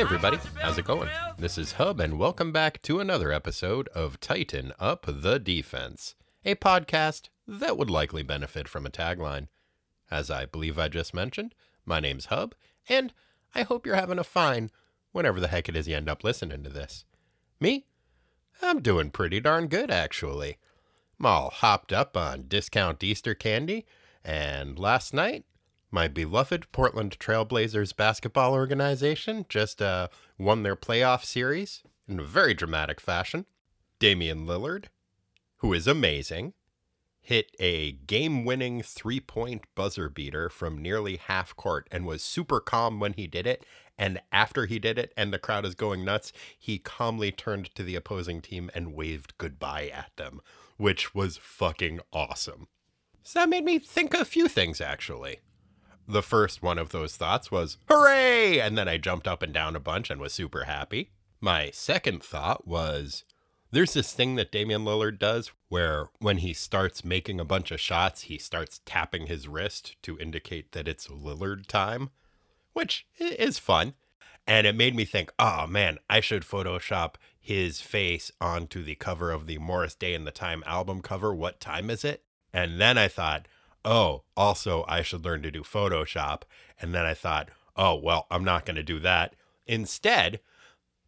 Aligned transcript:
Hey, 0.00 0.06
everybody, 0.06 0.38
how's 0.58 0.78
it 0.78 0.86
going? 0.86 1.10
This 1.36 1.58
is 1.58 1.72
Hub, 1.72 2.00
and 2.00 2.18
welcome 2.18 2.52
back 2.52 2.80
to 2.84 3.00
another 3.00 3.32
episode 3.32 3.86
of 3.88 4.18
Tighten 4.18 4.72
Up 4.78 5.04
the 5.06 5.38
Defense, 5.38 6.14
a 6.42 6.54
podcast 6.54 7.28
that 7.46 7.76
would 7.76 7.90
likely 7.90 8.22
benefit 8.22 8.66
from 8.66 8.86
a 8.86 8.90
tagline. 8.90 9.48
As 10.10 10.30
I 10.30 10.46
believe 10.46 10.78
I 10.78 10.88
just 10.88 11.12
mentioned, 11.12 11.54
my 11.84 12.00
name's 12.00 12.24
Hub, 12.24 12.54
and 12.88 13.12
I 13.54 13.60
hope 13.60 13.84
you're 13.84 13.94
having 13.94 14.18
a 14.18 14.24
fine 14.24 14.70
whenever 15.12 15.38
the 15.38 15.48
heck 15.48 15.68
it 15.68 15.76
is 15.76 15.86
you 15.86 15.96
end 15.96 16.08
up 16.08 16.24
listening 16.24 16.62
to 16.62 16.70
this. 16.70 17.04
Me? 17.60 17.84
I'm 18.62 18.80
doing 18.80 19.10
pretty 19.10 19.38
darn 19.38 19.66
good, 19.66 19.90
actually. 19.90 20.56
I'm 21.18 21.26
all 21.26 21.50
hopped 21.50 21.92
up 21.92 22.16
on 22.16 22.48
discount 22.48 23.04
Easter 23.04 23.34
candy, 23.34 23.84
and 24.24 24.78
last 24.78 25.12
night 25.12 25.44
my 25.90 26.08
beloved 26.08 26.70
Portland 26.72 27.18
Trailblazers 27.18 27.96
basketball 27.96 28.52
organization 28.52 29.44
just 29.48 29.82
uh, 29.82 30.08
won 30.38 30.62
their 30.62 30.76
playoff 30.76 31.24
series 31.24 31.82
in 32.08 32.20
a 32.20 32.24
very 32.24 32.54
dramatic 32.54 33.00
fashion. 33.00 33.46
Damian 33.98 34.46
Lillard, 34.46 34.86
who 35.58 35.72
is 35.72 35.86
amazing, 35.86 36.54
hit 37.20 37.50
a 37.58 37.92
game 37.92 38.44
winning 38.44 38.82
three 38.82 39.20
point 39.20 39.62
buzzer 39.74 40.08
beater 40.08 40.48
from 40.48 40.80
nearly 40.80 41.16
half 41.16 41.54
court 41.56 41.88
and 41.90 42.06
was 42.06 42.22
super 42.22 42.60
calm 42.60 43.00
when 43.00 43.12
he 43.14 43.26
did 43.26 43.46
it. 43.46 43.64
And 43.98 44.20
after 44.32 44.64
he 44.66 44.78
did 44.78 44.98
it 44.98 45.12
and 45.16 45.32
the 45.32 45.38
crowd 45.38 45.66
is 45.66 45.74
going 45.74 46.04
nuts, 46.04 46.32
he 46.58 46.78
calmly 46.78 47.30
turned 47.30 47.74
to 47.74 47.82
the 47.82 47.96
opposing 47.96 48.40
team 48.40 48.70
and 48.74 48.94
waved 48.94 49.36
goodbye 49.36 49.88
at 49.88 50.12
them, 50.16 50.40
which 50.78 51.14
was 51.14 51.36
fucking 51.36 52.00
awesome. 52.12 52.68
So 53.22 53.40
that 53.40 53.50
made 53.50 53.64
me 53.64 53.78
think 53.78 54.14
a 54.14 54.24
few 54.24 54.48
things 54.48 54.80
actually 54.80 55.40
the 56.10 56.22
first 56.22 56.62
one 56.62 56.78
of 56.78 56.90
those 56.90 57.16
thoughts 57.16 57.50
was, 57.50 57.76
hooray! 57.88 58.60
And 58.60 58.76
then 58.76 58.88
I 58.88 58.96
jumped 58.96 59.28
up 59.28 59.42
and 59.42 59.52
down 59.52 59.76
a 59.76 59.80
bunch 59.80 60.10
and 60.10 60.20
was 60.20 60.32
super 60.32 60.64
happy. 60.64 61.10
My 61.40 61.70
second 61.72 62.22
thought 62.22 62.66
was, 62.66 63.24
there's 63.72 63.94
this 63.94 64.12
thing 64.12 64.34
that 64.34 64.50
Damian 64.50 64.84
Lillard 64.84 65.18
does 65.18 65.52
where 65.68 66.08
when 66.18 66.38
he 66.38 66.52
starts 66.52 67.04
making 67.04 67.38
a 67.38 67.44
bunch 67.44 67.70
of 67.70 67.80
shots, 67.80 68.22
he 68.22 68.36
starts 68.36 68.80
tapping 68.84 69.26
his 69.26 69.46
wrist 69.46 69.96
to 70.02 70.18
indicate 70.18 70.72
that 70.72 70.88
it's 70.88 71.08
Lillard 71.08 71.66
time, 71.66 72.10
which 72.72 73.06
is 73.18 73.58
fun. 73.58 73.94
And 74.46 74.66
it 74.66 74.74
made 74.74 74.96
me 74.96 75.04
think, 75.04 75.32
oh 75.38 75.66
man, 75.68 75.98
I 76.08 76.20
should 76.20 76.42
Photoshop 76.42 77.14
his 77.38 77.80
face 77.80 78.32
onto 78.40 78.82
the 78.82 78.96
cover 78.96 79.30
of 79.30 79.46
the 79.46 79.58
Morris 79.58 79.94
Day 79.94 80.14
and 80.14 80.26
the 80.26 80.32
Time 80.32 80.64
album 80.66 81.00
cover. 81.00 81.32
What 81.32 81.60
time 81.60 81.88
is 81.88 82.04
it? 82.04 82.24
And 82.52 82.80
then 82.80 82.98
I 82.98 83.06
thought, 83.06 83.46
oh, 83.84 84.24
also, 84.36 84.84
I 84.88 85.02
should 85.02 85.24
learn 85.24 85.42
to 85.42 85.50
do 85.50 85.62
Photoshop. 85.62 86.42
And 86.80 86.94
then 86.94 87.04
I 87.04 87.14
thought, 87.14 87.50
oh, 87.76 87.94
well, 87.94 88.26
I'm 88.30 88.44
not 88.44 88.64
going 88.64 88.76
to 88.76 88.82
do 88.82 88.98
that. 89.00 89.34
Instead, 89.66 90.40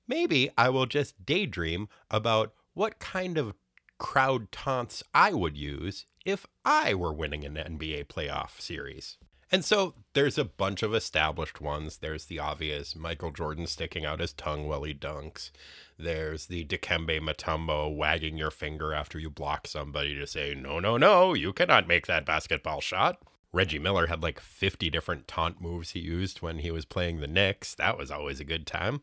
maybe 0.07 0.51
I 0.57 0.69
will 0.69 0.87
just 0.87 1.25
daydream 1.25 1.89
about 2.11 2.53
what 2.75 2.99
kind 2.99 3.39
of 3.39 3.55
crowd 3.99 4.51
taunts 4.51 5.03
I 5.15 5.33
would 5.33 5.57
use 5.57 6.07
if 6.25 6.47
I 6.65 6.95
were 6.95 7.13
winning 7.13 7.45
an 7.45 7.55
NBA 7.55 8.07
playoff 8.07 8.61
series. 8.61 9.19
And 9.53 9.63
so 9.63 9.93
there's 10.15 10.39
a 10.39 10.47
bunch 10.47 10.83
of 10.83 10.95
established 10.95 11.61
ones. 11.61 11.99
There's 11.99 12.25
the 12.25 12.39
obvious 12.39 12.97
Michael 12.97 13.31
Jordan 13.31 13.67
sticking 13.67 14.07
out 14.07 14.21
his 14.21 14.33
tongue 14.33 14.67
while 14.67 14.83
he 14.83 14.95
dunks. 14.95 15.51
There's 15.99 16.47
the 16.47 16.65
Dikembe 16.65 17.21
Mutombo 17.21 17.95
wagging 17.95 18.39
your 18.39 18.51
finger 18.51 18.95
after 18.95 19.19
you 19.19 19.29
block 19.29 19.67
somebody 19.67 20.15
to 20.15 20.27
say, 20.27 20.55
no, 20.55 20.81
no, 20.81 20.97
no, 20.97 21.35
you 21.35 21.53
cannot 21.53 21.87
make 21.87 22.07
that 22.07 22.25
basketball 22.25 22.81
shot. 22.81 23.19
Reggie 23.53 23.79
Miller 23.79 24.07
had 24.07 24.23
like 24.23 24.41
50 24.41 24.89
different 24.89 25.29
taunt 25.29 25.61
moves 25.61 25.91
he 25.91 26.01
used 26.01 26.41
when 26.41 26.61
he 26.61 26.71
was 26.71 26.87
playing 26.87 27.21
the 27.21 27.27
Knicks. 27.27 27.75
That 27.75 27.99
was 27.99 28.11
always 28.11 28.41
a 28.41 28.45
good 28.45 28.67
time. 28.67 29.03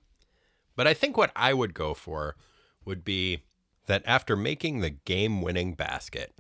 But 0.75 0.87
I 0.87 0.95
think 0.95 1.15
what 1.15 1.31
I 1.35 1.53
would 1.53 1.75
go 1.75 1.93
for 1.93 2.35
would 2.83 3.05
be 3.05 3.43
that 3.85 4.01
after 4.05 4.35
making 4.35 4.79
the 4.79 4.89
game 4.89 5.43
winning 5.43 5.75
basket, 5.75 6.33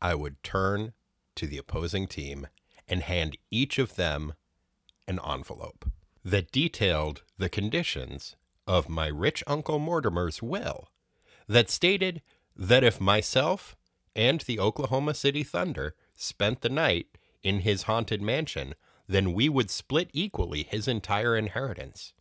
I 0.00 0.14
would 0.14 0.40
turn 0.44 0.92
to 1.34 1.48
the 1.48 1.58
opposing 1.58 2.06
team 2.06 2.46
and 2.88 3.02
hand 3.02 3.36
each 3.50 3.78
of 3.78 3.96
them 3.96 4.34
an 5.06 5.20
envelope 5.26 5.90
that 6.24 6.52
detailed 6.52 7.22
the 7.38 7.48
conditions 7.48 8.36
of 8.66 8.88
my 8.88 9.06
rich 9.06 9.42
Uncle 9.46 9.78
Mortimer's 9.78 10.42
will, 10.42 10.88
that 11.46 11.70
stated 11.70 12.20
that 12.54 12.84
if 12.84 13.00
myself 13.00 13.76
and 14.14 14.40
the 14.42 14.60
Oklahoma 14.60 15.14
City 15.14 15.42
Thunder 15.42 15.94
spent 16.14 16.60
the 16.60 16.68
night 16.68 17.06
in 17.42 17.60
his 17.60 17.84
haunted 17.84 18.20
mansion, 18.20 18.74
then 19.06 19.32
we 19.32 19.48
would 19.48 19.70
split 19.70 20.10
equally 20.12 20.64
his 20.64 20.86
entire 20.86 21.36
inheritance. 21.36 22.12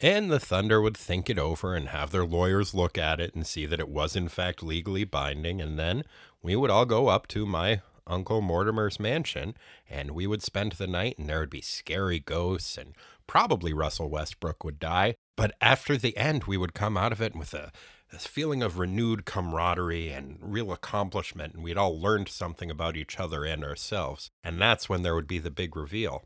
And 0.00 0.30
the 0.30 0.38
Thunder 0.38 0.80
would 0.80 0.96
think 0.96 1.28
it 1.28 1.38
over 1.38 1.74
and 1.74 1.88
have 1.88 2.12
their 2.12 2.24
lawyers 2.24 2.74
look 2.74 2.96
at 2.96 3.18
it 3.18 3.34
and 3.34 3.44
see 3.44 3.66
that 3.66 3.80
it 3.80 3.88
was 3.88 4.14
in 4.14 4.28
fact 4.28 4.62
legally 4.62 5.02
binding, 5.02 5.60
and 5.60 5.76
then 5.76 6.04
we 6.40 6.54
would 6.54 6.70
all 6.70 6.84
go 6.84 7.08
up 7.08 7.26
to 7.28 7.44
my 7.44 7.80
Uncle 8.08 8.40
Mortimer's 8.40 8.98
mansion, 8.98 9.54
and 9.88 10.12
we 10.12 10.26
would 10.26 10.42
spend 10.42 10.72
the 10.72 10.86
night, 10.86 11.18
and 11.18 11.28
there 11.28 11.40
would 11.40 11.50
be 11.50 11.60
scary 11.60 12.18
ghosts, 12.18 12.76
and 12.76 12.94
probably 13.26 13.72
Russell 13.72 14.08
Westbrook 14.08 14.64
would 14.64 14.80
die. 14.80 15.14
But 15.36 15.54
after 15.60 15.96
the 15.96 16.16
end, 16.16 16.44
we 16.44 16.56
would 16.56 16.74
come 16.74 16.96
out 16.96 17.12
of 17.12 17.20
it 17.20 17.36
with 17.36 17.54
a 17.54 17.70
this 18.10 18.26
feeling 18.26 18.62
of 18.62 18.78
renewed 18.78 19.26
camaraderie 19.26 20.10
and 20.10 20.38
real 20.40 20.72
accomplishment, 20.72 21.54
and 21.54 21.62
we'd 21.62 21.76
all 21.76 22.00
learned 22.00 22.28
something 22.28 22.70
about 22.70 22.96
each 22.96 23.20
other 23.20 23.44
and 23.44 23.62
ourselves. 23.62 24.30
And 24.42 24.58
that's 24.58 24.88
when 24.88 25.02
there 25.02 25.14
would 25.14 25.26
be 25.26 25.38
the 25.38 25.50
big 25.50 25.76
reveal. 25.76 26.24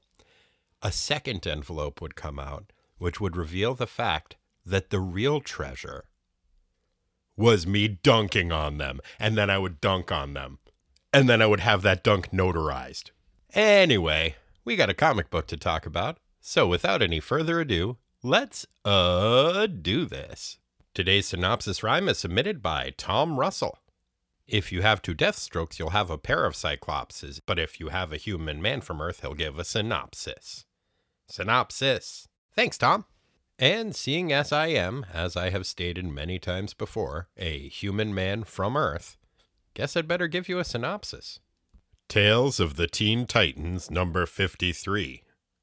A 0.81 0.93
second 0.93 1.45
envelope 1.45 2.01
would 2.01 2.15
come 2.15 2.39
out, 2.39 2.73
which 2.99 3.21
would 3.21 3.37
reveal 3.37 3.75
the 3.75 3.89
fact 3.89 4.37
that 4.65 4.91
the 4.91 5.01
real 5.01 5.41
treasure 5.41 6.05
was 7.37 7.67
me 7.67 7.89
dunking 7.89 8.53
on 8.53 8.79
them, 8.79 9.01
and 9.19 9.37
then 9.37 9.51
I 9.51 9.59
would 9.59 9.81
dunk 9.81 10.13
on 10.13 10.35
them 10.35 10.59
and 11.13 11.29
then 11.29 11.43
I 11.43 11.47
would 11.47 11.61
have 11.61 11.83
that 11.83 12.03
dunk 12.03 12.31
notarized. 12.31 13.11
Anyway, 13.55 14.37
we 14.65 14.77
got 14.77 14.91
a 14.91 14.95
comic 14.95 15.31
book 15.31 15.47
to 15.49 15.57
talk 15.57 15.87
about, 15.87 16.19
so 16.41 16.67
without 16.67 17.03
any 17.03 17.21
further 17.21 17.61
ado, 17.61 17.99
let's 18.23 18.67
uh 18.85 19.67
do 19.67 20.05
this. 20.07 20.59
Today's 20.95 21.27
synopsis 21.27 21.83
rhyme 21.83 22.09
is 22.09 22.19
submitted 22.19 22.63
by 22.63 22.93
Tom 22.97 23.39
Russell. 23.39 23.79
If 24.47 24.73
you 24.73 24.83
have 24.83 25.01
two 25.01 25.15
Deathstrokes, 25.15 25.79
you'll 25.79 25.91
have 25.91 26.11
a 26.11 26.19
pair 26.19 26.45
of 26.45 26.55
Cyclopses, 26.55 27.41
but 27.45 27.59
if 27.59 27.81
you 27.81 27.89
have 27.89 28.13
a 28.13 28.19
human 28.19 28.61
man 28.61 28.81
from 28.81 29.01
Earth, 29.01 29.21
he'll 29.21 29.35
give 29.35 29.59
a 29.59 29.65
synopsis. 29.65 30.67
Synopsis. 31.29 32.29
Thanks, 32.55 32.77
Tom. 32.77 33.07
And 33.59 33.95
seeing 33.95 34.33
as 34.33 34.53
I 34.53 34.67
am, 34.67 35.07
as 35.13 35.37
I 35.37 35.51
have 35.51 35.67
stated 35.67 36.07
many 36.07 36.39
times 36.39 36.75
before, 36.75 37.29
a 37.37 37.69
human 37.69 38.15
man 38.15 38.45
from 38.45 38.77
Earth, 38.77 39.17
Guess 39.75 39.97
I'd 39.97 40.09
better 40.09 40.29
give 40.29 40.49
you 40.49 40.59
a 40.59 40.65
synopsis. 40.65 41.41
Tales 42.09 42.61
of 42.61 42.77
the 42.77 42.87
Teen 42.87 43.27
Titans, 43.27 43.91
number 43.91 44.27
53, 44.27 45.23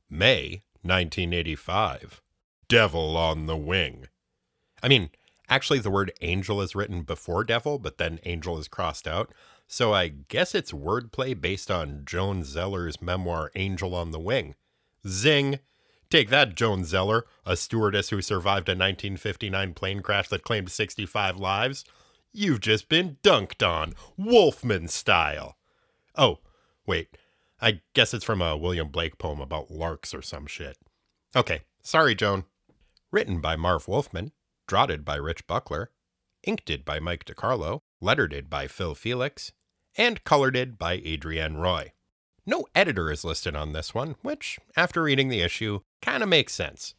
May 0.10 0.64
1985. 0.82 2.22
Devil 2.68 3.18
on 3.18 3.46
the 3.46 3.58
Wing. 3.58 4.08
I 4.82 4.88
mean, 4.88 5.10
actually, 5.48 5.80
the 5.80 5.92
word 5.92 6.12
angel 6.22 6.62
is 6.62 6.76
written 6.76 7.04
before 7.04 7.44
devil, 7.44 7.78
but 7.78 7.98
then 7.98 8.20
angel 8.24 8.58
is 8.58 8.68
crossed 8.68 9.08
out. 9.08 9.32
So 9.68 9.94
I 9.94 10.08
guess 10.08 10.56
it's 10.56 10.72
wordplay 10.72 11.40
based 11.40 11.70
on 11.70 12.02
Joan 12.06 12.44
Zeller's 12.44 13.02
memoir, 13.04 13.52
Angel 13.56 13.94
on 13.94 14.10
the 14.10 14.20
Wing. 14.20 14.56
Zing! 15.08 15.60
Take 16.10 16.30
that, 16.30 16.56
Joan 16.56 16.86
Zeller, 16.86 17.28
a 17.46 17.56
stewardess 17.56 18.10
who 18.10 18.24
survived 18.24 18.68
a 18.68 18.74
1959 18.74 19.76
plane 19.76 20.02
crash 20.02 20.28
that 20.30 20.44
claimed 20.44 20.72
65 20.72 21.38
lives. 21.38 21.86
You've 22.32 22.62
just 22.62 22.90
been 22.90 23.18
dunked 23.24 23.68
on, 23.68 23.94
Wolfman 24.18 24.88
style. 24.88 25.58
Oh, 26.16 26.40
wait. 26.86 27.18
I 27.62 27.82
guess 27.94 28.14
it's 28.14 28.26
from 28.26 28.42
a 28.42 28.56
William 28.56 28.90
Blake 28.90 29.18
poem 29.18 29.42
about 29.42 29.72
larks 29.72 30.14
or 30.14 30.22
some 30.22 30.48
shit. 30.48 30.78
Okay, 31.36 31.62
sorry, 31.82 32.16
Joan. 32.16 32.46
Written 33.12 33.42
by 33.42 33.56
Marv 33.56 33.88
Wolfman, 33.88 34.32
draughted 34.68 35.04
by 35.04 35.16
Rich 35.16 35.48
Buckler, 35.48 35.92
inked 36.44 36.86
by 36.86 37.00
Mike 37.00 37.26
DeCarlo, 37.26 37.82
lettered 38.00 38.50
by 38.50 38.68
Phil 38.68 38.96
Felix, 38.96 39.52
and 39.98 40.24
colored 40.24 40.78
by 40.78 41.02
Adrienne 41.06 41.58
Roy. 41.58 41.92
No 42.46 42.66
editor 42.74 43.12
is 43.12 43.26
listed 43.26 43.56
on 43.56 43.74
this 43.74 43.94
one, 43.94 44.16
which, 44.22 44.60
after 44.76 45.04
reading 45.04 45.30
the 45.30 45.42
issue, 45.42 45.82
kind 46.02 46.24
of 46.24 46.30
makes 46.30 46.54
sense. 46.54 46.96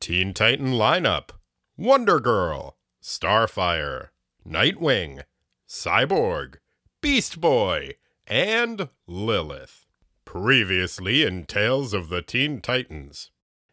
Teen 0.00 0.32
Titan 0.32 0.72
lineup 0.72 1.30
Wonder 1.76 2.20
Girl, 2.20 2.76
Starfire, 3.02 4.08
Nightwing, 4.46 5.22
Cyborg, 5.68 6.56
Beast 7.00 7.40
Boy, 7.40 7.94
and 8.26 8.88
Lilith. 9.06 9.86
Previously 10.24 11.22
in 11.22 11.44
Tales 11.46 11.94
of 11.94 12.08
the 12.08 12.22
Teen 12.22 12.60
Titans. 12.60 13.30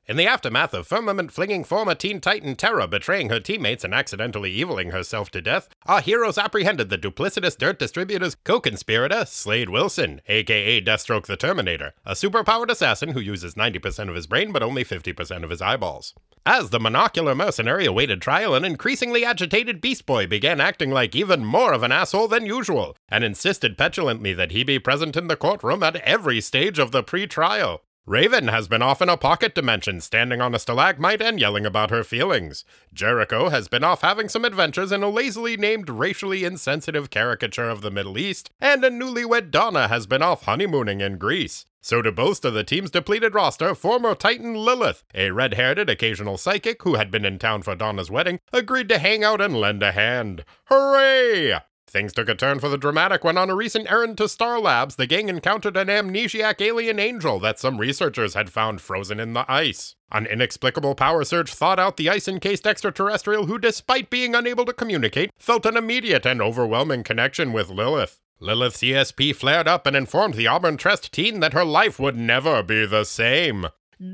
In 0.08 0.18
the 0.18 0.28
aftermath 0.28 0.76
of 0.76 0.86
firmament 0.86 1.32
flinging 1.32 1.64
former 1.64 1.96
Teen 1.96 2.22
Titan 2.22 2.56
Terra 2.56 2.88
betraying 2.88 3.30
her 3.30 3.40
teammates 3.40 3.84
and 3.84 3.92
accidentally 3.92 4.52
eviling 4.62 4.92
herself 4.92 5.32
to 5.32 5.42
death, 5.42 5.68
our 5.88 6.00
heroes 6.00 6.38
apprehended 6.38 6.90
the 6.90 6.98
duplicitous 6.98 7.58
dirt 7.58 7.80
distributor's 7.80 8.36
co 8.36 8.60
conspirator, 8.60 9.26
Slade 9.26 9.72
Wilson, 9.72 10.22
aka 10.28 10.80
Deathstroke 10.80 11.26
the 11.26 11.36
Terminator, 11.36 11.96
a 12.06 12.12
superpowered 12.12 12.70
assassin 12.70 13.14
who 13.14 13.20
uses 13.20 13.56
90% 13.56 14.08
of 14.08 14.14
his 14.14 14.28
brain 14.28 14.52
but 14.52 14.62
only 14.62 14.86
50% 14.86 15.44
of 15.44 15.50
his 15.50 15.62
eyeballs. 15.62 16.14
As 16.46 16.70
the 16.70 16.78
monocular 16.78 17.36
mercenary 17.36 17.88
awaited 17.88 18.22
trial, 18.22 18.54
an 18.54 18.64
increasingly 18.64 19.26
agitated 19.26 19.82
Beast 19.82 20.06
Boy 20.06 20.28
began 20.28 20.62
acting 20.62 20.92
like 20.92 21.16
even 21.16 21.44
more 21.44 21.74
of 21.74 21.82
an 21.82 21.92
asshole 21.92 22.28
than 22.28 22.46
usual, 22.46 22.96
and 23.10 23.24
insisted 23.24 23.76
petulantly 23.76 24.36
that 24.36 24.52
he 24.52 24.64
be 24.64 24.78
present 24.78 25.18
in 25.18 25.30
the 25.30 25.36
courtroom 25.36 25.82
at 25.82 25.96
every 25.96 26.42
stage 26.42 26.78
of 26.78 26.92
the 26.92 27.02
pre 27.02 27.26
trial. 27.26 27.82
Raven 28.08 28.50
has 28.50 28.68
been 28.68 28.84
off 28.84 29.02
in 29.02 29.10
a 29.10 29.18
pocket 29.18 29.56
dimension, 29.56 30.00
standing 30.00 30.40
on 30.40 30.54
a 30.54 30.60
stalagmite 30.60 31.24
and 31.24 31.40
yelling 31.40 31.66
about 31.66 31.90
her 31.90 32.04
feelings. 32.04 32.64
Jericho 32.94 33.50
has 33.50 33.68
been 33.68 33.84
off 33.84 34.02
having 34.02 34.30
some 34.30 34.46
adventures 34.46 34.92
in 34.92 35.02
a 35.02 35.10
lazily 35.10 35.58
named 35.58 35.90
racially 35.90 36.44
insensitive 36.44 37.10
caricature 37.10 37.68
of 37.68 37.82
the 37.82 37.90
Middle 37.90 38.20
East, 38.20 38.52
and 38.62 38.86
a 38.86 38.92
newlywed 38.92 39.50
Donna 39.50 39.88
has 39.88 40.06
been 40.06 40.22
off 40.22 40.44
honeymooning 40.44 41.02
in 41.02 41.18
Greece. 41.18 41.66
So, 41.82 42.04
to 42.04 42.12
boast 42.12 42.46
of 42.46 42.54
the 42.54 42.64
team's 42.64 42.92
depleted 42.92 43.34
roster, 43.34 43.74
former 43.74 44.14
Titan 44.14 44.54
Lilith, 44.54 45.04
a 45.16 45.32
red 45.32 45.56
haired 45.56 45.90
occasional 45.90 46.38
psychic 46.38 46.84
who 46.84 46.96
had 46.96 47.10
been 47.10 47.26
in 47.26 47.40
town 47.40 47.64
for 47.64 47.74
Donna's 47.74 48.12
wedding, 48.12 48.40
agreed 48.54 48.90
to 48.90 49.00
hang 49.00 49.24
out 49.24 49.42
and 49.42 49.60
lend 49.60 49.82
a 49.82 49.94
hand. 49.94 50.46
Hooray! 50.66 51.56
Things 51.96 52.12
took 52.12 52.28
a 52.28 52.36
turn 52.36 52.60
for 52.60 52.68
the 52.68 52.78
dramatic 52.78 53.24
when, 53.24 53.38
on 53.38 53.50
a 53.50 53.56
recent 53.56 53.90
errand 53.90 54.18
to 54.18 54.28
Star 54.28 54.60
Labs, 54.60 54.98
the 54.98 55.08
gang 55.08 55.30
encountered 55.30 55.78
an 55.78 55.88
amnesiac 55.88 56.60
alien 56.60 57.00
angel 57.00 57.40
that 57.40 57.58
some 57.58 57.78
researchers 57.78 58.34
had 58.34 58.50
found 58.50 58.82
frozen 58.82 59.18
in 59.18 59.32
the 59.32 59.50
ice. 59.50 59.96
An 60.12 60.26
inexplicable 60.26 60.96
power 60.96 61.24
surge 61.24 61.54
thawed 61.54 61.80
out 61.80 61.96
the 61.96 62.10
ice 62.10 62.28
encased 62.28 62.68
extraterrestrial 62.68 63.46
who, 63.46 63.58
despite 63.58 64.10
being 64.10 64.36
unable 64.36 64.66
to 64.66 64.74
communicate, 64.74 65.32
felt 65.38 65.66
an 65.66 65.78
immediate 65.78 66.26
and 66.26 66.42
overwhelming 66.42 67.02
connection 67.02 67.54
with 67.54 67.70
Lilith. 67.70 68.20
Lilith's 68.42 68.82
ESP 68.82 69.34
flared 69.34 69.66
up 69.66 69.88
and 69.88 69.96
informed 69.96 70.34
the 70.34 70.48
Auburn 70.48 70.76
Trest 70.76 71.14
teen 71.14 71.40
that 71.40 71.54
her 71.54 71.64
life 71.64 71.98
would 71.98 72.18
never 72.18 72.62
be 72.62 72.86
the 72.86 73.06
same. 73.06 73.68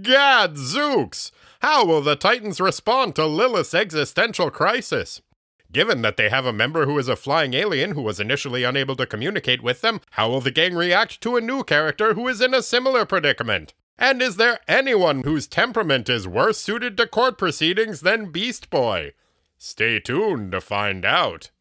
Gad 0.04 0.54
Zooks! 0.54 1.32
How 1.62 1.84
will 1.84 2.04
the 2.04 2.16
Titans 2.16 2.62
respond 2.62 3.16
to 3.16 3.26
Lilith's 3.26 3.74
existential 3.74 4.52
crisis? 4.52 5.24
Given 5.72 6.02
that 6.02 6.18
they 6.18 6.30
have 6.30 6.46
a 6.46 6.52
member 6.52 6.86
who 6.86 6.98
is 7.00 7.08
a 7.08 7.16
flying 7.16 7.54
alien 7.54 7.92
who 7.92 8.02
was 8.02 8.20
initially 8.20 8.64
unable 8.64 8.96
to 8.98 9.06
communicate 9.06 9.64
with 9.64 9.82
them, 9.82 10.02
how 10.12 10.30
will 10.30 10.42
the 10.42 10.52
gang 10.52 10.76
react 10.76 11.22
to 11.22 11.38
a 11.38 11.42
new 11.42 11.64
character 11.64 12.14
who 12.14 12.28
is 12.28 12.42
in 12.42 12.54
a 12.54 12.62
similar 12.62 13.06
predicament? 13.06 13.74
And 13.98 14.22
is 14.22 14.36
there 14.36 14.60
anyone 14.68 15.24
whose 15.24 15.48
temperament 15.48 16.10
is 16.10 16.28
worse 16.28 16.58
suited 16.60 16.98
to 16.98 17.08
court 17.08 17.38
proceedings 17.38 18.02
than 18.02 18.32
Beast 18.32 18.70
Boy? 18.70 19.14
Stay 19.58 20.00
tuned 20.00 20.52
to 20.52 20.60
find 20.60 21.06
out. 21.06 21.52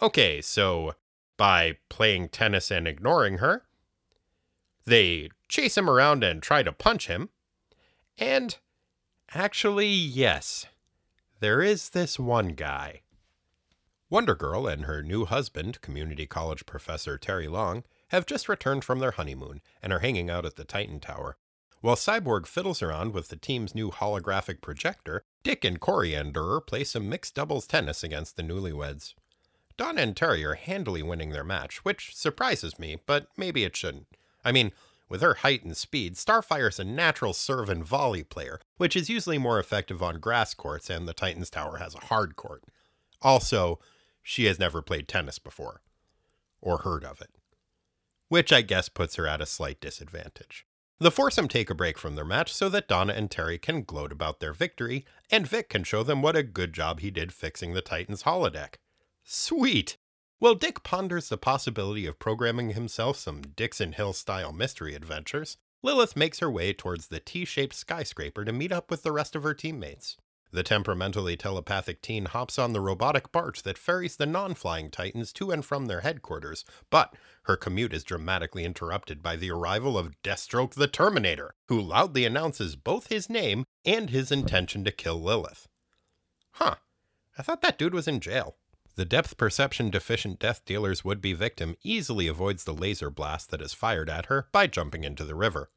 Okay, 0.00 0.40
so 0.40 0.94
by 1.36 1.76
playing 1.88 2.28
tennis 2.28 2.70
and 2.70 2.88
ignoring 2.88 3.38
her, 3.38 3.64
they 4.86 5.28
chase 5.48 5.76
him 5.76 5.90
around 5.90 6.24
and 6.24 6.42
try 6.42 6.62
to 6.62 6.72
punch 6.72 7.08
him. 7.08 7.28
And 8.16 8.56
actually, 9.34 9.88
yes, 9.88 10.66
there 11.40 11.60
is 11.60 11.90
this 11.90 12.18
one 12.18 12.50
guy 12.50 13.02
Wonder 14.10 14.34
Girl 14.34 14.66
and 14.66 14.86
her 14.86 15.02
new 15.02 15.26
husband, 15.26 15.82
community 15.82 16.26
college 16.26 16.64
professor 16.64 17.18
Terry 17.18 17.46
Long, 17.46 17.84
have 18.08 18.24
just 18.24 18.48
returned 18.48 18.82
from 18.82 19.00
their 19.00 19.10
honeymoon 19.10 19.60
and 19.82 19.92
are 19.92 19.98
hanging 19.98 20.30
out 20.30 20.46
at 20.46 20.56
the 20.56 20.64
Titan 20.64 20.98
Tower. 20.98 21.36
While 21.82 21.94
Cyborg 21.94 22.46
fiddles 22.46 22.82
around 22.82 23.12
with 23.12 23.28
the 23.28 23.36
team's 23.36 23.74
new 23.74 23.90
holographic 23.90 24.62
projector, 24.62 25.24
Dick 25.42 25.62
and 25.62 25.78
Koriand'r 25.78 26.66
play 26.66 26.84
some 26.84 27.10
mixed 27.10 27.34
doubles 27.34 27.66
tennis 27.66 28.02
against 28.02 28.36
the 28.36 28.42
newlyweds. 28.42 29.12
Donna 29.76 30.00
and 30.00 30.16
Terry 30.16 30.42
are 30.42 30.54
handily 30.54 31.02
winning 31.02 31.30
their 31.30 31.44
match, 31.44 31.84
which 31.84 32.16
surprises 32.16 32.78
me, 32.78 32.96
but 33.04 33.28
maybe 33.36 33.62
it 33.62 33.76
shouldn't. 33.76 34.06
I 34.42 34.52
mean, 34.52 34.72
with 35.10 35.20
her 35.20 35.34
height 35.34 35.64
and 35.64 35.76
speed, 35.76 36.16
Starfire's 36.16 36.80
a 36.80 36.84
natural 36.84 37.34
serve 37.34 37.68
and 37.68 37.84
volley 37.84 38.24
player, 38.24 38.58
which 38.78 38.96
is 38.96 39.10
usually 39.10 39.38
more 39.38 39.60
effective 39.60 40.02
on 40.02 40.18
grass 40.18 40.54
courts, 40.54 40.88
and 40.88 41.06
the 41.06 41.12
Titan's 41.12 41.50
Tower 41.50 41.76
has 41.76 41.94
a 41.94 42.06
hard 42.06 42.36
court. 42.36 42.64
Also, 43.20 43.78
she 44.28 44.44
has 44.44 44.58
never 44.58 44.82
played 44.82 45.08
tennis 45.08 45.38
before 45.38 45.80
or 46.60 46.78
heard 46.78 47.02
of 47.02 47.18
it, 47.22 47.30
which 48.28 48.52
I 48.52 48.60
guess 48.60 48.90
puts 48.90 49.14
her 49.14 49.26
at 49.26 49.40
a 49.40 49.46
slight 49.46 49.80
disadvantage. 49.80 50.66
The 51.00 51.10
foursome 51.10 51.48
take 51.48 51.70
a 51.70 51.74
break 51.74 51.96
from 51.96 52.14
their 52.14 52.26
match 52.26 52.52
so 52.52 52.68
that 52.68 52.88
Donna 52.88 53.14
and 53.14 53.30
Terry 53.30 53.56
can 53.56 53.84
gloat 53.84 54.12
about 54.12 54.40
their 54.40 54.52
victory, 54.52 55.06
and 55.30 55.48
Vic 55.48 55.70
can 55.70 55.82
show 55.82 56.02
them 56.02 56.20
what 56.20 56.36
a 56.36 56.42
good 56.42 56.74
job 56.74 57.00
he 57.00 57.10
did 57.10 57.32
fixing 57.32 57.72
the 57.72 57.80
Titan's 57.80 58.24
holodeck. 58.24 58.74
Sweet! 59.24 59.96
While 60.40 60.56
Dick 60.56 60.82
ponders 60.82 61.30
the 61.30 61.38
possibility 61.38 62.04
of 62.04 62.18
programming 62.18 62.72
himself 62.72 63.16
some 63.16 63.40
Dixon 63.40 63.92
Hill 63.92 64.12
style 64.12 64.52
mystery 64.52 64.94
adventures, 64.94 65.56
Lilith 65.82 66.16
makes 66.16 66.40
her 66.40 66.50
way 66.50 66.74
towards 66.74 67.06
the 67.06 67.20
T 67.20 67.46
shaped 67.46 67.74
skyscraper 67.74 68.44
to 68.44 68.52
meet 68.52 68.72
up 68.72 68.90
with 68.90 69.04
the 69.04 69.12
rest 69.12 69.34
of 69.34 69.42
her 69.42 69.54
teammates. 69.54 70.18
The 70.50 70.62
temperamentally 70.62 71.36
telepathic 71.36 72.00
teen 72.00 72.24
hops 72.24 72.58
on 72.58 72.72
the 72.72 72.80
robotic 72.80 73.30
barge 73.32 73.62
that 73.62 73.76
ferries 73.76 74.16
the 74.16 74.24
non 74.24 74.54
flying 74.54 74.90
Titans 74.90 75.32
to 75.34 75.50
and 75.50 75.62
from 75.62 75.86
their 75.86 76.00
headquarters, 76.00 76.64
but 76.88 77.14
her 77.42 77.56
commute 77.56 77.92
is 77.92 78.02
dramatically 78.02 78.64
interrupted 78.64 79.22
by 79.22 79.36
the 79.36 79.50
arrival 79.50 79.98
of 79.98 80.20
Deathstroke 80.22 80.74
the 80.74 80.88
Terminator, 80.88 81.54
who 81.66 81.78
loudly 81.78 82.24
announces 82.24 82.76
both 82.76 83.08
his 83.08 83.28
name 83.28 83.64
and 83.84 84.08
his 84.08 84.32
intention 84.32 84.84
to 84.84 84.90
kill 84.90 85.20
Lilith. 85.20 85.68
Huh, 86.52 86.76
I 87.36 87.42
thought 87.42 87.60
that 87.60 87.78
dude 87.78 87.94
was 87.94 88.08
in 88.08 88.20
jail. 88.20 88.56
The 88.96 89.04
depth 89.04 89.36
perception 89.36 89.90
deficient 89.90 90.40
death 90.40 90.64
dealer's 90.64 91.04
would 91.04 91.20
be 91.20 91.32
victim 91.32 91.76
easily 91.84 92.26
avoids 92.26 92.64
the 92.64 92.74
laser 92.74 93.10
blast 93.10 93.50
that 93.50 93.62
is 93.62 93.72
fired 93.72 94.10
at 94.10 94.26
her 94.26 94.48
by 94.50 94.66
jumping 94.66 95.04
into 95.04 95.24
the 95.24 95.36
river. 95.36 95.70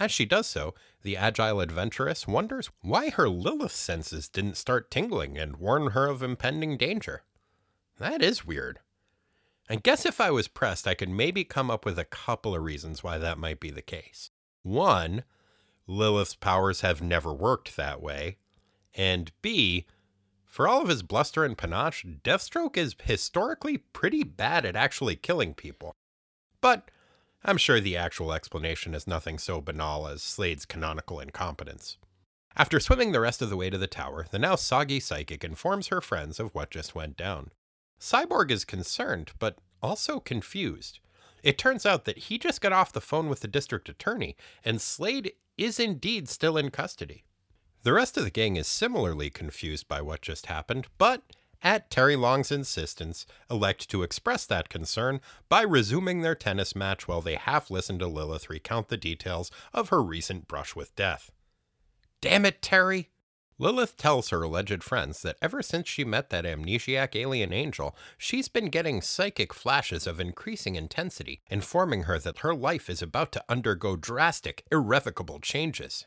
As 0.00 0.10
she 0.10 0.24
does 0.24 0.46
so, 0.46 0.74
the 1.02 1.14
agile 1.14 1.60
adventuress 1.60 2.26
wonders 2.26 2.70
why 2.80 3.10
her 3.10 3.28
Lilith 3.28 3.70
senses 3.70 4.30
didn't 4.30 4.56
start 4.56 4.90
tingling 4.90 5.36
and 5.36 5.58
warn 5.58 5.88
her 5.88 6.06
of 6.06 6.22
impending 6.22 6.78
danger. 6.78 7.22
That 7.98 8.22
is 8.22 8.46
weird. 8.46 8.78
I 9.68 9.76
guess 9.76 10.06
if 10.06 10.18
I 10.18 10.30
was 10.30 10.48
pressed, 10.48 10.88
I 10.88 10.94
could 10.94 11.10
maybe 11.10 11.44
come 11.44 11.70
up 11.70 11.84
with 11.84 11.98
a 11.98 12.04
couple 12.04 12.54
of 12.54 12.62
reasons 12.62 13.04
why 13.04 13.18
that 13.18 13.36
might 13.36 13.60
be 13.60 13.70
the 13.70 13.82
case. 13.82 14.30
One, 14.62 15.22
Lilith's 15.86 16.34
powers 16.34 16.80
have 16.80 17.02
never 17.02 17.34
worked 17.34 17.76
that 17.76 18.00
way. 18.00 18.38
And 18.94 19.30
B, 19.42 19.86
for 20.46 20.66
all 20.66 20.80
of 20.80 20.88
his 20.88 21.02
bluster 21.02 21.44
and 21.44 21.58
panache, 21.58 22.06
Deathstroke 22.24 22.78
is 22.78 22.96
historically 23.04 23.76
pretty 23.76 24.24
bad 24.24 24.64
at 24.64 24.76
actually 24.76 25.16
killing 25.16 25.52
people. 25.52 25.94
But 26.62 26.90
I'm 27.42 27.56
sure 27.56 27.80
the 27.80 27.96
actual 27.96 28.32
explanation 28.32 28.94
is 28.94 29.06
nothing 29.06 29.38
so 29.38 29.60
banal 29.60 30.06
as 30.06 30.22
Slade's 30.22 30.66
canonical 30.66 31.20
incompetence. 31.20 31.96
After 32.56 32.78
swimming 32.78 33.12
the 33.12 33.20
rest 33.20 33.40
of 33.40 33.48
the 33.48 33.56
way 33.56 33.70
to 33.70 33.78
the 33.78 33.86
tower, 33.86 34.26
the 34.30 34.38
now 34.38 34.56
soggy 34.56 35.00
psychic 35.00 35.42
informs 35.42 35.88
her 35.88 36.00
friends 36.00 36.38
of 36.38 36.54
what 36.54 36.70
just 36.70 36.94
went 36.94 37.16
down. 37.16 37.50
Cyborg 37.98 38.50
is 38.50 38.64
concerned, 38.64 39.32
but 39.38 39.56
also 39.82 40.20
confused. 40.20 41.00
It 41.42 41.56
turns 41.56 41.86
out 41.86 42.04
that 42.04 42.18
he 42.18 42.38
just 42.38 42.60
got 42.60 42.72
off 42.72 42.92
the 42.92 43.00
phone 43.00 43.28
with 43.28 43.40
the 43.40 43.48
district 43.48 43.88
attorney, 43.88 44.36
and 44.62 44.80
Slade 44.80 45.32
is 45.56 45.80
indeed 45.80 46.28
still 46.28 46.58
in 46.58 46.70
custody. 46.70 47.24
The 47.82 47.94
rest 47.94 48.18
of 48.18 48.24
the 48.24 48.30
gang 48.30 48.56
is 48.56 48.66
similarly 48.66 49.30
confused 49.30 49.88
by 49.88 50.02
what 50.02 50.20
just 50.20 50.46
happened, 50.46 50.88
but 50.98 51.22
at 51.62 51.90
Terry 51.90 52.16
Long's 52.16 52.50
insistence, 52.50 53.26
elect 53.50 53.88
to 53.90 54.02
express 54.02 54.46
that 54.46 54.68
concern 54.68 55.20
by 55.48 55.62
resuming 55.62 56.20
their 56.20 56.34
tennis 56.34 56.74
match 56.74 57.06
while 57.06 57.20
they 57.20 57.34
half 57.34 57.70
listen 57.70 57.98
to 57.98 58.06
Lilith 58.06 58.50
recount 58.50 58.88
the 58.88 58.96
details 58.96 59.50
of 59.72 59.90
her 59.90 60.02
recent 60.02 60.48
brush 60.48 60.74
with 60.74 60.94
death. 60.96 61.30
Damn 62.20 62.46
it, 62.46 62.62
Terry! 62.62 63.10
Lilith 63.58 63.98
tells 63.98 64.30
her 64.30 64.42
alleged 64.42 64.82
friends 64.82 65.20
that 65.20 65.36
ever 65.42 65.60
since 65.60 65.86
she 65.86 66.02
met 66.02 66.30
that 66.30 66.46
amnesiac 66.46 67.14
alien 67.14 67.52
angel, 67.52 67.94
she's 68.16 68.48
been 68.48 68.70
getting 68.70 69.02
psychic 69.02 69.52
flashes 69.52 70.06
of 70.06 70.18
increasing 70.18 70.76
intensity, 70.76 71.42
informing 71.50 72.04
her 72.04 72.18
that 72.18 72.38
her 72.38 72.54
life 72.54 72.88
is 72.88 73.02
about 73.02 73.32
to 73.32 73.44
undergo 73.50 73.96
drastic, 73.96 74.64
irrevocable 74.72 75.40
changes. 75.40 76.06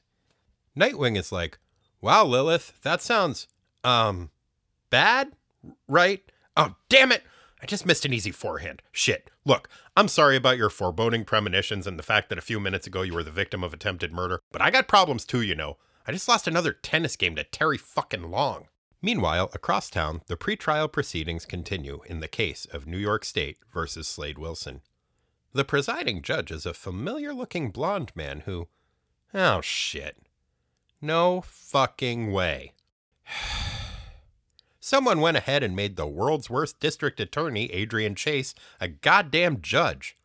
Nightwing 0.76 1.16
is 1.16 1.32
like, 1.32 1.60
Wow, 2.02 2.26
Lilith, 2.26 2.74
that 2.82 3.04
sounds, 3.04 3.48
um, 3.84 4.32
bad? 4.90 5.34
Right? 5.88 6.22
Oh, 6.56 6.76
damn 6.90 7.12
it! 7.12 7.24
I 7.62 7.66
just 7.66 7.86
missed 7.86 8.04
an 8.04 8.14
easy 8.14 8.32
forehand. 8.32 8.82
Shit. 8.92 9.32
Look, 9.46 9.70
I'm 9.96 10.10
sorry 10.10 10.36
about 10.36 10.58
your 10.58 10.70
foreboding 10.70 11.24
premonitions 11.24 11.88
and 11.88 11.98
the 11.98 12.04
fact 12.04 12.28
that 12.30 12.38
a 12.38 12.42
few 12.42 12.60
minutes 12.60 12.88
ago 12.88 13.04
you 13.04 13.14
were 13.14 13.24
the 13.24 13.32
victim 13.32 13.64
of 13.64 13.74
attempted 13.74 14.12
murder, 14.12 14.42
but 14.52 14.62
I 14.62 14.70
got 14.70 14.88
problems 14.88 15.24
too, 15.24 15.42
you 15.42 15.56
know. 15.56 15.78
I 16.06 16.12
just 16.12 16.28
lost 16.28 16.48
another 16.48 16.74
tennis 16.74 17.16
game 17.16 17.36
to 17.38 17.46
Terry 17.46 17.78
fucking 17.78 18.30
Long. 18.30 18.68
Meanwhile, 19.02 19.50
across 19.54 19.90
town, 19.90 20.22
the 20.28 20.36
pretrial 20.36 20.92
proceedings 20.92 21.46
continue 21.46 22.02
in 22.06 22.20
the 22.20 22.28
case 22.28 22.66
of 22.66 22.88
New 22.88 22.98
York 22.98 23.24
State 23.24 23.58
versus 23.74 24.08
Slade 24.08 24.38
Wilson. 24.38 24.82
The 25.54 25.64
presiding 25.64 26.22
judge 26.22 26.52
is 26.52 26.66
a 26.66 26.74
familiar 26.74 27.34
looking 27.34 27.70
blonde 27.70 28.12
man 28.16 28.42
who. 28.42 28.68
Oh, 29.34 29.62
shit. 29.62 30.18
No 31.02 31.42
fucking 31.42 32.32
way. 32.32 32.74
Someone 34.86 35.22
went 35.22 35.38
ahead 35.38 35.64
and 35.64 35.78
made 35.78 35.96
the 35.96 36.06
world's 36.06 36.50
worst 36.50 36.78
district 36.82 37.22
attorney, 37.22 37.72
Adrian 37.72 38.16
Chase, 38.16 38.54
a 38.82 38.90
goddamn 38.90 39.62
judge. 39.62 40.18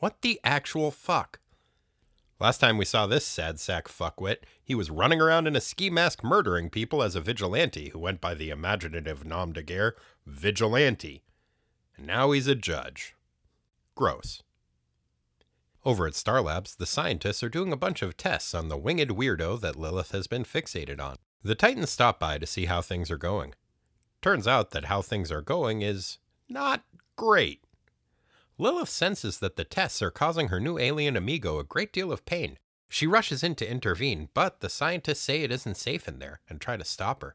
What 0.00 0.20
the 0.20 0.40
actual 0.42 0.90
fuck? 0.90 1.38
Last 2.40 2.58
time 2.58 2.76
we 2.76 2.86
saw 2.86 3.06
this 3.06 3.24
sad 3.24 3.60
sack 3.60 3.86
fuckwit, 3.86 4.38
he 4.64 4.74
was 4.74 4.90
running 4.90 5.20
around 5.20 5.46
in 5.46 5.54
a 5.54 5.60
ski 5.60 5.90
mask 5.90 6.24
murdering 6.24 6.70
people 6.70 7.04
as 7.04 7.14
a 7.14 7.20
vigilante 7.20 7.90
who 7.90 8.00
went 8.00 8.20
by 8.20 8.34
the 8.34 8.50
imaginative 8.50 9.24
nom 9.24 9.52
de 9.52 9.62
guerre, 9.62 9.94
Vigilante. 10.26 11.22
And 11.96 12.04
now 12.04 12.32
he's 12.32 12.48
a 12.48 12.56
judge. 12.56 13.14
Gross. 13.94 14.42
Over 15.84 16.08
at 16.08 16.16
Star 16.16 16.42
Labs, 16.42 16.74
the 16.74 16.84
scientists 16.84 17.44
are 17.44 17.48
doing 17.48 17.72
a 17.72 17.76
bunch 17.76 18.02
of 18.02 18.16
tests 18.16 18.54
on 18.54 18.66
the 18.66 18.76
winged 18.76 19.10
weirdo 19.10 19.60
that 19.60 19.76
Lilith 19.76 20.10
has 20.10 20.26
been 20.26 20.42
fixated 20.42 21.00
on. 21.00 21.18
The 21.44 21.54
Titans 21.54 21.90
stop 21.90 22.18
by 22.18 22.38
to 22.38 22.46
see 22.46 22.64
how 22.64 22.82
things 22.82 23.08
are 23.08 23.16
going. 23.16 23.54
Turns 24.24 24.48
out 24.48 24.70
that 24.70 24.86
how 24.86 25.02
things 25.02 25.30
are 25.30 25.42
going 25.42 25.82
is 25.82 26.16
not 26.48 26.82
great. 27.14 27.62
Lilith 28.56 28.88
senses 28.88 29.38
that 29.40 29.56
the 29.56 29.64
tests 29.64 30.00
are 30.00 30.10
causing 30.10 30.48
her 30.48 30.58
new 30.58 30.78
alien 30.78 31.14
amigo 31.14 31.58
a 31.58 31.62
great 31.62 31.92
deal 31.92 32.10
of 32.10 32.24
pain. 32.24 32.56
She 32.88 33.06
rushes 33.06 33.42
in 33.42 33.54
to 33.56 33.70
intervene, 33.70 34.30
but 34.32 34.60
the 34.60 34.70
scientists 34.70 35.20
say 35.20 35.42
it 35.42 35.52
isn't 35.52 35.76
safe 35.76 36.08
in 36.08 36.20
there 36.20 36.40
and 36.48 36.58
try 36.58 36.78
to 36.78 36.86
stop 36.86 37.20
her. 37.20 37.34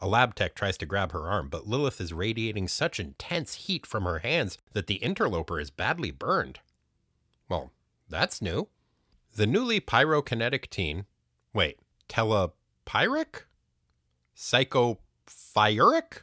A 0.00 0.08
lab 0.08 0.34
tech 0.34 0.56
tries 0.56 0.76
to 0.78 0.86
grab 0.86 1.12
her 1.12 1.28
arm, 1.28 1.48
but 1.48 1.68
Lilith 1.68 2.00
is 2.00 2.12
radiating 2.12 2.66
such 2.66 2.98
intense 2.98 3.54
heat 3.54 3.86
from 3.86 4.02
her 4.02 4.18
hands 4.18 4.58
that 4.72 4.88
the 4.88 4.96
interloper 4.96 5.60
is 5.60 5.70
badly 5.70 6.10
burned. 6.10 6.58
Well, 7.48 7.70
that's 8.08 8.42
new. 8.42 8.66
The 9.36 9.46
newly 9.46 9.80
pyrokinetic 9.80 10.68
teen. 10.68 11.06
Wait, 11.54 11.78
telepyric? 12.08 13.44
Psychophyric? 15.30 16.22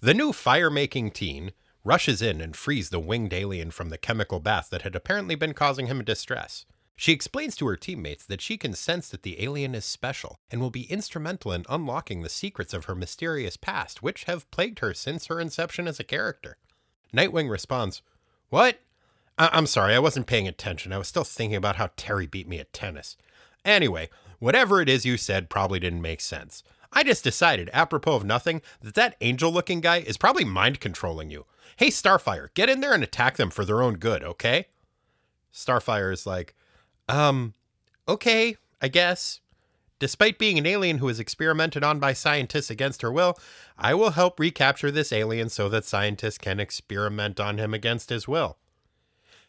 The 0.00 0.14
new 0.14 0.32
fire 0.32 0.70
making 0.70 1.12
teen 1.12 1.52
rushes 1.84 2.20
in 2.20 2.40
and 2.40 2.56
frees 2.56 2.90
the 2.90 3.00
winged 3.00 3.32
alien 3.32 3.70
from 3.70 3.90
the 3.90 3.98
chemical 3.98 4.40
bath 4.40 4.68
that 4.70 4.82
had 4.82 4.94
apparently 4.94 5.34
been 5.34 5.54
causing 5.54 5.86
him 5.86 6.04
distress. 6.04 6.66
She 6.96 7.12
explains 7.12 7.54
to 7.56 7.66
her 7.66 7.76
teammates 7.76 8.24
that 8.24 8.40
she 8.40 8.56
can 8.56 8.72
sense 8.72 9.10
that 9.10 9.22
the 9.22 9.42
alien 9.42 9.74
is 9.74 9.84
special 9.84 10.40
and 10.50 10.60
will 10.60 10.70
be 10.70 10.90
instrumental 10.90 11.52
in 11.52 11.66
unlocking 11.68 12.22
the 12.22 12.28
secrets 12.28 12.72
of 12.72 12.86
her 12.86 12.94
mysterious 12.94 13.56
past, 13.56 14.02
which 14.02 14.24
have 14.24 14.50
plagued 14.50 14.78
her 14.78 14.94
since 14.94 15.26
her 15.26 15.38
inception 15.38 15.86
as 15.86 16.00
a 16.00 16.04
character. 16.04 16.56
Nightwing 17.14 17.50
responds, 17.50 18.02
What? 18.48 18.80
I- 19.38 19.56
am 19.56 19.66
sorry, 19.66 19.94
I 19.94 19.98
wasn't 19.98 20.26
paying 20.26 20.48
attention. 20.48 20.92
I 20.92 20.98
was 20.98 21.08
still 21.08 21.24
thinking 21.24 21.56
about 21.56 21.76
how 21.76 21.90
Terry 21.96 22.26
beat 22.26 22.48
me 22.48 22.58
at 22.58 22.72
tennis. 22.72 23.18
Anyway, 23.64 24.08
whatever 24.38 24.80
it 24.80 24.88
is 24.88 25.04
you 25.04 25.18
said 25.18 25.50
probably 25.50 25.78
didn't 25.78 26.00
make 26.00 26.22
sense. 26.22 26.62
I 26.92 27.02
just 27.02 27.24
decided, 27.24 27.70
apropos 27.72 28.16
of 28.16 28.24
nothing, 28.24 28.62
that 28.80 28.94
that 28.94 29.16
angel 29.20 29.52
looking 29.52 29.80
guy 29.80 29.98
is 29.98 30.16
probably 30.16 30.44
mind 30.44 30.80
controlling 30.80 31.30
you. 31.30 31.46
Hey, 31.76 31.88
Starfire, 31.88 32.48
get 32.54 32.70
in 32.70 32.80
there 32.80 32.94
and 32.94 33.02
attack 33.02 33.36
them 33.36 33.50
for 33.50 33.64
their 33.64 33.82
own 33.82 33.94
good, 33.94 34.22
okay? 34.22 34.66
Starfire 35.52 36.12
is 36.12 36.26
like, 36.26 36.54
um, 37.08 37.54
okay, 38.08 38.56
I 38.80 38.88
guess. 38.88 39.40
Despite 39.98 40.38
being 40.38 40.58
an 40.58 40.66
alien 40.66 40.98
who 40.98 41.08
is 41.08 41.18
experimented 41.18 41.82
on 41.82 41.98
by 41.98 42.12
scientists 42.12 42.68
against 42.68 43.00
her 43.00 43.10
will, 43.10 43.38
I 43.78 43.94
will 43.94 44.10
help 44.10 44.38
recapture 44.38 44.90
this 44.90 45.12
alien 45.12 45.48
so 45.48 45.70
that 45.70 45.86
scientists 45.86 46.36
can 46.36 46.60
experiment 46.60 47.40
on 47.40 47.56
him 47.56 47.72
against 47.72 48.10
his 48.10 48.28
will. 48.28 48.58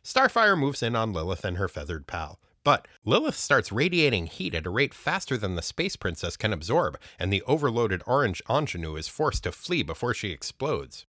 Starfire 0.03 0.57
moves 0.57 0.81
in 0.81 0.95
on 0.95 1.11
Lilith 1.11 1.43
and 1.43 1.57
her 1.57 1.67
feathered 1.67 2.07
pal. 2.07 2.39
But 2.67 2.85
Lilith 3.05 3.37
starts 3.37 3.71
radiating 3.71 4.25
heat 4.25 4.53
at 4.53 4.65
a 4.65 4.69
rate 4.69 4.93
faster 4.93 5.37
than 5.37 5.55
the 5.55 5.61
Space 5.61 5.95
Princess 5.95 6.35
can 6.35 6.51
absorb, 6.51 6.99
and 7.17 7.31
the 7.31 7.41
overloaded 7.43 8.03
orange 8.05 8.41
ingenue 8.49 8.97
is 8.97 9.07
forced 9.07 9.43
to 9.45 9.53
flee 9.53 9.83
before 9.83 10.13
she 10.13 10.31
explodes. 10.31 11.05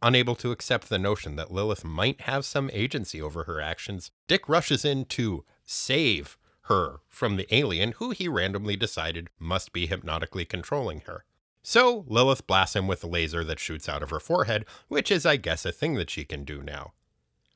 Unable 0.00 0.34
to 0.36 0.52
accept 0.52 0.88
the 0.88 0.98
notion 0.98 1.36
that 1.36 1.52
Lilith 1.52 1.84
might 1.84 2.22
have 2.22 2.46
some 2.46 2.70
agency 2.72 3.20
over 3.20 3.44
her 3.44 3.60
actions, 3.60 4.10
Dick 4.26 4.48
rushes 4.48 4.86
in 4.86 5.04
to 5.04 5.44
save 5.66 6.38
her 6.62 7.00
from 7.10 7.36
the 7.36 7.54
alien 7.54 7.92
who 7.92 8.12
he 8.12 8.26
randomly 8.26 8.74
decided 8.74 9.28
must 9.38 9.74
be 9.74 9.86
hypnotically 9.86 10.46
controlling 10.46 11.00
her. 11.00 11.26
So 11.62 12.06
Lilith 12.08 12.46
blasts 12.46 12.74
him 12.74 12.86
with 12.86 13.04
a 13.04 13.06
laser 13.06 13.44
that 13.44 13.60
shoots 13.60 13.86
out 13.86 14.02
of 14.02 14.08
her 14.08 14.18
forehead, 14.18 14.64
which 14.88 15.10
is, 15.10 15.26
I 15.26 15.36
guess, 15.36 15.66
a 15.66 15.72
thing 15.72 15.96
that 15.96 16.08
she 16.08 16.24
can 16.24 16.44
do 16.44 16.62
now. 16.62 16.94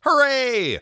Hooray! 0.02 0.80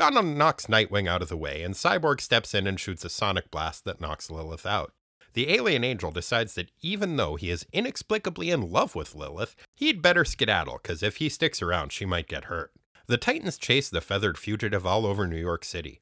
Donna 0.00 0.22
knocks 0.22 0.66
Nightwing 0.66 1.08
out 1.08 1.22
of 1.22 1.28
the 1.28 1.36
way, 1.36 1.62
and 1.62 1.74
Cyborg 1.74 2.20
steps 2.20 2.54
in 2.54 2.66
and 2.66 2.80
shoots 2.80 3.04
a 3.04 3.10
sonic 3.10 3.50
blast 3.50 3.84
that 3.84 4.00
knocks 4.00 4.30
Lilith 4.30 4.66
out 4.66 4.92
the 5.32 5.52
alien 5.54 5.84
angel 5.84 6.10
decides 6.10 6.54
that 6.54 6.70
even 6.80 7.16
though 7.16 7.36
he 7.36 7.50
is 7.50 7.66
inexplicably 7.72 8.50
in 8.50 8.70
love 8.70 8.94
with 8.94 9.14
Lilith, 9.14 9.54
he'd 9.76 10.02
better 10.02 10.24
skedaddle, 10.24 10.80
because 10.82 11.02
if 11.02 11.16
he 11.16 11.28
sticks 11.28 11.62
around, 11.62 11.92
she 11.92 12.04
might 12.04 12.28
get 12.28 12.46
hurt. 12.46 12.72
The 13.06 13.16
Titans 13.16 13.58
chase 13.58 13.88
the 13.88 14.00
feathered 14.00 14.38
fugitive 14.38 14.86
all 14.86 15.06
over 15.06 15.26
New 15.26 15.38
York 15.38 15.64
City. 15.64 16.00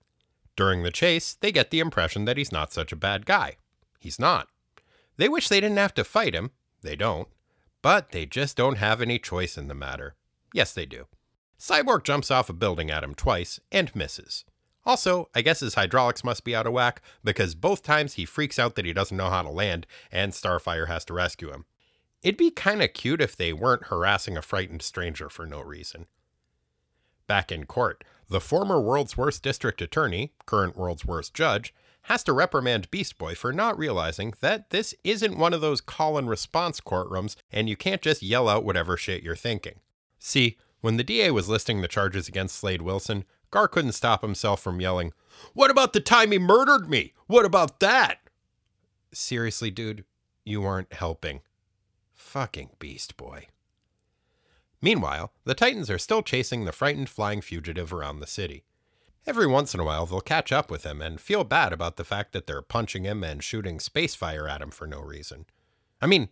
During 0.56 0.82
the 0.82 0.90
chase, 0.90 1.34
they 1.34 1.52
get 1.52 1.70
the 1.70 1.80
impression 1.80 2.24
that 2.24 2.36
he's 2.36 2.52
not 2.52 2.72
such 2.72 2.92
a 2.92 2.96
bad 2.96 3.26
guy. 3.26 3.56
He's 4.00 4.18
not. 4.18 4.48
They 5.16 5.28
wish 5.28 5.48
they 5.48 5.60
didn't 5.60 5.78
have 5.78 5.94
to 5.94 6.04
fight 6.04 6.34
him. 6.34 6.50
They 6.82 6.96
don't. 6.96 7.28
But 7.82 8.10
they 8.12 8.26
just 8.26 8.56
don't 8.56 8.78
have 8.78 9.00
any 9.00 9.18
choice 9.18 9.56
in 9.56 9.68
the 9.68 9.74
matter. 9.74 10.16
Yes, 10.52 10.72
they 10.72 10.86
do. 10.86 11.06
Cyborg 11.58 12.04
jumps 12.04 12.30
off 12.30 12.48
a 12.48 12.52
building 12.52 12.90
at 12.90 13.02
him 13.02 13.14
twice 13.14 13.58
and 13.72 13.94
misses. 13.94 14.44
Also, 14.86 15.28
I 15.34 15.42
guess 15.42 15.60
his 15.60 15.74
hydraulics 15.74 16.24
must 16.24 16.44
be 16.44 16.54
out 16.54 16.66
of 16.66 16.72
whack 16.72 17.02
because 17.22 17.54
both 17.54 17.82
times 17.82 18.14
he 18.14 18.24
freaks 18.24 18.58
out 18.58 18.74
that 18.76 18.84
he 18.84 18.92
doesn't 18.92 19.16
know 19.16 19.28
how 19.28 19.42
to 19.42 19.50
land 19.50 19.86
and 20.10 20.32
Starfire 20.32 20.88
has 20.88 21.04
to 21.06 21.14
rescue 21.14 21.52
him. 21.52 21.66
It'd 22.22 22.38
be 22.38 22.50
kinda 22.50 22.88
cute 22.88 23.20
if 23.20 23.36
they 23.36 23.52
weren't 23.52 23.88
harassing 23.88 24.36
a 24.36 24.42
frightened 24.42 24.82
stranger 24.82 25.28
for 25.28 25.46
no 25.46 25.60
reason. 25.60 26.06
Back 27.26 27.52
in 27.52 27.66
court, 27.66 28.02
the 28.28 28.40
former 28.40 28.80
world's 28.80 29.16
worst 29.16 29.42
district 29.42 29.82
attorney, 29.82 30.32
current 30.46 30.76
world's 30.76 31.04
worst 31.04 31.34
judge, 31.34 31.74
has 32.02 32.24
to 32.24 32.32
reprimand 32.32 32.90
Beast 32.90 33.18
Boy 33.18 33.34
for 33.34 33.52
not 33.52 33.78
realizing 33.78 34.32
that 34.40 34.70
this 34.70 34.94
isn't 35.04 35.36
one 35.36 35.52
of 35.52 35.60
those 35.60 35.82
call 35.82 36.16
and 36.16 36.28
response 36.28 36.80
courtrooms 36.80 37.36
and 37.52 37.68
you 37.68 37.76
can't 37.76 38.00
just 38.00 38.22
yell 38.22 38.48
out 38.48 38.64
whatever 38.64 38.96
shit 38.96 39.22
you're 39.22 39.36
thinking. 39.36 39.80
See, 40.18 40.56
when 40.80 40.96
the 40.96 41.04
DA 41.04 41.30
was 41.30 41.48
listing 41.48 41.80
the 41.80 41.88
charges 41.88 42.28
against 42.28 42.56
Slade 42.56 42.82
Wilson, 42.82 43.24
Gar 43.50 43.68
couldn't 43.68 43.92
stop 43.92 44.22
himself 44.22 44.60
from 44.60 44.80
yelling, 44.80 45.12
What 45.54 45.70
about 45.70 45.92
the 45.92 46.00
time 46.00 46.32
he 46.32 46.38
murdered 46.38 46.88
me? 46.88 47.14
What 47.26 47.44
about 47.44 47.80
that? 47.80 48.18
Seriously, 49.12 49.70
dude, 49.70 50.04
you 50.44 50.64
aren't 50.64 50.92
helping. 50.92 51.40
Fucking 52.14 52.70
Beast 52.78 53.16
Boy. 53.16 53.46
Meanwhile, 54.80 55.32
the 55.44 55.54
Titans 55.54 55.90
are 55.90 55.98
still 55.98 56.22
chasing 56.22 56.64
the 56.64 56.72
frightened 56.72 57.08
flying 57.08 57.40
fugitive 57.40 57.92
around 57.92 58.20
the 58.20 58.26
city. 58.26 58.64
Every 59.26 59.46
once 59.46 59.74
in 59.74 59.80
a 59.80 59.84
while, 59.84 60.06
they'll 60.06 60.20
catch 60.20 60.52
up 60.52 60.70
with 60.70 60.84
him 60.84 61.02
and 61.02 61.20
feel 61.20 61.44
bad 61.44 61.72
about 61.72 61.96
the 61.96 62.04
fact 62.04 62.32
that 62.32 62.46
they're 62.46 62.62
punching 62.62 63.04
him 63.04 63.24
and 63.24 63.42
shooting 63.42 63.80
space 63.80 64.14
fire 64.14 64.48
at 64.48 64.62
him 64.62 64.70
for 64.70 64.86
no 64.86 65.00
reason. 65.00 65.46
I 66.00 66.06
mean, 66.06 66.28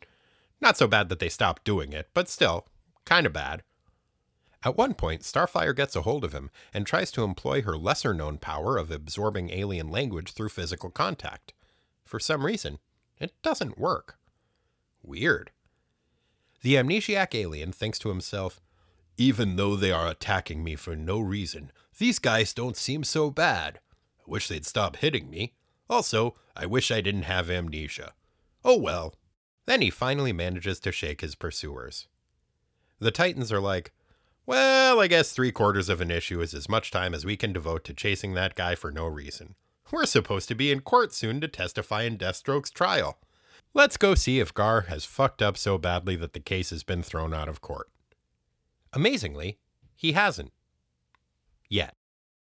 not 0.61 0.77
so 0.77 0.87
bad 0.87 1.09
that 1.09 1.19
they 1.19 1.29
stopped 1.29 1.65
doing 1.65 1.93
it, 1.93 2.09
but 2.15 2.29
still, 2.29 2.67
kinda 3.05 3.31
bad. 3.31 3.63
At 4.67 4.77
one 4.77 4.95
point, 4.95 5.23
Starfire 5.23 5.77
gets 5.77 5.95
a 5.95 6.03
hold 6.03 6.25
of 6.25 6.33
him 6.33 6.51
and 6.75 6.85
tries 6.85 7.13
to 7.13 7.23
employ 7.23 7.63
her 7.63 7.77
lesser 7.77 8.13
known 8.13 8.37
power 8.37 8.79
of 8.79 8.91
absorbing 8.91 9.49
alien 9.51 9.89
language 9.89 10.33
through 10.33 10.49
physical 10.49 10.91
contact. 10.91 11.53
For 12.05 12.19
some 12.19 12.45
reason, 12.45 12.81
it 13.21 13.41
doesn't 13.43 13.79
work. 13.79 14.19
Weird. 15.05 15.53
The 16.63 16.75
amnesiac 16.75 17.33
alien 17.33 17.71
thinks 17.71 18.01
to 18.01 18.09
himself, 18.09 18.61
even 19.17 19.55
though 19.55 19.77
they 19.77 19.93
are 19.93 20.09
attacking 20.09 20.65
me 20.65 20.75
for 20.75 20.97
no 20.97 21.21
reason, 21.21 21.71
these 21.99 22.19
guys 22.19 22.53
don't 22.53 22.77
seem 22.77 23.05
so 23.05 23.31
bad. 23.31 23.79
I 24.19 24.25
wish 24.27 24.49
they'd 24.49 24.67
stop 24.67 24.97
hitting 24.97 25.31
me. 25.31 25.55
Also, 25.89 26.35
I 26.57 26.67
wish 26.67 26.91
I 26.91 27.01
didn't 27.01 27.23
have 27.23 27.49
amnesia. 27.49 28.15
Oh 28.65 28.77
well. 28.77 29.15
Then 29.67 29.81
he 29.81 29.91
finally 29.91 30.33
manages 30.33 30.81
to 30.81 30.91
shake 30.91 31.21
his 31.21 31.37
pursuers. 31.37 32.09
The 32.99 33.13
Titans 33.13 33.53
are 33.53 33.61
like, 33.61 33.93
well, 34.47 35.01
I 35.01 35.09
guess 35.09 35.33
three 35.33 35.53
quarters 35.53 35.89
of 35.89 36.01
an 36.01 36.11
issue 36.11 36.41
is 36.41 36.55
as 36.55 36.69
much 36.69 36.91
time 36.91 37.15
as 37.15 37.25
we 37.25 37.37
can 37.37 37.53
devote 37.53 37.85
to 37.85 37.95
chasing 37.95 38.35
that 38.35 38.55
guy 38.55 38.75
for 38.75 38.93
no 38.93 39.07
reason. 39.07 39.57
We're 39.91 40.07
supposed 40.07 40.49
to 40.49 40.55
be 40.55 40.73
in 40.73 40.81
court 40.81 41.13
soon 41.13 41.41
to 41.41 41.49
testify 41.49 42.03
in 42.03 42.17
Deathstroke's 42.17 42.71
trial. 42.71 43.19
Let's 43.75 43.97
go 43.97 44.15
see 44.15 44.41
if 44.41 44.55
Gar 44.55 44.83
has 44.83 45.05
fucked 45.05 45.43
up 45.43 45.57
so 45.57 45.79
badly 45.79 46.17
that 46.17 46.33
the 46.33 46.41
case 46.41 46.71
has 46.71 46.83
been 46.83 47.03
thrown 47.03 47.35
out 47.35 47.49
of 47.49 47.61
court. 47.61 47.89
Amazingly, 48.93 49.59
he 49.95 50.13
hasn't. 50.13 50.53
Yet. 51.69 51.95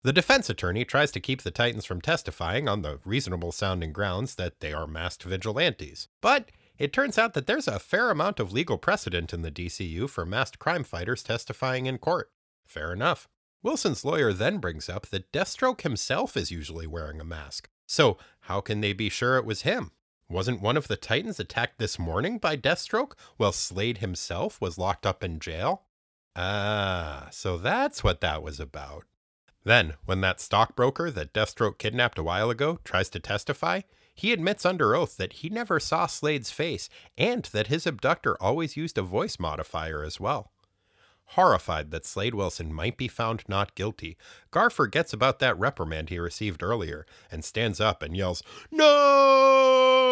The 0.02 0.12
defense 0.12 0.50
attorney 0.50 0.84
tries 0.84 1.12
to 1.12 1.20
keep 1.20 1.42
the 1.42 1.52
Titans 1.52 1.84
from 1.84 2.00
testifying 2.00 2.68
on 2.68 2.82
the 2.82 2.98
reasonable 3.04 3.52
sounding 3.52 3.92
grounds 3.92 4.34
that 4.34 4.58
they 4.58 4.72
are 4.72 4.86
masked 4.86 5.22
vigilantes. 5.22 6.08
But 6.20 6.50
it 6.78 6.92
turns 6.92 7.18
out 7.18 7.34
that 7.34 7.46
there's 7.46 7.68
a 7.68 7.78
fair 7.78 8.10
amount 8.10 8.40
of 8.40 8.52
legal 8.52 8.78
precedent 8.78 9.32
in 9.32 9.42
the 9.42 9.50
DCU 9.50 10.08
for 10.08 10.24
masked 10.24 10.58
crime 10.58 10.84
fighters 10.84 11.22
testifying 11.22 11.86
in 11.86 11.98
court. 11.98 12.30
Fair 12.66 12.92
enough. 12.92 13.28
Wilson's 13.62 14.04
lawyer 14.04 14.32
then 14.32 14.58
brings 14.58 14.88
up 14.88 15.06
that 15.06 15.30
Deathstroke 15.30 15.82
himself 15.82 16.36
is 16.36 16.50
usually 16.50 16.86
wearing 16.86 17.20
a 17.20 17.24
mask, 17.24 17.68
So, 17.86 18.18
how 18.40 18.60
can 18.60 18.80
they 18.80 18.92
be 18.92 19.08
sure 19.08 19.36
it 19.36 19.44
was 19.44 19.62
him? 19.62 19.92
Wasn't 20.28 20.62
one 20.62 20.76
of 20.76 20.88
the 20.88 20.96
Titans 20.96 21.38
attacked 21.38 21.78
this 21.78 21.98
morning 21.98 22.38
by 22.38 22.56
Deathstroke 22.56 23.12
while 23.36 23.52
Slade 23.52 23.98
himself 23.98 24.60
was 24.60 24.78
locked 24.78 25.06
up 25.06 25.22
in 25.22 25.38
jail? 25.38 25.82
Ah, 26.34 27.28
so 27.30 27.58
that's 27.58 28.02
what 28.02 28.20
that 28.22 28.42
was 28.42 28.58
about. 28.58 29.04
Then, 29.64 29.94
when 30.06 30.22
that 30.22 30.40
stockbroker 30.40 31.10
that 31.10 31.32
Deathstroke 31.32 31.78
kidnapped 31.78 32.18
a 32.18 32.22
while 32.22 32.50
ago 32.50 32.80
tries 32.82 33.08
to 33.10 33.20
testify, 33.20 33.82
he 34.14 34.32
admits 34.32 34.66
under 34.66 34.94
oath 34.94 35.16
that 35.16 35.34
he 35.34 35.48
never 35.48 35.80
saw 35.80 36.06
Slade's 36.06 36.50
face 36.50 36.88
and 37.16 37.44
that 37.46 37.68
his 37.68 37.86
abductor 37.86 38.36
always 38.40 38.76
used 38.76 38.98
a 38.98 39.02
voice 39.02 39.38
modifier 39.38 40.04
as 40.04 40.20
well. 40.20 40.52
Horrified 41.26 41.90
that 41.92 42.04
Slade 42.04 42.34
Wilson 42.34 42.74
might 42.74 42.98
be 42.98 43.08
found 43.08 43.42
not 43.48 43.74
guilty, 43.74 44.18
Gar 44.50 44.68
forgets 44.68 45.14
about 45.14 45.38
that 45.38 45.58
reprimand 45.58 46.10
he 46.10 46.18
received 46.18 46.62
earlier 46.62 47.06
and 47.30 47.42
stands 47.44 47.80
up 47.80 48.02
and 48.02 48.14
yells, 48.14 48.42
No! 48.70 50.02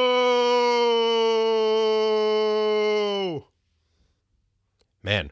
Man, 5.02 5.30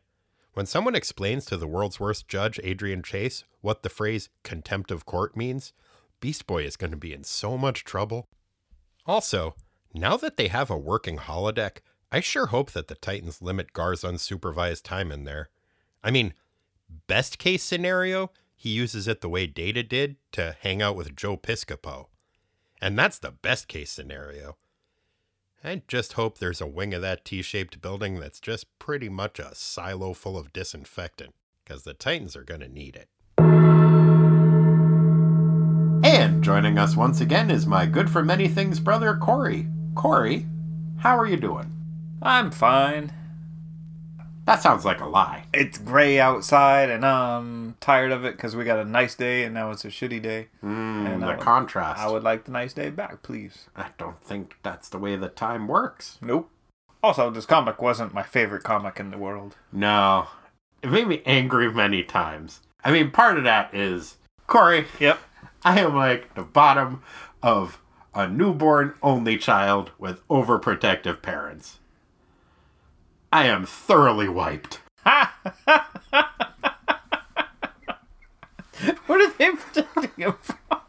when 0.52 0.66
someone 0.66 0.94
explains 0.94 1.44
to 1.46 1.56
the 1.56 1.66
world's 1.66 2.00
worst 2.00 2.26
judge, 2.28 2.60
Adrian 2.64 3.02
Chase, 3.02 3.44
what 3.60 3.82
the 3.82 3.88
phrase 3.88 4.28
contempt 4.42 4.90
of 4.90 5.06
court 5.06 5.36
means, 5.36 5.72
Beast 6.20 6.46
Boy 6.46 6.64
is 6.64 6.76
going 6.76 6.90
to 6.90 6.96
be 6.96 7.12
in 7.14 7.24
so 7.24 7.56
much 7.56 7.84
trouble. 7.84 8.28
Also, 9.08 9.56
now 9.94 10.18
that 10.18 10.36
they 10.36 10.48
have 10.48 10.70
a 10.70 10.76
working 10.76 11.16
holodeck, 11.16 11.78
I 12.12 12.20
sure 12.20 12.46
hope 12.46 12.72
that 12.72 12.88
the 12.88 12.94
Titans 12.94 13.40
limit 13.40 13.72
Gar's 13.72 14.02
unsupervised 14.02 14.82
time 14.82 15.10
in 15.10 15.24
there. 15.24 15.48
I 16.04 16.10
mean, 16.10 16.34
best 17.06 17.38
case 17.38 17.62
scenario, 17.62 18.30
he 18.54 18.68
uses 18.68 19.08
it 19.08 19.22
the 19.22 19.30
way 19.30 19.46
Data 19.46 19.82
did 19.82 20.16
to 20.32 20.56
hang 20.60 20.82
out 20.82 20.94
with 20.94 21.16
Joe 21.16 21.38
Piscopo. 21.38 22.08
And 22.82 22.98
that's 22.98 23.18
the 23.18 23.30
best 23.30 23.66
case 23.66 23.90
scenario. 23.90 24.56
I 25.64 25.82
just 25.88 26.12
hope 26.12 26.38
there's 26.38 26.60
a 26.60 26.66
wing 26.66 26.92
of 26.92 27.00
that 27.00 27.24
T 27.24 27.40
shaped 27.40 27.80
building 27.80 28.20
that's 28.20 28.40
just 28.40 28.66
pretty 28.78 29.08
much 29.08 29.38
a 29.38 29.54
silo 29.54 30.12
full 30.12 30.36
of 30.36 30.52
disinfectant, 30.52 31.34
because 31.64 31.82
the 31.82 31.94
Titans 31.94 32.36
are 32.36 32.44
going 32.44 32.60
to 32.60 32.68
need 32.68 32.94
it. 32.94 33.08
And 36.04 36.37
joining 36.48 36.78
us 36.78 36.96
once 36.96 37.20
again 37.20 37.50
is 37.50 37.66
my 37.66 37.84
good 37.84 38.08
for 38.08 38.24
many 38.24 38.48
things 38.48 38.80
brother, 38.80 39.14
Corey. 39.14 39.66
Corey, 39.94 40.46
how 40.96 41.14
are 41.14 41.26
you 41.26 41.36
doing? 41.36 41.70
I'm 42.22 42.50
fine. 42.50 43.12
That 44.46 44.62
sounds 44.62 44.82
like 44.86 45.02
a 45.02 45.06
lie. 45.06 45.44
It's 45.52 45.76
gray 45.76 46.18
outside, 46.18 46.88
and 46.88 47.04
I'm 47.04 47.76
tired 47.80 48.12
of 48.12 48.24
it 48.24 48.34
because 48.36 48.56
we 48.56 48.64
got 48.64 48.78
a 48.78 48.84
nice 48.86 49.14
day, 49.14 49.44
and 49.44 49.52
now 49.52 49.72
it's 49.72 49.84
a 49.84 49.88
shitty 49.88 50.22
day. 50.22 50.48
Mm, 50.64 51.06
And 51.06 51.22
the 51.22 51.26
I 51.26 51.30
would- 51.36 51.40
contrast. 51.40 52.00
I 52.00 52.10
would 52.10 52.22
like 52.22 52.44
the 52.44 52.52
nice 52.52 52.72
day 52.72 52.88
back, 52.88 53.22
please. 53.22 53.66
I 53.76 53.88
don't 53.98 54.22
think 54.24 54.56
that's 54.62 54.88
the 54.88 54.96
way 54.98 55.16
the 55.16 55.28
time 55.28 55.68
works. 55.68 56.16
Nope. 56.22 56.48
Also, 57.02 57.28
this 57.28 57.44
comic 57.44 57.82
wasn't 57.82 58.14
my 58.14 58.22
favorite 58.22 58.62
comic 58.64 58.98
in 58.98 59.10
the 59.10 59.18
world. 59.18 59.56
No. 59.70 60.28
It 60.82 60.90
made 60.90 61.08
me 61.08 61.20
angry 61.26 61.70
many 61.70 62.02
times. 62.04 62.60
I 62.82 62.90
mean, 62.90 63.10
part 63.10 63.36
of 63.36 63.44
that 63.44 63.74
is 63.74 64.16
Corey, 64.46 64.86
Yep. 64.98 65.18
I 65.64 65.80
am 65.80 65.94
like 65.94 66.34
the 66.34 66.42
bottom 66.42 67.02
of 67.42 67.80
a 68.14 68.28
newborn 68.28 68.94
only 69.02 69.36
child 69.38 69.90
with 69.98 70.26
overprotective 70.28 71.22
parents. 71.22 71.78
I 73.32 73.46
am 73.46 73.66
thoroughly 73.66 74.28
wiped. 74.28 74.80
What 79.06 79.20
are 79.20 79.32
they 79.38 79.50
protecting 79.50 80.10
him 80.16 80.34
from? 80.40 80.80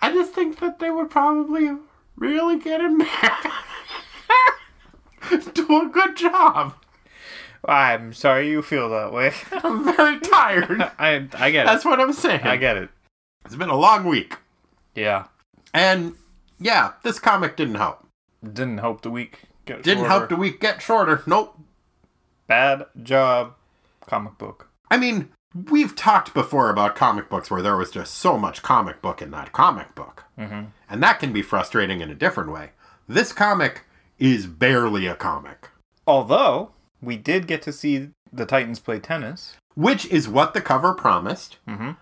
I 0.00 0.12
just 0.12 0.32
think 0.34 0.60
that 0.60 0.78
they 0.78 0.90
would 0.90 1.10
probably 1.10 1.70
really 2.16 2.58
get 2.58 2.78
there. 2.80 3.30
Do 5.54 5.82
a 5.82 5.88
good 5.88 6.16
job. 6.16 6.74
I'm 7.64 8.12
sorry 8.12 8.48
you 8.48 8.62
feel 8.62 8.88
that 8.90 9.12
way. 9.12 9.32
I'm 9.52 9.84
very 9.84 10.20
tired. 10.20 10.80
I 10.98 11.26
I 11.34 11.50
get 11.50 11.64
it. 11.64 11.66
That's 11.66 11.84
what 11.84 12.00
I'm 12.00 12.12
saying. 12.12 12.42
I 12.42 12.56
get 12.56 12.76
it. 12.76 12.90
It's 13.48 13.56
been 13.56 13.70
a 13.70 13.76
long 13.76 14.04
week. 14.04 14.36
Yeah. 14.94 15.24
And 15.72 16.14
yeah, 16.60 16.92
this 17.02 17.18
comic 17.18 17.56
didn't 17.56 17.76
help. 17.76 18.06
Didn't 18.44 18.76
help 18.78 19.00
the 19.00 19.10
week. 19.10 19.40
Get 19.64 19.82
Didn't 19.82 20.00
shorter. 20.04 20.10
help 20.10 20.28
the 20.28 20.36
week 20.36 20.60
get 20.60 20.82
shorter. 20.82 21.22
Nope. 21.26 21.58
Bad 22.46 22.84
job. 23.02 23.54
Comic 24.06 24.36
book. 24.36 24.68
I 24.90 24.96
mean, 24.98 25.30
we've 25.70 25.96
talked 25.96 26.34
before 26.34 26.68
about 26.68 26.94
comic 26.94 27.30
books 27.30 27.50
where 27.50 27.62
there 27.62 27.76
was 27.76 27.90
just 27.90 28.14
so 28.14 28.36
much 28.38 28.62
comic 28.62 29.00
book 29.00 29.22
in 29.22 29.30
that 29.30 29.52
comic 29.52 29.94
book. 29.94 30.24
Mm-hmm. 30.38 30.66
And 30.90 31.02
that 31.02 31.18
can 31.18 31.32
be 31.32 31.42
frustrating 31.42 32.00
in 32.02 32.10
a 32.10 32.14
different 32.14 32.52
way. 32.52 32.70
This 33.08 33.32
comic 33.32 33.84
is 34.18 34.46
barely 34.46 35.06
a 35.06 35.14
comic, 35.14 35.68
Although 36.06 36.72
we 37.00 37.16
did 37.16 37.46
get 37.46 37.62
to 37.62 37.72
see 37.72 38.10
the 38.32 38.44
Titans 38.44 38.78
play 38.80 38.98
tennis. 38.98 39.56
which 39.74 40.04
is 40.06 40.28
what 40.28 40.52
the 40.54 40.60
cover 40.60 40.92
promised. 40.92 41.56
Mm-hmm. 41.68 41.92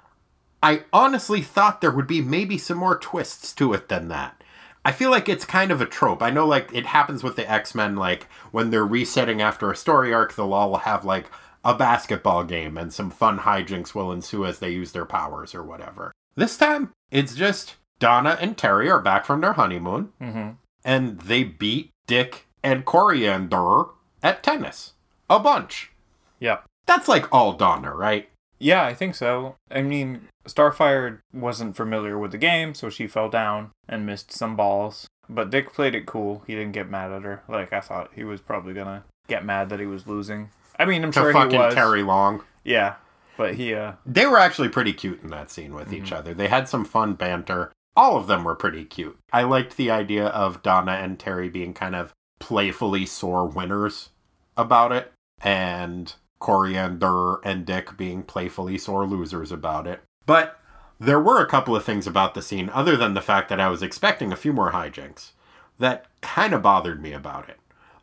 I 0.63 0.85
honestly 0.93 1.43
thought 1.43 1.81
there 1.81 1.91
would 1.91 2.07
be 2.07 2.21
maybe 2.23 2.59
some 2.59 2.79
more 2.79 2.99
twists 2.99 3.53
to 3.55 3.73
it 3.73 3.89
than 3.89 4.09
that. 4.09 4.43
I 4.85 4.93
feel 4.93 5.11
like 5.11 5.29
it's 5.29 5.45
kind 5.45 5.71
of 5.71 5.81
a 5.81 5.87
trope. 5.87 6.23
I 6.23 6.31
know, 6.31 6.47
like, 6.47 6.73
it 6.73 6.87
happens 6.87 7.23
with 7.23 7.37
the 7.37 7.51
X 7.51 7.75
Men, 7.75 7.97
like, 7.97 8.25
when 8.53 8.71
they're 8.71 8.87
resetting 8.87 9.43
after 9.43 9.71
a 9.71 9.77
story 9.77 10.15
arc, 10.15 10.35
they'll 10.35 10.55
all 10.55 10.77
have, 10.79 11.05
like, 11.05 11.27
a 11.65 11.75
basketball 11.75 12.45
game 12.45 12.79
and 12.79 12.93
some 12.93 13.11
fun 13.11 13.41
hijinks 13.41 13.95
will 13.95 14.13
ensue 14.13 14.47
as 14.47 14.61
they 14.61 14.71
use 14.71 14.93
their 14.93 15.05
powers 15.05 15.55
or 15.55 15.65
whatever. 15.65 16.13
This 16.37 16.57
time, 16.57 16.93
it's 17.11 17.35
just 17.35 17.75
Donna 17.99 18.39
and 18.41 18.57
Terry 18.57 18.89
are 18.89 19.01
back 19.01 19.25
from 19.25 19.41
their 19.41 19.55
honeymoon 19.55 20.13
Mm-hmm. 20.21 20.51
and 20.85 21.21
they 21.23 21.43
beat 21.43 21.91
Dick 22.07 22.47
and 22.63 22.85
Koriand'r 22.85 23.91
at 24.23 24.45
tennis. 24.45 24.93
A 25.29 25.41
bunch. 25.41 25.91
Yeah. 26.39 26.59
That's 26.87 27.09
like 27.09 27.33
all 27.35 27.55
Donna, 27.55 27.93
right? 27.93 28.29
Yeah, 28.59 28.85
I 28.85 28.95
think 28.95 29.15
so. 29.15 29.57
I 29.71 29.83
mean, 29.83 30.29
Starfire 30.47 31.19
wasn't 31.33 31.77
familiar 31.77 32.19
with 32.19 32.31
the 32.33 32.39
game, 32.39 32.75
so 32.75 32.89
she 32.89 33.07
fell 33.07 33.29
down 33.29 33.71
and 33.89 34.07
missed 34.07 34.33
some 34.33 34.57
balls. 34.57 35.07
But 35.29 35.51
Dick 35.51 35.73
played 35.73 35.95
it 35.95 36.07
cool. 36.07 36.43
He 36.47 36.55
didn't 36.55 36.73
get 36.73 36.89
mad 36.91 37.13
at 37.13 37.23
her. 37.23 37.43
Like 37.49 37.73
I 37.73 37.81
thought 37.81 38.11
he 38.15 38.25
was 38.25 38.41
probably 38.41 38.75
gonna 38.75 39.05
get 39.29 39.45
mad 39.45 39.69
that 39.71 39.81
he 39.81 39.87
was 39.87 40.07
losing. 40.07 40.51
I 40.79 40.85
mean, 40.85 41.03
I'm 41.05 41.11
To 41.13 41.19
sure 41.21 41.29
he 41.29 41.33
fucking 41.33 41.59
was. 41.59 41.75
Terry 41.75 42.03
Long. 42.03 42.45
Yeah, 42.65 42.95
but 43.37 43.55
he 43.57 43.75
uh 43.75 43.93
They 44.07 44.27
were 44.27 44.39
actually 44.39 44.69
pretty 44.69 44.93
cute 44.93 45.23
in 45.23 45.31
that 45.31 45.51
scene 45.51 45.75
with 45.75 45.93
each 45.93 46.13
other. 46.13 46.33
They 46.33 46.49
had 46.49 46.69
some 46.69 46.85
fun 46.85 47.15
banter. 47.15 47.73
All 47.97 48.17
of 48.17 48.27
them 48.27 48.45
were 48.45 48.55
pretty 48.55 48.85
cute. 48.85 49.19
I 49.33 49.43
liked 49.43 49.77
the 49.77 49.91
idea 49.91 50.27
of 50.27 50.63
Donna 50.63 50.93
and 50.93 51.19
Terry 51.19 51.49
being 51.49 51.75
kind 51.75 51.97
of 51.97 52.13
playfully 52.39 53.07
sore 53.07 53.47
winners 53.47 54.11
about 54.57 54.93
it, 54.93 55.13
and 55.43 56.15
Koriand'r 56.41 57.41
and 57.45 57.65
Dick 57.65 57.97
being 57.97 58.23
playfully 58.23 58.79
sore 58.79 59.07
losers 59.07 59.51
about 59.53 59.87
it. 59.87 60.03
But 60.27 60.59
there 60.99 61.21
were 61.21 61.41
a 61.41 61.49
couple 61.49 61.77
of 61.77 61.85
things 61.85 62.07
about 62.07 62.35
the 62.35 62.43
scene, 62.43 62.71
other 62.71 62.97
than 62.97 63.15
the 63.15 63.21
fact 63.21 63.49
that 63.49 63.61
I 63.61 63.69
was 63.69 63.83
expecting 63.83 64.33
a 64.33 64.37
few 64.37 64.53
more 64.53 64.73
hijinks, 64.73 65.33
that 65.79 66.07
kind 66.21 66.53
of 66.55 66.63
bothered 66.63 67.03
me 67.03 67.13
about 67.13 67.49
it. 67.49 67.59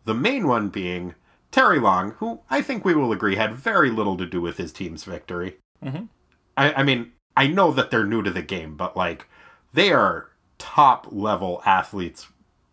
The 0.05 0.13
main 0.13 0.47
one 0.47 0.69
being 0.69 1.15
Terry 1.51 1.79
Long, 1.79 2.11
who 2.17 2.41
I 2.49 2.61
think 2.61 2.83
we 2.83 2.93
will 2.93 3.11
agree 3.11 3.35
had 3.35 3.55
very 3.55 3.89
little 3.89 4.17
to 4.17 4.25
do 4.25 4.41
with 4.41 4.57
his 4.57 4.71
team's 4.71 5.03
victory. 5.03 5.57
Mhm. 5.83 6.09
I, 6.57 6.73
I 6.73 6.83
mean, 6.83 7.11
I 7.35 7.47
know 7.47 7.71
that 7.71 7.89
they're 7.89 8.05
new 8.05 8.21
to 8.21 8.31
the 8.31 8.41
game, 8.41 8.75
but 8.75 8.95
like, 8.95 9.27
they 9.73 9.91
are 9.91 10.29
top 10.59 11.07
level 11.11 11.61
athletes, 11.65 12.27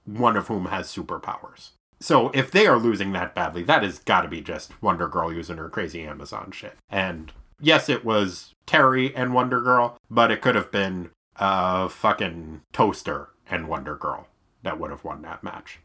one 0.04 0.36
of 0.36 0.48
whom 0.48 0.66
has 0.66 0.88
superpowers. 0.88 1.70
So 2.00 2.30
if 2.30 2.50
they 2.50 2.66
are 2.66 2.78
losing 2.78 3.12
that 3.12 3.34
badly, 3.34 3.62
that 3.64 3.82
has 3.82 3.98
got 3.98 4.22
to 4.22 4.28
be 4.28 4.40
just 4.40 4.80
Wonder 4.82 5.06
Girl 5.06 5.32
using 5.32 5.58
her 5.58 5.68
crazy 5.68 6.02
Amazon 6.02 6.50
shit. 6.50 6.76
And 6.88 7.32
yes, 7.60 7.88
it 7.88 8.04
was 8.04 8.54
Terry 8.66 9.14
and 9.14 9.34
Wonder 9.34 9.60
Girl, 9.60 9.98
but 10.10 10.30
it 10.30 10.40
could 10.40 10.54
have 10.54 10.70
been 10.70 11.10
uh 11.36 11.88
fucking 11.88 12.62
Toaster 12.72 13.28
and 13.50 13.68
Wonder 13.68 13.96
Girl 13.96 14.26
that 14.62 14.78
would 14.78 14.90
have 14.90 15.04
won 15.04 15.22
that 15.22 15.42
match. 15.44 15.78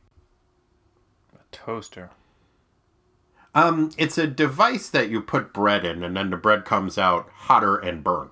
a 1.33 1.39
toaster. 1.51 2.09
Um, 3.53 3.91
it's 3.97 4.17
a 4.17 4.27
device 4.27 4.89
that 4.89 5.09
you 5.09 5.21
put 5.21 5.53
bread 5.53 5.85
in, 5.85 6.03
and 6.03 6.17
then 6.17 6.29
the 6.29 6.35
bread 6.37 6.65
comes 6.65 6.97
out 6.97 7.29
hotter 7.33 7.77
and 7.77 8.03
burned. 8.03 8.31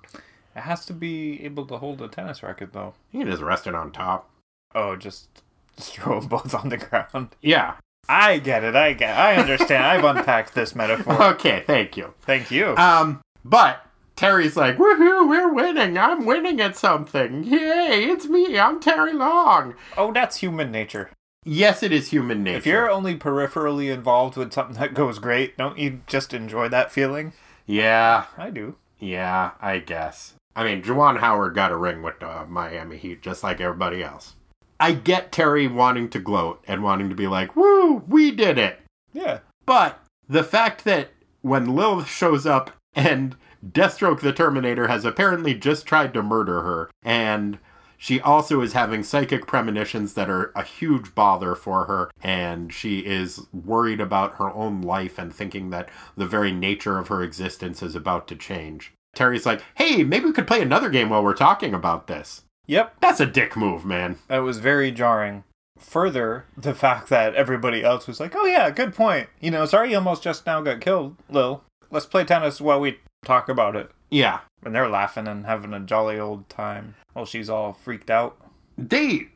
It 0.56 0.62
has 0.62 0.86
to 0.88 0.93
be 0.93 1.41
able 1.46 1.65
to 1.67 1.78
hold 1.78 2.02
a 2.02 2.08
tennis 2.10 2.43
racket 2.43 2.74
though. 2.74 2.93
You 3.12 3.22
can 3.22 3.30
just 3.30 3.41
rest 3.41 3.65
it 3.67 3.74
on 3.76 3.91
top. 3.91 4.30
Oh, 4.76 4.96
just 4.98 5.41
throw 5.78 6.20
them 6.20 6.30
both 6.30 6.54
on 6.54 6.70
the 6.70 6.78
ground. 6.78 7.30
Yeah. 7.42 7.76
I 8.10 8.40
get 8.40 8.64
it. 8.66 8.76
I 8.76 8.94
get. 8.94 9.18
I 9.18 9.36
understand. 9.38 9.84
I've 9.86 10.04
unpacked 10.18 10.54
this 10.56 10.76
metaphor. 10.76 11.22
Okay, 11.24 11.64
thank 11.66 11.96
you. 11.96 12.14
Thank 12.24 12.52
you. 12.52 12.76
Um, 12.76 13.22
but 13.46 13.86
Terry's 14.16 14.58
like, 14.58 14.78
woohoo, 14.78 15.28
we're 15.28 15.52
winning. 15.54 15.98
I'm 15.98 16.26
winning 16.26 16.60
at 16.60 16.76
something. 16.76 17.44
Yay, 17.46 18.04
it's 18.06 18.26
me. 18.28 18.60
I'm 18.60 18.80
Terry 18.82 19.14
Long. 19.14 19.76
oh, 19.98 20.12
that's 20.12 20.38
human 20.38 20.70
nature. 20.72 21.12
Yes, 21.46 21.82
it 21.84 21.92
is 21.92 22.10
human 22.10 22.44
nature. 22.44 22.58
If 22.58 22.66
you're 22.66 22.90
only 22.90 23.16
peripherally 23.18 23.92
involved 23.94 24.38
with 24.38 24.54
something 24.54 24.78
that 24.78 24.94
goes 24.94 25.20
great, 25.20 25.58
don't 25.58 25.78
you 25.78 26.02
just 26.08 26.34
enjoy 26.34 26.70
that 26.70 26.92
feeling? 26.92 27.34
Yeah, 27.66 28.26
I 28.38 28.50
do. 28.50 28.76
yeah, 29.00 29.52
I 29.62 29.80
guess. 29.80 30.34
I 30.56 30.64
mean, 30.64 30.84
Juwan 30.84 31.20
Howard 31.20 31.56
got 31.56 31.72
a 31.72 31.78
ring 31.78 32.02
with 32.04 32.20
the 32.20 32.46
Miami 32.48 32.98
Heat 32.98 33.22
just 33.22 33.44
like 33.44 33.60
everybody 33.60 34.04
else. 34.04 34.36
I 34.80 34.94
get 34.94 35.32
Terry 35.32 35.68
wanting 35.68 36.10
to 36.10 36.20
gloat 36.20 36.64
and 36.68 36.84
wanting 36.84 37.10
to 37.10 37.16
be 37.16 37.28
like, 37.28 37.56
woo, 37.56 38.04
we 38.08 38.32
did 38.32 38.58
it. 38.58 38.80
Yeah. 39.14 39.40
But 39.66 40.00
the 40.28 40.44
fact 40.44 40.84
that 40.86 41.10
when 41.42 41.76
Lilith 41.76 42.10
shows 42.10 42.46
up 42.46 42.72
and 42.96 43.36
Deathstroke 43.66 44.20
the 44.20 44.34
Terminator 44.34 44.88
has 44.88 45.06
apparently 45.06 45.54
just 45.54 45.86
tried 45.86 46.14
to 46.14 46.24
murder 46.24 46.64
her, 46.64 46.90
and 47.02 47.60
she 47.98 48.20
also 48.20 48.60
is 48.60 48.74
having 48.74 49.04
psychic 49.04 49.48
premonitions 49.48 50.16
that 50.16 50.30
are 50.30 50.52
a 50.56 50.64
huge 50.64 51.16
bother 51.16 51.56
for 51.56 51.86
her, 51.86 52.12
and 52.22 52.74
she 52.74 53.00
is 53.00 53.48
worried 53.54 54.02
about 54.02 54.36
her 54.36 54.52
own 54.52 54.82
life 54.82 55.18
and 55.18 55.34
thinking 55.34 55.70
that 55.70 55.88
the 56.18 56.28
very 56.28 56.52
nature 56.52 56.98
of 56.98 57.08
her 57.08 57.24
existence 57.24 57.82
is 57.82 57.96
about 57.96 58.28
to 58.28 58.36
change. 58.36 58.94
Terry's 59.16 59.46
like, 59.46 59.64
hey, 59.76 60.04
maybe 60.04 60.26
we 60.26 60.34
could 60.34 60.48
play 60.48 60.62
another 60.62 60.90
game 60.90 61.10
while 61.10 61.24
we're 61.24 61.34
talking 61.34 61.74
about 61.74 62.08
this. 62.08 62.42
Yep. 62.67 62.95
That's 63.02 63.19
a 63.19 63.26
dick 63.26 63.56
move, 63.56 63.86
man. 63.86 64.19
That 64.28 64.39
was 64.39 64.60
very 64.60 64.91
jarring. 64.91 65.43
Further, 65.80 66.45
the 66.56 66.73
fact 66.73 67.10
that 67.10 67.36
everybody 67.36 67.84
else 67.84 68.08
was 68.08 68.19
like, 68.19 68.34
oh, 68.36 68.45
yeah, 68.45 68.69
good 68.69 68.93
point. 68.93 69.28
You 69.41 69.52
know, 69.52 69.65
sorry 69.65 69.91
you 69.91 69.97
almost 69.97 70.23
just 70.23 70.45
now 70.45 70.62
got 70.62 70.80
killed, 70.80 71.17
Lil. 71.30 71.63
Let's 71.91 72.06
play 72.06 72.23
tennis 72.23 72.62
while 72.62 72.80
we 72.80 72.99
talk 73.26 73.49
about 73.49 73.76
it. 73.76 73.91
Yeah. 74.10 74.41
And 74.63 74.73
they're 74.73 74.88
laughing 74.88 75.28
and 75.28 75.45
having 75.45 75.73
a 75.73 75.80
jolly 75.80 76.19
old 76.19 76.47
time 76.47 76.95
while 77.13 77.26
she's 77.26 77.49
all 77.49 77.73
freaked 77.73 78.10
out. 78.10 78.38
They 78.78 79.30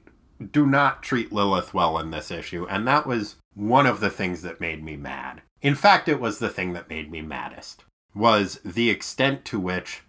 do 0.52 0.66
not 0.66 1.04
treat 1.04 1.34
Lilith 1.34 1.74
well 1.74 1.98
in 1.98 2.12
this 2.12 2.32
issue, 2.32 2.66
and 2.70 2.88
that 2.88 3.08
was 3.08 3.38
one 3.56 3.88
of 3.88 4.00
the 4.00 4.10
things 4.10 4.44
that 4.44 4.62
made 4.62 4.84
me 4.84 4.96
mad. 4.96 5.42
In 5.62 5.76
fact, 5.76 6.08
it 6.08 6.20
was 6.20 6.40
the 6.40 6.50
thing 6.50 6.74
that 6.74 6.90
made 6.90 7.12
me 7.12 7.22
maddest. 7.22 7.84
Was 8.14 8.60
the 8.64 8.90
extent 8.90 9.46
to 9.46 9.60
which 9.60 10.04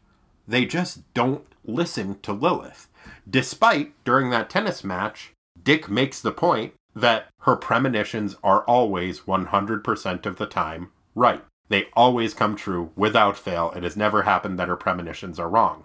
they 0.46 0.64
just 0.64 1.12
don't 1.14 1.46
listen 1.64 2.18
to 2.20 2.32
Lilith. 2.32 2.87
Despite 3.28 3.92
during 4.04 4.30
that 4.30 4.48
tennis 4.48 4.82
match, 4.82 5.32
Dick 5.62 5.88
makes 5.88 6.20
the 6.20 6.32
point 6.32 6.74
that 6.94 7.26
her 7.42 7.56
premonitions 7.56 8.36
are 8.42 8.62
always 8.64 9.20
100% 9.20 10.26
of 10.26 10.36
the 10.36 10.46
time 10.46 10.90
right. 11.14 11.44
They 11.68 11.88
always 11.94 12.32
come 12.32 12.56
true 12.56 12.90
without 12.96 13.36
fail. 13.36 13.72
It 13.76 13.82
has 13.82 13.96
never 13.96 14.22
happened 14.22 14.58
that 14.58 14.68
her 14.68 14.76
premonitions 14.76 15.38
are 15.38 15.48
wrong. 15.48 15.84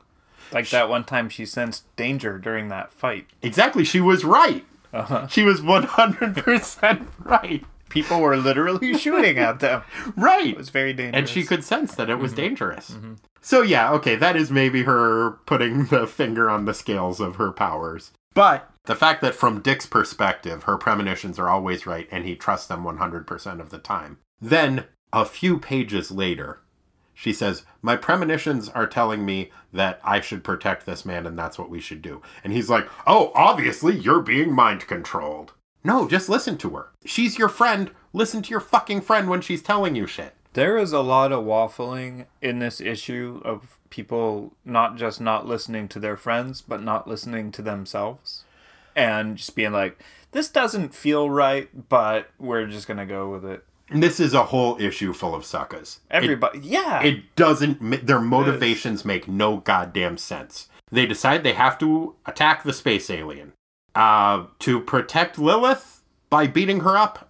Like 0.52 0.70
that 0.70 0.90
one 0.90 1.04
time 1.04 1.30
she 1.30 1.46
sensed 1.46 1.84
danger 1.96 2.38
during 2.38 2.70
that 2.70 2.94
fight. 2.94 3.28
Exactly, 3.42 3.84
she 3.84 4.00
was 4.00 4.24
right. 4.24 4.66
Uh-huh. 4.94 5.28
She 5.28 5.44
was 5.44 5.62
100% 5.62 7.08
right. 7.24 7.66
People 7.94 8.22
were 8.22 8.38
literally 8.38 8.94
shooting 8.98 9.38
at 9.38 9.60
them. 9.60 9.84
Right. 10.16 10.48
It 10.48 10.58
was 10.58 10.70
very 10.70 10.94
dangerous. 10.94 11.20
and 11.20 11.30
she 11.30 11.44
could 11.44 11.64
sense 11.64 11.94
that 11.94 12.10
it 12.10 12.16
was 12.16 12.32
mm-hmm. 12.32 12.42
dangerous. 12.42 12.90
Mm-hmm. 12.90 13.14
So 13.40 13.62
yeah, 13.62 13.92
okay, 13.92 14.16
that 14.16 14.36
is 14.36 14.50
maybe 14.50 14.82
her 14.84 15.32
putting 15.46 15.86
the 15.86 16.08
finger 16.08 16.50
on 16.50 16.66
the 16.66 16.74
scales 16.74 17.20
of 17.20 17.36
her 17.36 17.52
powers. 17.52 18.12
But 18.34 18.68
the 18.86 18.96
fact 18.96 19.22
that 19.22 19.36
from 19.36 19.62
Dick's 19.62 19.86
perspective, 19.86 20.64
her 20.64 20.78
premonitions 20.78 21.38
are 21.38 21.50
always 21.50 21.86
right 21.86 22.08
and 22.12 22.26
he 22.26 22.36
trusts 22.36 22.68
them 22.68 22.84
100% 22.84 23.60
of 23.60 23.70
the 23.70 23.78
time. 23.78 24.18
Then, 24.42 24.86
a 25.14 25.24
few 25.24 25.60
pages 25.60 26.10
later, 26.10 26.62
she 27.14 27.32
says, 27.32 27.64
My 27.84 27.96
premonitions 27.96 28.70
are 28.70 28.88
telling 28.88 29.24
me 29.24 29.52
that 29.72 30.02
I 30.04 30.20
should 30.20 30.44
protect 30.44 30.86
this 30.86 31.06
man 31.06 31.28
and 31.28 31.38
that's 31.38 31.60
what 31.60 31.70
we 31.70 31.80
should 31.80 32.02
do. 32.02 32.22
And 32.44 32.52
he's 32.52 32.70
like, 32.70 32.88
Oh, 33.06 33.32
obviously 33.36 33.96
you're 33.96 34.22
being 34.22 34.52
mind 34.52 34.88
controlled. 34.88 35.54
No, 35.84 36.08
just 36.08 36.30
listen 36.30 36.58
to 36.60 36.70
her. 36.72 36.88
She's 37.06 37.38
your 37.38 37.50
friend. 37.50 37.92
Listen 38.14 38.42
to 38.44 38.50
your 38.50 38.60
fucking 38.60 39.02
friend 39.02 39.30
when 39.30 39.42
she's 39.42 39.62
telling 39.62 39.96
you 39.96 40.08
shit. 40.08 40.34
There 40.54 40.78
is 40.78 40.94
a 40.94 41.02
lot 41.02 41.32
of 41.32 41.44
waffling 41.46 42.26
in 42.42 42.60
this 42.60 42.80
issue 42.80 43.42
of 43.44 43.80
people 43.90 44.54
not 44.64 44.96
just 44.98 45.20
not 45.20 45.48
listening 45.48 45.88
to 45.90 46.00
their 46.00 46.16
friends, 46.16 46.62
but 46.62 46.82
not 46.84 47.08
listening 47.08 47.52
to 47.54 47.62
themselves. 47.62 48.44
And 48.96 49.38
just 49.38 49.56
being 49.56 49.72
like, 49.74 50.00
this 50.32 50.50
doesn't 50.50 50.94
feel 50.94 51.30
right, 51.30 51.90
but 51.90 52.30
we're 52.40 52.68
just 52.68 52.88
going 52.88 52.98
to 53.00 53.06
go 53.06 53.30
with 53.30 53.44
it. 53.44 53.66
This 53.92 54.20
is 54.20 54.34
a 54.34 54.44
whole 54.46 54.80
issue 54.80 55.12
full 55.14 55.36
of 55.36 55.44
suckers. 55.46 56.00
It- 56.10 56.16
Everybody, 56.18 56.60
yeah. 56.60 57.02
It 57.02 57.36
doesn't. 57.36 58.06
Their 58.06 58.20
motivations 58.22 59.04
make 59.04 59.28
no 59.28 59.58
goddamn 59.58 60.18
sense. 60.18 60.70
They 60.92 61.06
decide 61.08 61.44
they 61.44 61.54
have 61.54 61.78
to 61.80 62.16
attack 62.28 62.64
the 62.64 62.74
space 62.74 63.10
alien. 63.10 63.54
Uh, 63.96 64.48
to 64.58 64.80
protect 64.80 65.38
Lilith 65.38 66.02
by 66.32 66.48
beating 66.48 66.80
her 66.80 66.98
up. 66.98 67.30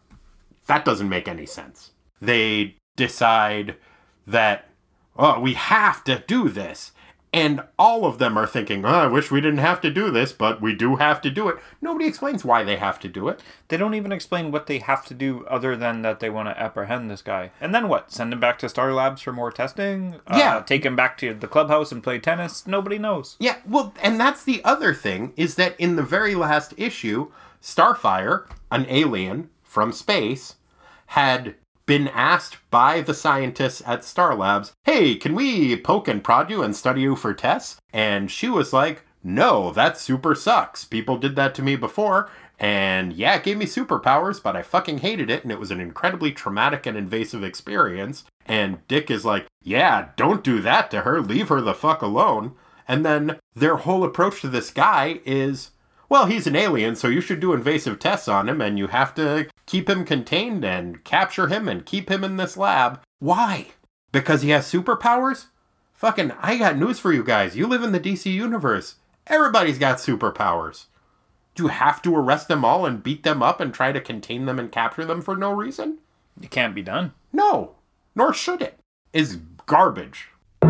That 0.68 0.86
doesn't 0.86 1.10
make 1.10 1.28
any 1.28 1.46
sense. 1.46 1.92
They 2.22 2.78
decide 2.96 3.76
that, 4.26 4.70
oh, 5.18 5.42
we 5.42 5.56
have 5.56 6.06
to 6.06 6.24
do 6.26 6.48
this. 6.48 6.93
And 7.34 7.64
all 7.80 8.06
of 8.06 8.20
them 8.20 8.38
are 8.38 8.46
thinking, 8.46 8.86
oh, 8.86 8.90
I 8.90 9.08
wish 9.08 9.32
we 9.32 9.42
didn't 9.42 9.58
have 9.58 9.82
to 9.82 9.90
do 9.90 10.12
this, 10.12 10.32
but 10.32 10.62
we 10.62 10.76
do 10.76 10.98
have 10.98 11.20
to 11.22 11.32
do 11.32 11.50
it. 11.50 11.58
Nobody 11.82 12.06
explains 12.06 12.46
why 12.46 12.64
they 12.64 12.78
have 12.78 13.00
to 13.00 13.08
do 13.08 13.28
it. 13.28 13.42
they 13.70 13.78
don't 13.78 13.96
even 13.96 14.12
explain 14.12 14.52
what 14.52 14.68
they 14.68 14.78
have 14.78 15.04
to 15.08 15.16
do 15.16 15.44
other 15.48 15.76
than 15.76 16.04
that 16.04 16.20
they 16.20 16.30
want 16.30 16.48
to 16.48 16.62
apprehend 16.62 17.10
this 17.10 17.24
guy. 17.24 17.50
And 17.60 17.74
then 17.74 17.90
what? 17.90 18.12
Send 18.12 18.32
him 18.32 18.40
back 18.40 18.60
to 18.60 18.70
Star 18.70 18.94
Labs 18.94 19.24
for 19.24 19.34
more 19.34 19.52
testing? 19.52 20.20
Yeah. 20.32 20.58
Uh, 20.58 20.62
take 20.62 20.86
him 20.86 20.96
back 20.96 21.18
to 21.18 21.34
the 21.34 21.48
clubhouse 21.48 21.92
and 21.92 22.04
play 22.04 22.20
tennis? 22.20 22.68
Nobody 22.68 23.00
knows. 23.00 23.36
Yeah, 23.40 23.58
well, 23.68 23.96
and 24.04 24.20
that's 24.20 24.44
the 24.44 24.64
other 24.64 24.94
thing 24.94 25.34
is 25.36 25.56
that 25.56 25.76
in 25.80 25.96
the 25.96 26.04
very 26.04 26.36
last 26.36 26.76
issue, 26.78 27.32
Starfire, 27.64 28.46
an 28.72 28.86
alien 28.90 29.50
from 29.64 29.92
space, 29.92 30.56
had 31.08 31.56
been 31.86 32.08
asked 32.10 32.58
by 32.72 33.02
the 33.02 33.14
scientists 33.14 33.82
at 33.86 34.04
Star 34.04 34.36
Labs, 34.36 34.74
"Hey, 34.84 35.16
can 35.16 35.36
we 35.36 35.76
poke 35.76 36.08
and 36.08 36.24
prod 36.24 36.50
you 36.50 36.64
and 36.64 36.76
study 36.76 37.02
you 37.02 37.16
for 37.16 37.34
tests?" 37.34 37.78
And 37.92 38.32
she 38.32 38.50
was 38.50 38.74
like, 38.74 39.06
"No, 39.24 39.72
that 39.72 39.98
super 39.98 40.36
sucks. 40.36 40.86
People 40.86 41.18
did 41.18 41.36
that 41.36 41.54
to 41.56 41.62
me 41.62 41.76
before." 41.76 42.30
And 42.60 43.12
yeah, 43.14 43.36
it 43.36 43.44
gave 43.44 43.58
me 43.58 43.66
superpowers, 43.66 44.42
but 44.42 44.56
I 44.56 44.62
fucking 44.62 45.00
hated 45.00 45.30
it, 45.30 45.44
and 45.44 45.52
it 45.52 45.60
was 45.60 45.72
an 45.72 45.82
incredibly 45.82 46.32
traumatic 46.32 46.86
and 46.86 46.96
invasive 46.96 47.44
experience. 47.44 48.24
And 48.46 48.86
Dick 48.88 49.10
is 49.12 49.26
like, 49.26 49.48
yeah, 49.62 50.10
don't 50.16 50.44
do 50.44 50.62
that 50.62 50.92
to 50.92 51.02
her. 51.02 51.22
Leave 51.22 51.50
her 51.50 51.62
the 51.62 51.74
fuck 51.74 52.02
alone. 52.02 52.54
And 52.88 53.06
then 53.06 53.40
their 53.56 53.78
whole 53.78 54.04
approach 54.04 54.42
to 54.42 54.50
this 54.50 54.70
guy 54.70 55.20
is, 55.26 55.72
well, 56.14 56.28
he's 56.28 56.46
an 56.46 56.56
alien, 56.56 56.96
so 56.96 57.08
you 57.08 57.22
should 57.22 57.40
do 57.40 57.54
invasive 57.54 57.98
tests 57.98 58.28
on 58.28 58.48
him, 58.48 58.62
and 58.62 58.78
you 58.78 58.86
have 58.86 59.16
to 59.16 59.50
keep 59.66 59.90
him 59.90 60.06
contained 60.06 60.64
and 60.64 61.04
capture 61.04 61.48
him 61.48 61.68
and 61.68 61.88
keep 61.88 62.08
him 62.08 62.24
in 62.24 62.38
this 62.38 62.56
lab. 62.56 63.02
Why? 63.18 63.70
Because 64.12 64.44
he 64.44 64.52
has 64.52 64.72
superpowers? 64.72 65.46
Fucking, 65.92 66.32
I 66.40 66.60
got 66.60 66.78
news 66.78 67.00
for 67.00 67.12
you 67.12 67.24
guys. 67.24 67.58
You 67.58 67.66
live 67.66 67.82
in 67.82 67.94
the 67.94 68.00
DC 68.00 68.32
universe. 68.32 68.98
Everybody's 69.26 69.80
got 69.80 69.98
superpowers. 69.98 70.86
Do 71.56 71.64
you 71.64 71.70
have 71.70 72.00
to 72.04 72.16
arrest 72.16 72.48
them 72.48 72.64
all 72.64 72.86
and 72.86 73.02
beat 73.02 73.24
them 73.24 73.42
up 73.42 73.60
and 73.60 73.74
try 73.74 73.92
to 73.92 74.00
contain 74.00 74.46
them 74.46 74.60
and 74.60 74.72
capture 74.72 75.06
them 75.06 75.20
for 75.20 75.36
no 75.36 75.52
reason? 75.52 75.98
It 76.40 76.52
can't 76.52 76.76
be 76.76 76.84
done. 76.84 77.14
No, 77.32 77.78
nor 78.16 78.36
should 78.36 78.62
it. 78.62 78.78
Is 79.14 79.40
garbage. 79.66 80.28
You're 80.62 80.70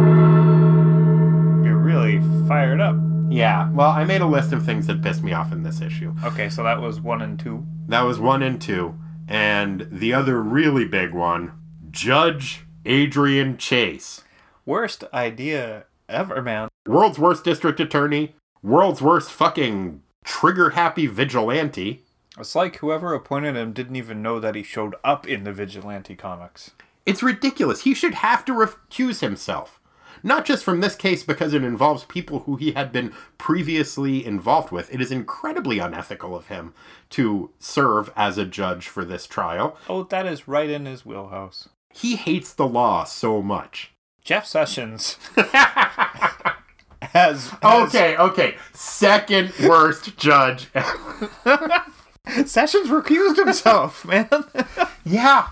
really 1.76 2.22
fired 2.48 2.80
up. 2.80 2.96
Yeah, 3.34 3.72
well, 3.72 3.90
I 3.90 4.04
made 4.04 4.22
a 4.22 4.28
list 4.28 4.54
of 4.54 4.64
things 4.64 4.86
that 4.86 5.02
pissed 5.02 5.24
me 5.24 5.34
off 5.34 5.52
in 5.52 5.64
this 5.64 5.82
issue. 5.82 6.14
Okay, 6.24 6.50
so 6.50 6.62
that 6.62 6.80
was 6.80 7.02
one 7.02 7.24
and 7.24 7.40
two. 7.40 7.66
That 7.88 8.02
was 8.02 8.20
one 8.20 8.44
and 8.44 8.62
two. 8.62 8.94
And 9.28 9.88
the 9.92 10.14
other 10.14 10.40
really 10.40 10.86
big 10.86 11.14
one 11.14 11.52
Judge 11.90 12.66
Adrian 12.86 13.58
Chase. 13.58 14.24
Worst 14.68 15.04
idea 15.12 15.86
ever, 16.08 16.44
man. 16.44 16.70
World's 16.86 17.18
worst 17.18 17.44
district 17.44 17.80
attorney, 17.80 18.36
world's 18.62 19.02
worst 19.02 19.32
fucking 19.32 20.04
trigger 20.24 20.72
happy 20.72 21.08
vigilante. 21.08 22.04
It's 22.38 22.54
like 22.54 22.78
whoever 22.78 23.16
appointed 23.16 23.56
him 23.56 23.74
didn't 23.74 23.96
even 23.96 24.22
know 24.22 24.40
that 24.40 24.54
he 24.54 24.62
showed 24.62 24.94
up 25.04 25.28
in 25.28 25.44
the 25.44 25.54
Vigilante 25.54 26.16
comics. 26.16 26.72
It's 27.06 27.24
ridiculous. 27.24 27.82
He 27.82 27.94
should 27.96 28.16
have 28.16 28.46
to 28.46 28.54
recuse 28.54 29.22
himself. 29.22 29.80
Not 30.24 30.46
just 30.46 30.64
from 30.64 30.80
this 30.80 30.96
case 30.96 31.22
because 31.24 31.54
it 31.54 31.64
involves 31.64 32.06
people 32.06 32.40
who 32.40 32.56
he 32.56 32.72
had 32.72 32.92
been 32.94 33.14
previously 33.38 34.26
involved 34.26 34.72
with. 34.72 34.94
It 34.94 35.02
is 35.02 35.12
incredibly 35.12 35.80
unethical 35.80 36.36
of 36.36 36.48
him 36.48 36.74
to 37.12 37.52
serve 37.60 38.10
as 38.16 38.38
a 38.38 38.46
judge 38.46 38.88
for 38.88 39.04
this 39.04 39.28
trial. 39.28 39.78
Oh, 39.90 40.04
that 40.04 40.26
is 40.26 40.48
right 40.48 40.70
in 40.70 40.86
his 40.86 41.06
wheelhouse. 41.06 41.68
He 41.94 42.16
hates 42.16 42.54
the 42.54 42.68
law 42.68 43.04
so 43.04 43.42
much. 43.42 43.92
Jeff 44.24 44.46
Sessions 44.46 45.18
has, 47.02 47.52
Okay, 47.64 48.16
okay. 48.18 48.56
Second 48.74 49.52
worst 49.68 50.18
judge. 50.18 50.70
Sessions 52.46 52.88
recused 52.90 53.36
himself, 53.38 54.06
man. 54.08 54.30
yeah. 55.06 55.50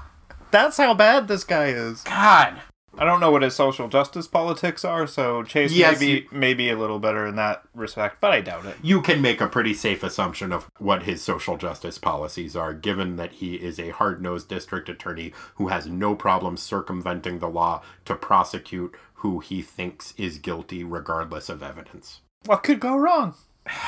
That's 0.52 0.78
how 0.78 0.94
bad 0.94 1.28
this 1.28 1.44
guy 1.44 1.68
is. 1.68 2.02
God. 2.04 2.62
I 3.02 3.04
don't 3.06 3.20
know 3.20 3.32
what 3.32 3.42
his 3.42 3.56
social 3.56 3.88
justice 3.88 4.28
politics 4.28 4.86
are, 4.86 5.08
so 5.08 5.42
Chase 5.42 5.72
Yes, 5.74 6.00
may 6.00 6.06
you- 6.06 6.22
be 6.22 6.28
maybe 6.32 6.70
a 6.70 6.78
little 6.78 7.00
better 7.00 7.26
in 7.26 7.36
that 7.38 7.64
respect, 7.74 8.18
but 8.22 8.32
I 8.32 8.42
doubt 8.42 8.66
it. 8.68 8.78
You 8.84 9.02
can 9.02 9.24
make 9.24 9.42
a 9.42 9.48
pretty 9.48 9.74
safe 9.74 10.04
assumption 10.04 10.54
of 10.54 10.70
what 10.78 11.02
his 11.02 11.20
social 11.24 11.58
justice 11.58 11.98
policies 11.98 12.56
are, 12.56 12.76
given 12.76 13.16
that 13.16 13.32
he 13.32 13.56
is 13.56 13.80
a 13.80 13.90
hard 13.90 14.22
nosed 14.22 14.50
district 14.50 14.88
attorney 14.88 15.34
who 15.56 15.70
has 15.70 15.88
no 15.88 16.14
problem 16.14 16.58
circumventing 16.58 17.40
the 17.40 17.50
law 17.50 17.82
to 18.06 18.14
prosecute 18.14 18.94
who 19.16 19.40
he 19.40 19.64
thinks 19.64 20.14
is 20.16 20.38
guilty, 20.38 20.84
regardless 20.84 21.50
of 21.50 21.64
evidence. 21.64 22.22
What 22.46 22.62
could 22.62 22.80
go 22.80 22.96
wrong? 22.96 23.34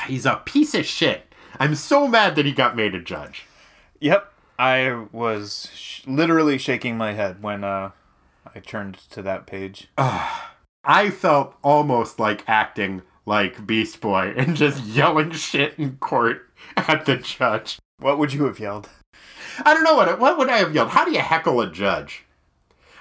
He's 0.08 0.26
a 0.26 0.42
piece 0.44 0.74
of 0.74 0.86
shit. 0.86 1.32
I'm 1.60 1.76
so 1.76 2.08
mad 2.08 2.34
that 2.34 2.46
he 2.46 2.52
got 2.52 2.74
made 2.74 2.96
a 2.96 3.00
judge. 3.00 3.46
Yep, 4.00 4.32
I 4.58 5.04
was 5.12 5.70
sh- 5.72 6.02
literally 6.04 6.58
shaking 6.58 6.96
my 6.98 7.12
head 7.12 7.40
when 7.40 7.62
uh, 7.62 7.92
I 8.54 8.60
turned 8.60 8.98
to 9.10 9.22
that 9.22 9.46
page. 9.46 9.88
I 10.86 11.10
felt 11.10 11.54
almost 11.62 12.18
like 12.20 12.44
acting 12.48 13.02
like 13.26 13.66
Beast 13.66 14.00
Boy 14.00 14.34
and 14.36 14.54
just 14.56 14.84
yelling 14.84 15.30
shit 15.32 15.74
in 15.78 15.96
court 15.96 16.50
at 16.76 17.06
the 17.06 17.16
judge. 17.16 17.78
What 17.98 18.18
would 18.18 18.32
you 18.32 18.44
have 18.44 18.58
yelled? 18.58 18.88
I 19.64 19.72
don't 19.72 19.84
know 19.84 19.94
what 19.94 20.18
what 20.18 20.36
would 20.38 20.48
I 20.50 20.58
have 20.58 20.74
yelled. 20.74 20.90
How 20.90 21.04
do 21.04 21.12
you 21.12 21.20
heckle 21.20 21.60
a 21.60 21.70
judge? 21.70 22.24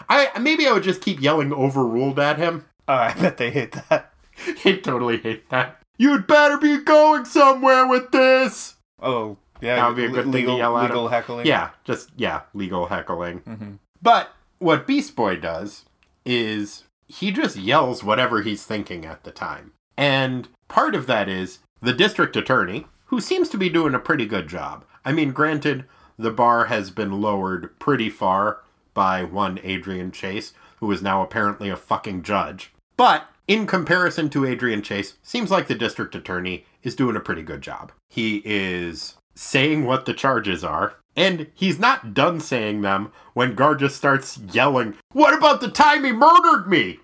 I 0.08 0.30
maybe 0.40 0.68
I 0.68 0.72
would 0.72 0.84
just 0.84 1.02
keep 1.02 1.22
yelling 1.22 1.52
overruled 1.52 2.20
at 2.20 2.38
him. 2.38 2.66
Oh, 2.88 2.94
I 2.94 3.14
bet 3.14 3.38
they 3.38 3.50
hate 3.52 3.76
that. 3.90 4.14
He'd 4.64 4.84
totally 4.84 5.18
hate 5.18 5.50
that. 5.50 5.80
You'd 5.98 6.28
better 6.28 6.58
be 6.58 6.84
going 6.84 7.26
somewhere 7.26 7.88
with 7.88 8.12
this. 8.12 8.76
Oh, 9.02 9.38
yeah, 9.62 9.76
That 9.76 9.88
would 9.88 9.96
be 9.98 10.06
a 10.06 10.10
good 10.10 10.24
thing 10.24 10.32
to 10.32 10.38
legal, 10.38 10.58
yell 10.58 10.78
at 10.78 10.90
legal 10.90 11.06
him. 11.08 11.12
heckling. 11.14 11.46
Yeah, 11.48 11.70
just 11.86 12.10
yeah, 12.18 12.42
legal 12.54 12.88
heckling. 12.88 13.42
Mhm. 13.42 13.78
But 14.02 14.30
what 14.64 14.88
Beast 14.88 15.16
Boy 15.16 15.36
does 15.36 15.86
is 16.26 16.86
he 17.08 17.32
just 17.32 17.58
yells 17.58 18.04
whatever 18.04 18.42
he's 18.42 18.66
thinking 18.66 19.06
at 19.06 19.24
the 19.24 19.32
time. 19.32 19.74
And 19.98 20.48
part 20.68 20.96
of 20.96 21.06
that 21.08 21.28
is 21.28 21.60
the 21.82 21.94
district 21.94 22.36
attorney, 22.36 22.88
who 23.08 23.20
seems 23.20 23.50
to 23.50 23.58
be 23.58 23.70
doing 23.70 23.94
a 23.94 24.00
pretty 24.00 24.26
good 24.26 24.48
job. 24.48 24.86
I 25.04 25.12
mean, 25.12 25.32
granted, 25.32 25.86
the 26.18 26.32
bar 26.32 26.66
has 26.66 26.90
been 26.90 27.22
lowered 27.22 27.78
pretty 27.78 28.10
far 28.10 28.62
by 28.94 29.24
one 29.24 29.60
Adrian 29.64 30.12
Chase, 30.12 30.54
who 30.78 30.92
is 30.92 31.02
now 31.02 31.22
apparently 31.22 31.70
a 31.70 31.76
fucking 31.76 32.24
judge. 32.24 32.74
But 32.96 33.28
in 33.48 33.68
comparison 33.68 34.30
to 34.30 34.46
Adrian 34.46 34.82
Chase, 34.82 35.16
seems 35.22 35.52
like 35.52 35.68
the 35.68 35.76
district 35.76 36.16
attorney 36.16 36.66
is 36.84 36.96
doing 36.96 37.18
a 37.18 37.22
pretty 37.22 37.44
good 37.44 37.62
job. 37.62 37.92
He 38.10 38.42
is 38.46 39.18
saying 39.36 39.86
what 39.86 40.06
the 40.06 40.14
charges 40.14 40.64
are, 40.64 40.96
and 41.16 41.48
he's 41.54 41.80
not 41.80 42.14
done 42.14 42.40
saying 42.40 42.82
them 42.82 43.12
when 43.34 43.56
Gar 43.56 43.76
just 43.76 43.96
starts 43.96 44.38
yelling, 44.38 44.96
What 45.12 45.34
about 45.34 45.62
the 45.62 45.70
time 45.70 46.04
he 46.04 46.12
murdered 46.12 46.68
me? 46.68 47.00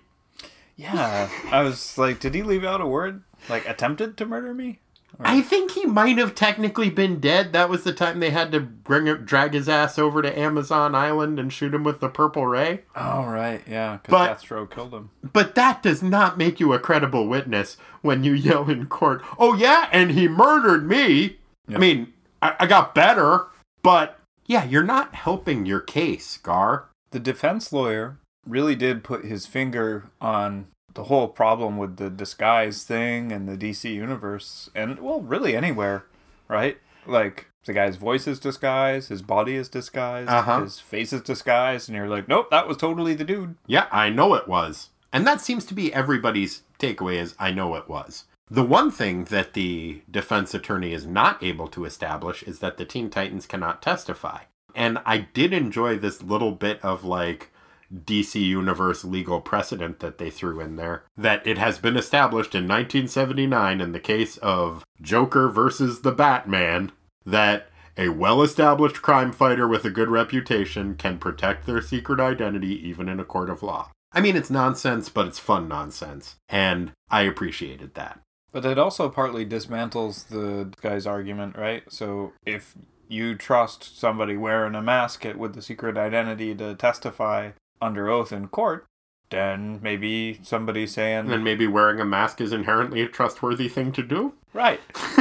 Yeah, 0.76 1.28
I 1.50 1.62
was 1.62 1.98
like, 1.98 2.20
did 2.20 2.34
he 2.34 2.42
leave 2.42 2.64
out 2.64 2.80
a 2.80 2.86
word? 2.86 3.22
Like, 3.48 3.68
attempted 3.68 4.16
to 4.16 4.26
murder 4.26 4.54
me? 4.54 4.80
I 5.18 5.42
think 5.42 5.72
he 5.72 5.84
might 5.84 6.16
have 6.18 6.34
technically 6.34 6.88
been 6.88 7.20
dead. 7.20 7.52
That 7.52 7.68
was 7.68 7.84
the 7.84 7.92
time 7.92 8.20
they 8.20 8.30
had 8.30 8.52
to 8.52 8.60
bring 8.60 9.06
him, 9.06 9.24
drag 9.24 9.52
his 9.52 9.68
ass 9.68 9.98
over 9.98 10.22
to 10.22 10.38
Amazon 10.38 10.94
Island 10.94 11.38
and 11.38 11.52
shoot 11.52 11.74
him 11.74 11.84
with 11.84 12.00
the 12.00 12.08
purple 12.08 12.46
ray. 12.46 12.82
Oh, 12.96 13.24
right, 13.24 13.60
yeah, 13.68 13.98
because 14.02 14.42
Deathstroke 14.42 14.70
killed 14.70 14.94
him. 14.94 15.10
But 15.22 15.54
that 15.56 15.82
does 15.82 16.02
not 16.02 16.38
make 16.38 16.60
you 16.60 16.72
a 16.72 16.78
credible 16.78 17.26
witness 17.28 17.76
when 18.00 18.24
you 18.24 18.32
yell 18.34 18.70
in 18.70 18.86
court, 18.86 19.22
oh 19.38 19.54
yeah, 19.54 19.88
and 19.92 20.12
he 20.12 20.28
murdered 20.28 20.88
me. 20.88 21.36
I 21.68 21.78
mean, 21.78 22.12
I, 22.42 22.54
I 22.60 22.66
got 22.66 22.94
better, 22.94 23.46
but 23.82 24.18
yeah, 24.46 24.64
you're 24.64 24.82
not 24.82 25.14
helping 25.14 25.66
your 25.66 25.80
case, 25.80 26.36
Gar. 26.38 26.88
The 27.10 27.20
defense 27.20 27.72
lawyer 27.72 28.18
really 28.46 28.74
did 28.74 29.04
put 29.04 29.24
his 29.24 29.46
finger 29.46 30.10
on 30.20 30.66
the 30.94 31.04
whole 31.04 31.28
problem 31.28 31.76
with 31.76 31.96
the 31.96 32.10
disguise 32.10 32.82
thing 32.82 33.30
and 33.32 33.48
the 33.48 33.56
DC 33.56 33.92
universe, 33.94 34.70
and 34.74 34.98
well, 34.98 35.20
really 35.20 35.54
anywhere, 35.56 36.04
right? 36.48 36.78
Like 37.06 37.46
the 37.64 37.72
guy's 37.72 37.96
voice 37.96 38.26
is 38.26 38.40
disguised, 38.40 39.08
his 39.08 39.22
body 39.22 39.54
is 39.54 39.68
disguised, 39.68 40.28
Uh-huh. 40.30 40.62
his 40.62 40.80
face 40.80 41.12
is 41.12 41.22
disguised, 41.22 41.88
and 41.88 41.96
you're 41.96 42.08
like, 42.08 42.26
nope, 42.26 42.50
that 42.50 42.66
was 42.66 42.76
totally 42.76 43.14
the 43.14 43.24
dude. 43.24 43.54
Yeah, 43.66 43.86
I 43.92 44.10
know 44.10 44.34
it 44.34 44.48
was. 44.48 44.88
And 45.12 45.26
that 45.26 45.40
seems 45.40 45.64
to 45.66 45.74
be 45.74 45.92
everybody's 45.92 46.62
takeaway 46.78 47.16
is 47.16 47.34
I 47.38 47.50
know 47.52 47.74
it 47.76 47.88
was. 47.88 48.24
The 48.52 48.64
one 48.64 48.90
thing 48.90 49.24
that 49.24 49.52
the 49.52 50.02
defense 50.10 50.54
attorney 50.54 50.92
is 50.92 51.06
not 51.06 51.40
able 51.40 51.68
to 51.68 51.84
establish 51.84 52.42
is 52.42 52.58
that 52.58 52.78
the 52.78 52.84
Teen 52.84 53.08
Titans 53.08 53.46
cannot 53.46 53.80
testify. 53.80 54.40
And 54.74 54.98
I 55.06 55.28
did 55.32 55.52
enjoy 55.52 55.98
this 55.98 56.20
little 56.20 56.50
bit 56.50 56.84
of 56.84 57.04
like 57.04 57.52
DC 57.94 58.40
Universe 58.40 59.04
legal 59.04 59.40
precedent 59.40 60.00
that 60.00 60.18
they 60.18 60.30
threw 60.30 60.58
in 60.58 60.74
there. 60.74 61.04
That 61.16 61.46
it 61.46 61.58
has 61.58 61.78
been 61.78 61.96
established 61.96 62.54
in 62.56 62.64
1979 62.64 63.80
in 63.80 63.92
the 63.92 64.00
case 64.00 64.36
of 64.38 64.84
Joker 65.00 65.48
versus 65.48 66.00
the 66.00 66.12
Batman 66.12 66.90
that 67.24 67.68
a 67.96 68.08
well 68.08 68.42
established 68.42 69.02
crime 69.02 69.30
fighter 69.30 69.68
with 69.68 69.84
a 69.84 69.90
good 69.90 70.08
reputation 70.08 70.96
can 70.96 71.18
protect 71.18 71.66
their 71.66 71.82
secret 71.82 72.18
identity 72.18 72.74
even 72.88 73.08
in 73.08 73.20
a 73.20 73.24
court 73.24 73.50
of 73.50 73.62
law. 73.62 73.90
I 74.12 74.20
mean, 74.20 74.34
it's 74.34 74.50
nonsense, 74.50 75.08
but 75.08 75.28
it's 75.28 75.38
fun 75.38 75.68
nonsense. 75.68 76.34
And 76.48 76.90
I 77.10 77.22
appreciated 77.22 77.94
that. 77.94 78.20
But 78.52 78.64
it 78.64 78.78
also 78.78 79.08
partly 79.08 79.46
dismantles 79.46 80.28
the 80.28 80.72
guy's 80.80 81.06
argument, 81.06 81.56
right? 81.56 81.82
So 81.88 82.32
if 82.44 82.74
you 83.08 83.34
trust 83.34 83.98
somebody 83.98 84.36
wearing 84.36 84.74
a 84.74 84.82
mask 84.82 85.24
with 85.36 85.54
the 85.54 85.62
secret 85.62 85.96
identity 85.96 86.54
to 86.56 86.74
testify 86.74 87.50
under 87.80 88.08
oath 88.08 88.32
in 88.32 88.48
court, 88.48 88.86
then 89.30 89.78
maybe 89.82 90.40
somebody 90.42 90.86
saying, 90.86 91.20
And 91.20 91.30
then 91.30 91.44
maybe 91.44 91.66
wearing 91.66 92.00
a 92.00 92.04
mask 92.04 92.40
is 92.40 92.52
inherently 92.52 93.02
a 93.02 93.08
trustworthy 93.08 93.68
thing 93.68 93.92
to 93.92 94.02
do. 94.02 94.34
right. 94.52 94.80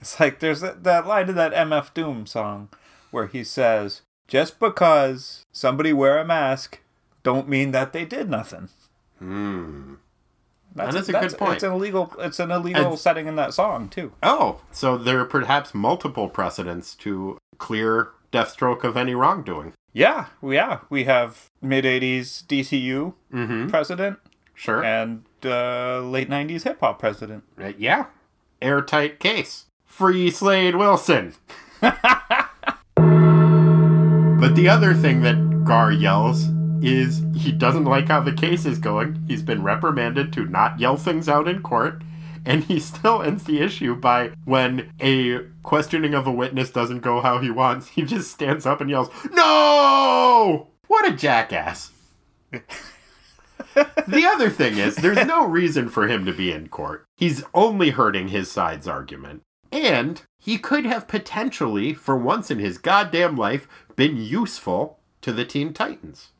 It's 0.00 0.18
like 0.18 0.38
there's 0.38 0.62
that, 0.62 0.82
that 0.84 1.06
line 1.06 1.28
in 1.28 1.34
that 1.34 1.52
MF 1.52 1.92
Doom 1.92 2.26
song 2.26 2.68
where 3.10 3.26
he 3.26 3.44
says, 3.44 4.00
just 4.26 4.58
because 4.58 5.44
somebody 5.52 5.92
wear 5.92 6.18
a 6.18 6.24
mask 6.24 6.80
don't 7.22 7.48
mean 7.48 7.72
that 7.72 7.92
they 7.92 8.04
did 8.04 8.30
nothing. 8.30 8.70
Hmm. 9.18 9.94
That's, 10.74 10.94
That 10.94 11.00
is 11.00 11.08
a 11.08 11.12
good 11.12 11.38
point. 11.38 11.54
It's 11.54 11.62
an 11.64 11.72
illegal. 11.72 12.12
It's 12.18 12.38
an 12.38 12.50
illegal 12.50 12.90
And- 12.90 12.98
setting 12.98 13.26
in 13.26 13.36
that 13.36 13.54
song 13.54 13.88
too. 13.88 14.12
Oh, 14.22 14.60
so 14.70 14.96
there 14.96 15.18
are 15.20 15.24
perhaps 15.24 15.74
multiple 15.74 16.28
precedents 16.28 16.94
to 16.96 17.38
clear 17.58 18.10
Deathstroke 18.32 18.84
of 18.84 18.96
any 18.96 19.14
wrongdoing. 19.14 19.72
Yeah, 19.92 20.26
yeah. 20.42 20.78
We 20.88 21.04
have 21.04 21.46
mid 21.60 21.84
'80s 21.84 22.46
DCU 22.46 23.14
Mm-hmm. 23.34 23.68
president 23.68 24.18
Sure. 24.54 24.84
and 24.84 25.24
uh, 25.44 26.00
late 26.00 26.30
'90s 26.30 26.62
hip 26.62 26.78
hop 26.80 27.00
president. 27.00 27.42
Uh, 27.60 27.72
yeah. 27.76 28.06
Airtight 28.62 29.18
case. 29.18 29.66
Free 29.86 30.30
Slade 30.30 30.76
Wilson. 30.76 31.34
but 31.80 31.96
the 34.54 34.68
other 34.68 34.94
thing 34.94 35.22
that 35.22 35.64
Gar 35.64 35.90
yells 35.92 36.46
is 36.82 37.22
he 37.34 37.52
doesn't 37.52 37.84
like 37.84 38.08
how 38.08 38.20
the 38.20 38.32
case 38.32 38.64
is 38.66 38.78
going. 38.78 39.22
He's 39.26 39.42
been 39.42 39.62
reprimanded 39.62 40.32
to 40.34 40.44
not 40.44 40.78
yell 40.78 40.96
things 40.96 41.28
out 41.28 41.48
in 41.48 41.62
court. 41.62 42.02
And 42.44 42.64
he 42.64 42.80
still 42.80 43.22
ends 43.22 43.44
the 43.44 43.60
issue 43.60 43.94
by 43.94 44.32
when 44.44 44.92
a 45.00 45.40
questioning 45.62 46.14
of 46.14 46.26
a 46.26 46.32
witness 46.32 46.70
doesn't 46.70 47.00
go 47.00 47.20
how 47.20 47.38
he 47.38 47.50
wants, 47.50 47.88
he 47.88 48.02
just 48.02 48.30
stands 48.30 48.66
up 48.66 48.80
and 48.80 48.90
yells, 48.90 49.10
No! 49.32 50.68
What 50.86 51.08
a 51.08 51.16
jackass. 51.16 51.92
the 52.50 54.26
other 54.26 54.50
thing 54.50 54.78
is, 54.78 54.96
there's 54.96 55.24
no 55.26 55.46
reason 55.46 55.88
for 55.88 56.08
him 56.08 56.24
to 56.26 56.32
be 56.32 56.50
in 56.50 56.68
court. 56.68 57.04
He's 57.16 57.44
only 57.54 57.90
hurting 57.90 58.28
his 58.28 58.50
side's 58.50 58.88
argument. 58.88 59.42
And 59.70 60.22
he 60.38 60.58
could 60.58 60.84
have 60.84 61.06
potentially, 61.06 61.94
for 61.94 62.16
once 62.16 62.50
in 62.50 62.58
his 62.58 62.78
goddamn 62.78 63.36
life, 63.36 63.68
been 63.94 64.16
useful 64.16 64.98
to 65.20 65.32
the 65.32 65.44
Teen 65.44 65.72
Titans. 65.72 66.32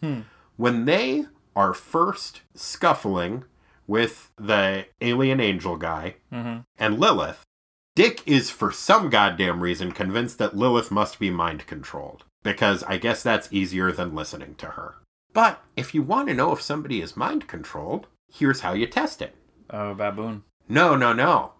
Hmm. 0.00 0.20
When 0.56 0.84
they 0.84 1.26
are 1.56 1.74
first 1.74 2.42
scuffling 2.54 3.44
with 3.86 4.30
the 4.36 4.86
alien 5.00 5.40
angel 5.40 5.76
guy 5.76 6.16
Mm-hmm. 6.32 6.60
and 6.78 7.00
Lilith, 7.00 7.42
Dick 7.96 8.22
is 8.26 8.50
for 8.50 8.70
some 8.70 9.10
goddamn 9.10 9.60
reason 9.60 9.92
convinced 9.92 10.38
that 10.38 10.56
Lilith 10.56 10.90
must 10.90 11.18
be 11.18 11.30
mind 11.30 11.66
controlled. 11.66 12.24
Because 12.42 12.82
I 12.84 12.96
guess 12.96 13.22
that's 13.22 13.52
easier 13.52 13.92
than 13.92 14.14
listening 14.14 14.54
to 14.56 14.66
her. 14.66 14.94
But 15.34 15.62
if 15.76 15.94
you 15.94 16.02
want 16.02 16.28
to 16.28 16.34
know 16.34 16.52
if 16.52 16.62
somebody 16.62 17.02
is 17.02 17.16
mind 17.16 17.46
controlled, 17.48 18.06
here's 18.32 18.60
how 18.60 18.72
you 18.72 18.86
test 18.86 19.20
it. 19.20 19.34
Oh, 19.68 19.92
baboon. 19.94 20.44
No, 20.68 20.96
no, 20.96 21.12
no. 21.12 21.52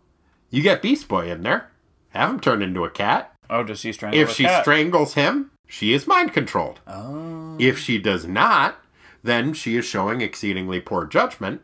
You 0.48 0.62
get 0.62 0.80
Beast 0.82 1.06
Boy 1.08 1.30
in 1.30 1.42
there. 1.42 1.70
Have 2.10 2.30
him 2.30 2.40
turn 2.40 2.62
into 2.62 2.84
a 2.84 2.90
cat. 2.90 3.34
Oh, 3.50 3.62
does 3.62 3.80
she 3.80 3.92
strangle 3.92 4.18
If 4.20 4.30
she 4.30 4.44
cat? 4.44 4.62
strangles 4.64 5.14
him, 5.14 5.50
she 5.70 5.94
is 5.94 6.06
mind 6.06 6.32
controlled. 6.32 6.80
Oh. 6.86 7.56
If 7.60 7.78
she 7.78 7.96
does 7.98 8.26
not, 8.26 8.82
then 9.22 9.54
she 9.54 9.76
is 9.76 9.84
showing 9.84 10.20
exceedingly 10.20 10.80
poor 10.80 11.06
judgment, 11.06 11.62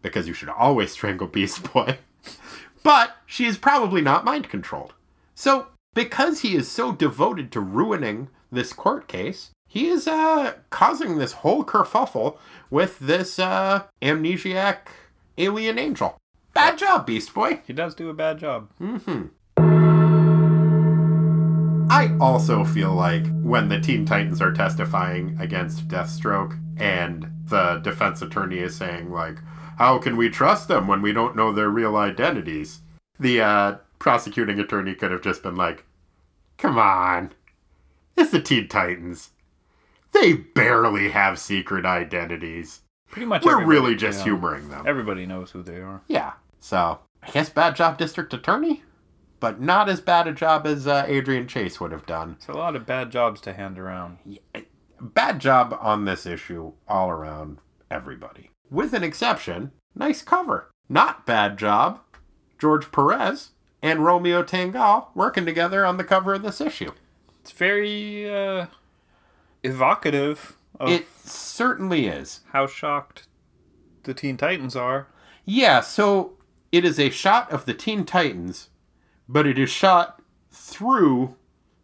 because 0.00 0.26
you 0.26 0.32
should 0.32 0.48
always 0.48 0.90
strangle 0.90 1.26
Beast 1.26 1.70
Boy. 1.72 1.98
but 2.82 3.18
she 3.26 3.44
is 3.44 3.58
probably 3.58 4.00
not 4.00 4.24
mind 4.24 4.48
controlled. 4.48 4.94
So, 5.34 5.66
because 5.94 6.40
he 6.40 6.56
is 6.56 6.70
so 6.70 6.92
devoted 6.92 7.52
to 7.52 7.60
ruining 7.60 8.28
this 8.50 8.72
court 8.72 9.06
case, 9.06 9.50
he 9.68 9.88
is 9.88 10.08
uh, 10.08 10.54
causing 10.70 11.18
this 11.18 11.32
whole 11.32 11.62
kerfuffle 11.62 12.38
with 12.70 12.98
this 13.00 13.38
uh, 13.38 13.84
amnesiac 14.00 14.78
alien 15.36 15.78
angel. 15.78 16.16
Bad 16.54 16.78
job, 16.78 17.06
Beast 17.06 17.34
Boy. 17.34 17.60
He 17.66 17.74
does 17.74 17.94
do 17.94 18.08
a 18.08 18.14
bad 18.14 18.38
job. 18.38 18.70
Mm-hmm. 18.80 19.26
I 21.92 22.16
also 22.20 22.64
feel 22.64 22.94
like 22.94 23.24
when 23.42 23.68
the 23.68 23.78
Teen 23.78 24.06
Titans 24.06 24.40
are 24.40 24.52
testifying 24.52 25.36
against 25.38 25.88
Deathstroke 25.88 26.58
and 26.78 27.30
the 27.44 27.80
defense 27.84 28.22
attorney 28.22 28.60
is 28.60 28.74
saying, 28.74 29.10
like, 29.10 29.36
how 29.76 29.98
can 29.98 30.16
we 30.16 30.30
trust 30.30 30.68
them 30.68 30.86
when 30.86 31.02
we 31.02 31.12
don't 31.12 31.36
know 31.36 31.52
their 31.52 31.68
real 31.68 31.96
identities? 31.96 32.80
The 33.20 33.42
uh, 33.42 33.76
prosecuting 33.98 34.58
attorney 34.58 34.94
could 34.94 35.10
have 35.10 35.20
just 35.20 35.42
been 35.42 35.56
like, 35.56 35.84
come 36.56 36.78
on, 36.78 37.32
it's 38.16 38.30
the 38.30 38.40
Teen 38.40 38.68
Titans. 38.68 39.30
They 40.12 40.32
barely 40.32 41.10
have 41.10 41.38
secret 41.38 41.84
identities. 41.84 42.80
Pretty 43.10 43.26
much. 43.26 43.44
We're 43.44 43.66
really 43.66 43.96
just 43.96 44.20
know, 44.20 44.24
humoring 44.24 44.70
them. 44.70 44.86
Everybody 44.86 45.26
knows 45.26 45.50
who 45.50 45.62
they 45.62 45.82
are. 45.82 46.00
Yeah. 46.08 46.32
So 46.60 47.00
I 47.22 47.30
guess 47.30 47.50
bad 47.50 47.76
job, 47.76 47.98
district 47.98 48.32
attorney, 48.32 48.82
but 49.42 49.60
not 49.60 49.88
as 49.88 50.00
bad 50.00 50.28
a 50.28 50.32
job 50.32 50.68
as 50.68 50.86
uh, 50.86 51.04
Adrian 51.08 51.48
Chase 51.48 51.80
would 51.80 51.90
have 51.90 52.06
done. 52.06 52.36
It's 52.38 52.46
a 52.46 52.52
lot 52.52 52.76
of 52.76 52.86
bad 52.86 53.10
jobs 53.10 53.40
to 53.40 53.52
hand 53.52 53.76
around. 53.76 54.18
Bad 55.00 55.40
job 55.40 55.76
on 55.80 56.04
this 56.04 56.24
issue 56.26 56.74
all 56.86 57.10
around 57.10 57.58
everybody, 57.90 58.50
with 58.70 58.94
an 58.94 59.02
exception. 59.02 59.72
Nice 59.96 60.22
cover. 60.22 60.70
Not 60.88 61.26
bad 61.26 61.58
job. 61.58 61.98
George 62.60 62.92
Perez 62.92 63.50
and 63.82 64.04
Romeo 64.04 64.44
Tanghal 64.44 65.08
working 65.12 65.44
together 65.44 65.84
on 65.84 65.96
the 65.96 66.04
cover 66.04 66.34
of 66.34 66.42
this 66.42 66.60
issue. 66.60 66.92
It's 67.40 67.50
very 67.50 68.32
uh, 68.32 68.66
evocative 69.64 70.56
of 70.78 70.88
It 70.88 71.06
certainly 71.24 72.06
is. 72.06 72.42
how 72.52 72.68
shocked 72.68 73.26
the 74.04 74.14
Teen 74.14 74.36
Titans 74.36 74.76
are. 74.76 75.08
Yeah, 75.44 75.80
so 75.80 76.34
it 76.70 76.84
is 76.84 77.00
a 77.00 77.10
shot 77.10 77.50
of 77.50 77.64
the 77.64 77.74
Teen 77.74 78.04
Titans, 78.04 78.68
but 79.28 79.46
it 79.46 79.58
is 79.58 79.70
shot 79.70 80.20
through 80.50 81.34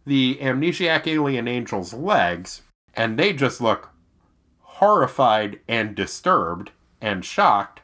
the 0.07 0.37
amnesiac 0.41 1.07
alien 1.07 1.49
angel's 1.49 1.93
legs, 1.93 2.63
and 2.95 3.19
they 3.19 3.33
just 3.33 3.61
look 3.61 3.91
horrified 4.61 5.61
and 5.69 5.95
disturbed 5.95 6.71
and 7.01 7.25
shocked, 7.25 7.81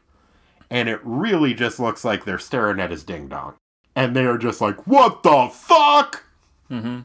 and 0.70 0.88
it 0.88 1.00
really 1.02 1.54
just 1.54 1.78
looks 1.78 2.04
like 2.04 2.24
they're 2.24 2.38
staring 2.38 2.80
at 2.80 2.90
his 2.90 3.04
ding 3.04 3.28
dong. 3.28 3.54
And 3.96 4.16
they 4.16 4.24
are 4.24 4.38
just 4.38 4.60
like, 4.60 4.86
what 4.86 5.22
the 5.22 5.48
fuck? 5.52 6.24
Mm-hmm. 6.70 7.00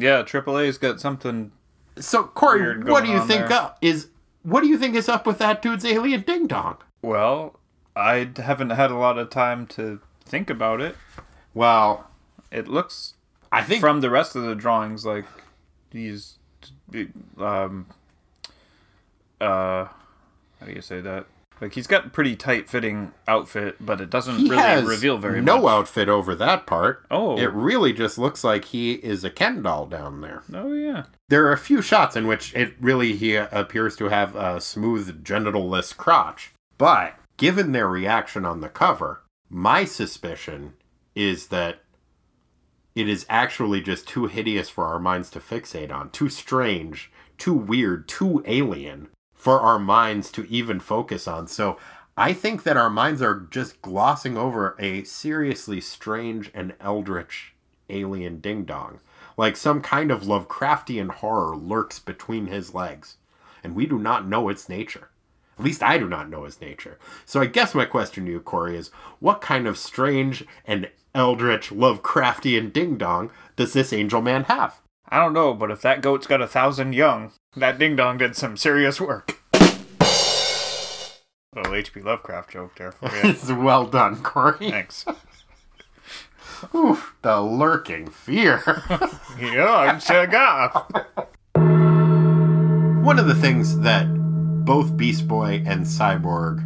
Yeah, 0.00 0.22
AAA's 0.22 0.78
got 0.78 1.00
something. 1.00 1.52
So, 1.98 2.24
Corey, 2.24 2.82
what 2.82 3.04
do 3.04 3.10
you 3.10 3.20
think 3.20 3.48
there. 3.48 3.52
up 3.52 3.78
is 3.80 4.08
what 4.42 4.62
do 4.62 4.68
you 4.68 4.78
think 4.78 4.94
is 4.94 5.08
up 5.08 5.26
with 5.26 5.38
that 5.38 5.62
dude's 5.62 5.84
alien 5.84 6.22
ding 6.22 6.46
dong? 6.46 6.78
Well, 7.02 7.58
I 7.96 8.30
haven't 8.36 8.70
had 8.70 8.90
a 8.90 8.96
lot 8.96 9.18
of 9.18 9.30
time 9.30 9.66
to 9.68 10.00
think 10.24 10.50
about 10.50 10.80
it. 10.80 10.96
Well, 11.54 12.08
It 12.50 12.68
looks 12.68 13.14
I 13.52 13.62
think 13.62 13.80
from 13.80 14.00
the 14.00 14.10
rest 14.10 14.36
of 14.36 14.42
the 14.42 14.54
drawings 14.54 15.04
like 15.04 15.24
he's 15.92 16.38
um 17.38 17.86
uh 19.40 19.84
how 19.84 20.66
do 20.66 20.72
you 20.72 20.82
say 20.82 21.00
that 21.00 21.26
like 21.60 21.74
he's 21.74 21.86
got 21.86 22.06
a 22.06 22.08
pretty 22.10 22.36
tight 22.36 22.68
fitting 22.68 23.12
outfit 23.28 23.76
but 23.80 24.00
it 24.00 24.08
doesn't 24.10 24.38
he 24.38 24.50
really 24.50 24.84
reveal 24.86 25.18
very 25.18 25.40
no 25.40 25.62
much 25.62 25.70
outfit 25.70 26.08
over 26.08 26.34
that 26.34 26.66
part. 26.66 27.04
Oh. 27.10 27.36
It 27.38 27.52
really 27.52 27.92
just 27.92 28.18
looks 28.18 28.42
like 28.44 28.66
he 28.66 28.92
is 28.94 29.24
a 29.24 29.30
Ken 29.30 29.62
doll 29.62 29.86
down 29.86 30.20
there. 30.20 30.42
oh 30.54 30.72
yeah 30.72 31.04
There 31.28 31.46
are 31.46 31.52
a 31.52 31.58
few 31.58 31.82
shots 31.82 32.16
in 32.16 32.26
which 32.26 32.54
it 32.54 32.74
really 32.80 33.16
he 33.16 33.34
appears 33.36 33.96
to 33.96 34.08
have 34.08 34.34
a 34.36 34.60
smooth 34.60 35.24
genitalless 35.24 35.96
crotch. 35.96 36.52
But 36.78 37.14
given 37.36 37.72
their 37.72 37.88
reaction 37.88 38.44
on 38.46 38.60
the 38.60 38.68
cover, 38.68 39.22
my 39.48 39.84
suspicion 39.84 40.74
is 41.14 41.48
that 41.48 41.82
it 42.94 43.08
is 43.08 43.26
actually 43.28 43.80
just 43.80 44.08
too 44.08 44.26
hideous 44.26 44.68
for 44.68 44.86
our 44.86 44.98
minds 44.98 45.30
to 45.30 45.40
fixate 45.40 45.92
on, 45.92 46.10
too 46.10 46.28
strange, 46.28 47.10
too 47.38 47.54
weird, 47.54 48.08
too 48.08 48.42
alien 48.46 49.08
for 49.32 49.60
our 49.60 49.78
minds 49.78 50.30
to 50.32 50.46
even 50.50 50.80
focus 50.80 51.26
on. 51.26 51.46
So 51.46 51.78
I 52.16 52.32
think 52.32 52.64
that 52.64 52.76
our 52.76 52.90
minds 52.90 53.22
are 53.22 53.46
just 53.50 53.80
glossing 53.80 54.36
over 54.36 54.76
a 54.78 55.04
seriously 55.04 55.80
strange 55.80 56.50
and 56.52 56.74
eldritch 56.80 57.54
alien 57.88 58.40
ding 58.40 58.64
dong. 58.64 59.00
Like 59.36 59.56
some 59.56 59.80
kind 59.80 60.10
of 60.10 60.22
Lovecraftian 60.22 61.08
horror 61.10 61.56
lurks 61.56 61.98
between 61.98 62.46
his 62.46 62.74
legs, 62.74 63.16
and 63.64 63.74
we 63.74 63.86
do 63.86 63.98
not 63.98 64.28
know 64.28 64.48
its 64.48 64.68
nature. 64.68 65.08
At 65.58 65.64
least 65.64 65.82
I 65.82 65.98
do 65.98 66.08
not 66.08 66.28
know 66.28 66.44
its 66.44 66.60
nature. 66.60 66.98
So 67.24 67.40
I 67.40 67.46
guess 67.46 67.74
my 67.74 67.84
question 67.84 68.26
to 68.26 68.32
you, 68.32 68.40
Corey, 68.40 68.76
is 68.76 68.90
what 69.18 69.40
kind 69.40 69.66
of 69.66 69.78
strange 69.78 70.44
and 70.66 70.90
eldritch 71.14 71.70
Lovecraftian 71.70 72.72
ding 72.72 72.96
dong 72.96 73.30
does 73.56 73.72
this 73.72 73.92
angel 73.92 74.22
man 74.22 74.44
have? 74.44 74.80
i 75.08 75.18
don't 75.18 75.32
know 75.32 75.52
but 75.54 75.70
if 75.70 75.82
that 75.82 76.00
goat's 76.02 76.26
got 76.26 76.40
a 76.40 76.46
thousand 76.46 76.92
young 76.94 77.32
that 77.56 77.78
ding 77.78 77.96
dong 77.96 78.18
did 78.18 78.36
some 78.36 78.56
serious 78.56 79.00
work 79.00 79.40
little 81.54 81.72
hp 81.72 82.04
lovecraft 82.04 82.52
joke 82.52 82.76
there 82.76 82.92
for 82.92 83.06
you 83.16 83.20
It's 83.30 83.50
well 83.50 83.86
done, 83.86 84.22
Corey. 84.22 84.70
thanks 84.70 85.04
Oof, 86.74 87.16
the 87.22 87.40
lurking 87.40 88.08
fear. 88.10 88.60
yeah 89.40 89.96
shagaf 89.96 90.84
One 93.02 93.18
of 93.18 93.26
the 93.26 93.34
things 93.34 93.78
that 93.80 94.04
both 94.64 94.94
Beast 94.96 95.26
Boy 95.26 95.62
and 95.66 95.84
Cyborg 95.84 96.62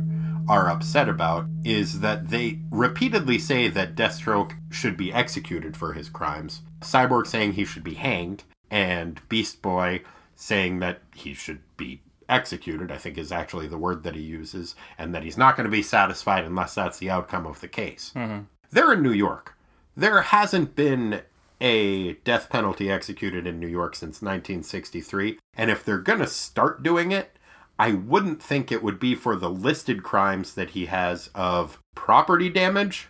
are 0.49 0.69
upset 0.69 1.09
about 1.09 1.47
is 1.65 2.01
that 2.01 2.31
they 2.31 2.59
repeatedly 2.71 3.39
say 3.39 3.69
that 3.69 3.95
Deathstroke 3.95 4.53
should 4.71 4.97
be 4.97 5.13
executed 5.13 5.77
for 5.77 5.93
his 5.93 6.09
crimes. 6.09 6.63
Cyborg 6.81 7.27
saying 7.27 7.53
he 7.53 7.65
should 7.65 7.85
be 7.85 7.95
hanged, 7.95 8.45
and 8.71 9.21
Beast 9.29 9.63
Boy 9.63 10.03
saying 10.35 10.81
that 10.81 11.01
he 11.15 11.35
should 11.35 11.61
be 11.77 12.03
executed, 12.29 12.91
I 12.91 12.99
think 12.99 13.19
is 13.19 13.33
actually 13.33 13.69
the 13.69 13.79
word 13.79 14.03
that 14.03 14.15
he 14.15 14.23
uses, 14.23 14.75
and 14.99 15.15
that 15.15 15.23
he's 15.23 15.39
not 15.39 15.57
going 15.57 15.65
to 15.65 15.71
be 15.71 15.83
satisfied 15.83 16.45
unless 16.45 16.75
that's 16.75 16.99
the 16.99 17.11
outcome 17.11 17.47
of 17.47 17.61
the 17.61 17.69
case. 17.69 18.13
Mm-hmm. 18.15 18.45
They're 18.71 18.93
in 18.93 19.03
New 19.03 19.13
York. 19.13 19.57
There 19.97 20.23
hasn't 20.23 20.75
been 20.75 21.23
a 21.61 22.15
death 22.25 22.51
penalty 22.51 22.91
executed 22.91 23.47
in 23.47 23.61
New 23.61 23.69
York 23.69 23.95
since 23.95 24.21
1963, 24.21 25.39
and 25.57 25.71
if 25.71 25.85
they're 25.85 25.99
going 25.99 26.19
to 26.19 26.27
start 26.27 26.83
doing 26.83 27.13
it, 27.13 27.34
I 27.79 27.93
wouldn't 27.93 28.43
think 28.43 28.71
it 28.71 28.83
would 28.83 29.01
be 29.01 29.15
for 29.15 29.35
the 29.37 29.51
listed 29.51 30.03
crimes 30.03 30.55
that 30.55 30.71
he 30.71 30.87
has 30.87 31.29
of 31.35 31.79
property 31.95 32.49
damage, 32.49 33.09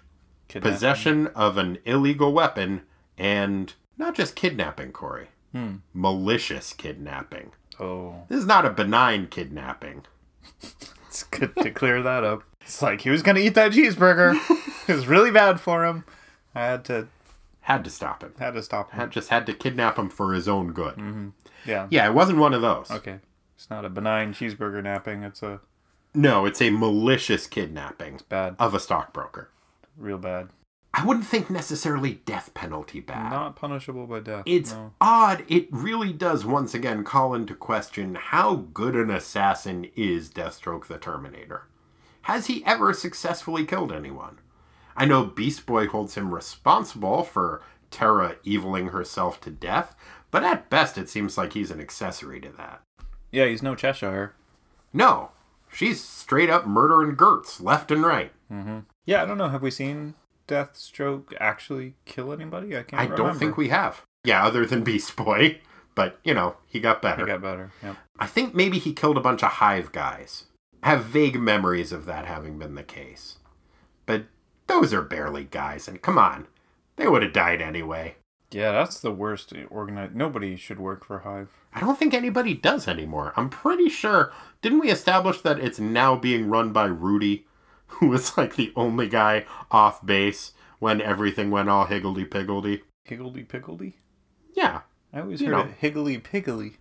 possession 0.48 1.26
of 1.28 1.58
an 1.58 1.78
illegal 1.84 2.32
weapon, 2.32 2.82
and 3.18 3.72
not 3.98 4.14
just 4.14 4.34
kidnapping, 4.36 4.92
Corey. 4.92 5.28
Hmm. 5.52 5.76
Malicious 5.92 6.72
kidnapping. 6.72 7.52
oh 7.78 8.22
This 8.28 8.38
is 8.40 8.46
not 8.46 8.64
a 8.66 8.70
benign 8.70 9.26
kidnapping. 9.28 10.04
It's 11.14 11.22
good 11.22 11.54
to 11.58 11.70
clear 11.70 12.02
that 12.02 12.24
up. 12.24 12.42
It's 12.60 12.82
like 12.82 13.02
he 13.02 13.10
was 13.10 13.22
gonna 13.22 13.38
eat 13.38 13.54
that 13.54 13.70
cheeseburger. 13.70 14.34
it 14.88 14.92
was 14.92 15.06
really 15.06 15.30
bad 15.30 15.60
for 15.60 15.84
him. 15.84 16.02
I 16.56 16.62
had 16.66 16.84
to 16.86 17.06
Had 17.60 17.84
to 17.84 17.90
stop 17.90 18.24
him. 18.24 18.34
had 18.36 18.54
to 18.54 18.62
stop 18.64 18.90
him. 18.90 18.98
Had 18.98 19.10
just 19.12 19.28
had 19.28 19.46
to 19.46 19.54
kidnap 19.54 19.96
him 19.96 20.08
for 20.08 20.32
his 20.32 20.48
own 20.48 20.72
good. 20.72 20.94
Mm-hmm. 20.96 21.28
Yeah. 21.66 21.86
Yeah, 21.88 22.08
it 22.08 22.14
wasn't 22.14 22.38
one 22.38 22.52
of 22.52 22.62
those. 22.62 22.90
Okay. 22.90 23.20
It's 23.64 23.70
not 23.70 23.86
a 23.86 23.88
benign 23.88 24.34
cheeseburger 24.34 24.82
napping. 24.82 25.22
It's 25.22 25.42
a 25.42 25.58
No, 26.12 26.44
it's 26.44 26.60
a 26.60 26.68
malicious 26.68 27.46
kidnapping 27.46 28.20
bad, 28.28 28.56
of 28.58 28.74
a 28.74 28.78
stockbroker. 28.78 29.48
real 29.96 30.18
bad. 30.18 30.50
I 30.92 31.02
wouldn't 31.02 31.24
think 31.24 31.48
necessarily 31.48 32.20
death 32.26 32.52
penalty 32.52 33.00
bad. 33.00 33.30
Not 33.30 33.56
punishable 33.56 34.06
by 34.06 34.20
death. 34.20 34.42
It's 34.44 34.72
no. 34.72 34.92
odd. 35.00 35.46
It 35.48 35.68
really 35.70 36.12
does 36.12 36.44
once 36.44 36.74
again 36.74 37.04
call 37.04 37.32
into 37.32 37.54
question 37.54 38.16
how 38.16 38.66
good 38.74 38.94
an 38.94 39.10
assassin 39.10 39.86
is 39.96 40.28
Deathstroke 40.28 40.86
the 40.86 40.98
Terminator. 40.98 41.62
Has 42.22 42.48
he 42.48 42.62
ever 42.66 42.92
successfully 42.92 43.64
killed 43.64 43.92
anyone? 43.92 44.40
I 44.94 45.06
know 45.06 45.24
Beast 45.24 45.64
Boy 45.64 45.86
holds 45.86 46.16
him 46.16 46.34
responsible 46.34 47.22
for 47.22 47.62
Terra 47.90 48.36
eviling 48.44 48.88
herself 48.88 49.40
to 49.40 49.50
death, 49.50 49.96
but 50.30 50.44
at 50.44 50.68
best 50.68 50.98
it 50.98 51.08
seems 51.08 51.38
like 51.38 51.54
he's 51.54 51.70
an 51.70 51.80
accessory 51.80 52.42
to 52.42 52.50
that. 52.58 52.82
Yeah, 53.34 53.46
he's 53.46 53.62
no 53.62 53.74
Cheshire. 53.74 54.34
No, 54.92 55.30
she's 55.72 56.00
straight 56.00 56.48
up 56.48 56.68
murdering 56.68 57.16
Gertz 57.16 57.60
left 57.60 57.90
and 57.90 58.04
right. 58.04 58.32
Mm-hmm. 58.50 58.80
Yeah, 59.06 59.22
I 59.22 59.26
don't 59.26 59.38
know. 59.38 59.48
Have 59.48 59.62
we 59.62 59.72
seen 59.72 60.14
Deathstroke 60.46 61.34
actually 61.40 61.94
kill 62.04 62.32
anybody? 62.32 62.76
I 62.76 62.84
can't. 62.84 63.02
I 63.02 63.14
don't 63.14 63.36
think 63.36 63.56
we 63.56 63.70
have. 63.70 64.02
Yeah, 64.22 64.46
other 64.46 64.64
than 64.64 64.84
Beast 64.84 65.16
Boy. 65.16 65.60
But, 65.96 66.18
you 66.24 66.32
know, 66.32 66.56
he 66.66 66.78
got 66.78 67.02
better. 67.02 67.24
He 67.24 67.32
got 67.32 67.42
better. 67.42 67.72
Yep. 67.82 67.96
I 68.18 68.26
think 68.26 68.54
maybe 68.54 68.78
he 68.78 68.92
killed 68.92 69.16
a 69.16 69.20
bunch 69.20 69.42
of 69.42 69.52
hive 69.52 69.90
guys. 69.92 70.44
I 70.82 70.90
have 70.90 71.04
vague 71.04 71.40
memories 71.40 71.92
of 71.92 72.04
that 72.06 72.26
having 72.26 72.58
been 72.58 72.74
the 72.76 72.82
case. 72.82 73.38
But 74.06 74.26
those 74.68 74.92
are 74.92 75.02
barely 75.02 75.44
guys, 75.44 75.88
and 75.88 76.02
come 76.02 76.18
on, 76.18 76.46
they 76.96 77.06
would 77.08 77.22
have 77.22 77.32
died 77.32 77.62
anyway. 77.62 78.16
Yeah, 78.54 78.70
that's 78.72 79.00
the 79.00 79.10
worst 79.10 79.52
organized. 79.68 80.14
Nobody 80.14 80.54
should 80.56 80.78
work 80.78 81.04
for 81.04 81.18
Hive. 81.20 81.48
I 81.74 81.80
don't 81.80 81.98
think 81.98 82.14
anybody 82.14 82.54
does 82.54 82.86
anymore. 82.86 83.32
I'm 83.36 83.50
pretty 83.50 83.88
sure. 83.88 84.32
Didn't 84.62 84.78
we 84.80 84.90
establish 84.90 85.40
that 85.40 85.58
it's 85.58 85.80
now 85.80 86.14
being 86.16 86.48
run 86.48 86.72
by 86.72 86.84
Rudy, 86.86 87.46
who 87.88 88.06
was 88.08 88.38
like 88.38 88.54
the 88.56 88.72
only 88.76 89.08
guy 89.08 89.44
off 89.70 90.04
base 90.06 90.52
when 90.78 91.00
everything 91.00 91.50
went 91.50 91.68
all 91.68 91.86
higgledy 91.86 92.24
piggledy? 92.24 92.82
Higgledy 93.04 93.42
piggledy? 93.42 93.96
Yeah. 94.54 94.82
I 95.12 95.20
always 95.20 95.40
You 95.40 95.48
heard 95.48 95.52
know. 95.66 95.70
it 95.72 95.76
higgly 95.78 96.18
piggly. 96.18 96.74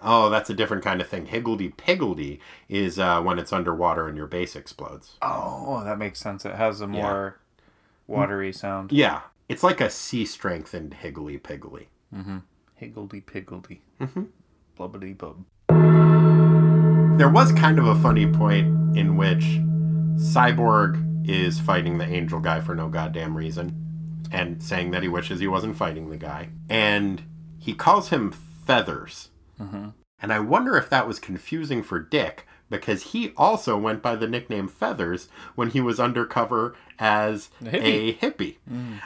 Oh, 0.00 0.28
that's 0.30 0.48
a 0.50 0.54
different 0.54 0.84
kind 0.84 1.00
of 1.00 1.08
thing. 1.08 1.26
Higgledy 1.26 1.70
piggledy 1.70 2.38
is 2.68 2.98
uh, 2.98 3.20
when 3.22 3.38
it's 3.38 3.52
underwater 3.52 4.06
and 4.06 4.16
your 4.16 4.26
base 4.26 4.54
explodes. 4.54 5.16
Oh, 5.22 5.82
that 5.84 5.98
makes 5.98 6.20
sense. 6.20 6.44
It 6.44 6.54
has 6.54 6.80
a 6.80 6.86
more 6.86 7.40
watery 8.06 8.52
sound. 8.52 8.92
Yeah. 8.92 9.22
It's 9.48 9.62
like 9.62 9.80
a 9.80 9.88
sea 9.90 10.26
strengthened 10.26 10.94
higgledy 10.94 11.38
piggledy. 11.38 11.88
Higgledy 12.74 13.20
piggledy. 13.22 13.80
Mhm. 14.00 14.26
Blubbity 14.78 15.16
bub. 15.16 15.44
There 17.18 17.30
was 17.30 17.52
kind 17.52 17.78
of 17.78 17.86
a 17.86 17.94
funny 17.96 18.30
point 18.30 18.96
in 18.96 19.16
which 19.16 19.44
Cyborg 20.16 21.26
is 21.28 21.58
fighting 21.60 21.98
the 21.98 22.06
angel 22.06 22.40
guy 22.40 22.60
for 22.60 22.74
no 22.74 22.88
goddamn 22.88 23.36
reason 23.36 23.74
and 24.30 24.62
saying 24.62 24.90
that 24.92 25.02
he 25.02 25.08
wishes 25.08 25.40
he 25.40 25.48
wasn't 25.48 25.76
fighting 25.76 26.10
the 26.10 26.16
guy. 26.16 26.50
And 26.68 27.22
he 27.58 27.74
calls 27.74 28.10
him 28.10 28.30
Feathers. 28.30 29.30
Mhm. 29.58 29.94
And 30.20 30.32
I 30.32 30.40
wonder 30.40 30.76
if 30.76 30.90
that 30.90 31.08
was 31.08 31.18
confusing 31.18 31.82
for 31.82 31.98
Dick 31.98 32.46
because 32.70 33.02
he 33.12 33.32
also 33.36 33.76
went 33.76 34.02
by 34.02 34.14
the 34.16 34.28
nickname 34.28 34.68
Feathers 34.68 35.28
when 35.54 35.70
he 35.70 35.80
was 35.80 35.98
undercover 36.00 36.74
as 36.98 37.50
A 37.62 37.64
hippie. 37.66 37.82
a 37.82 38.14
hippie. 38.14 38.56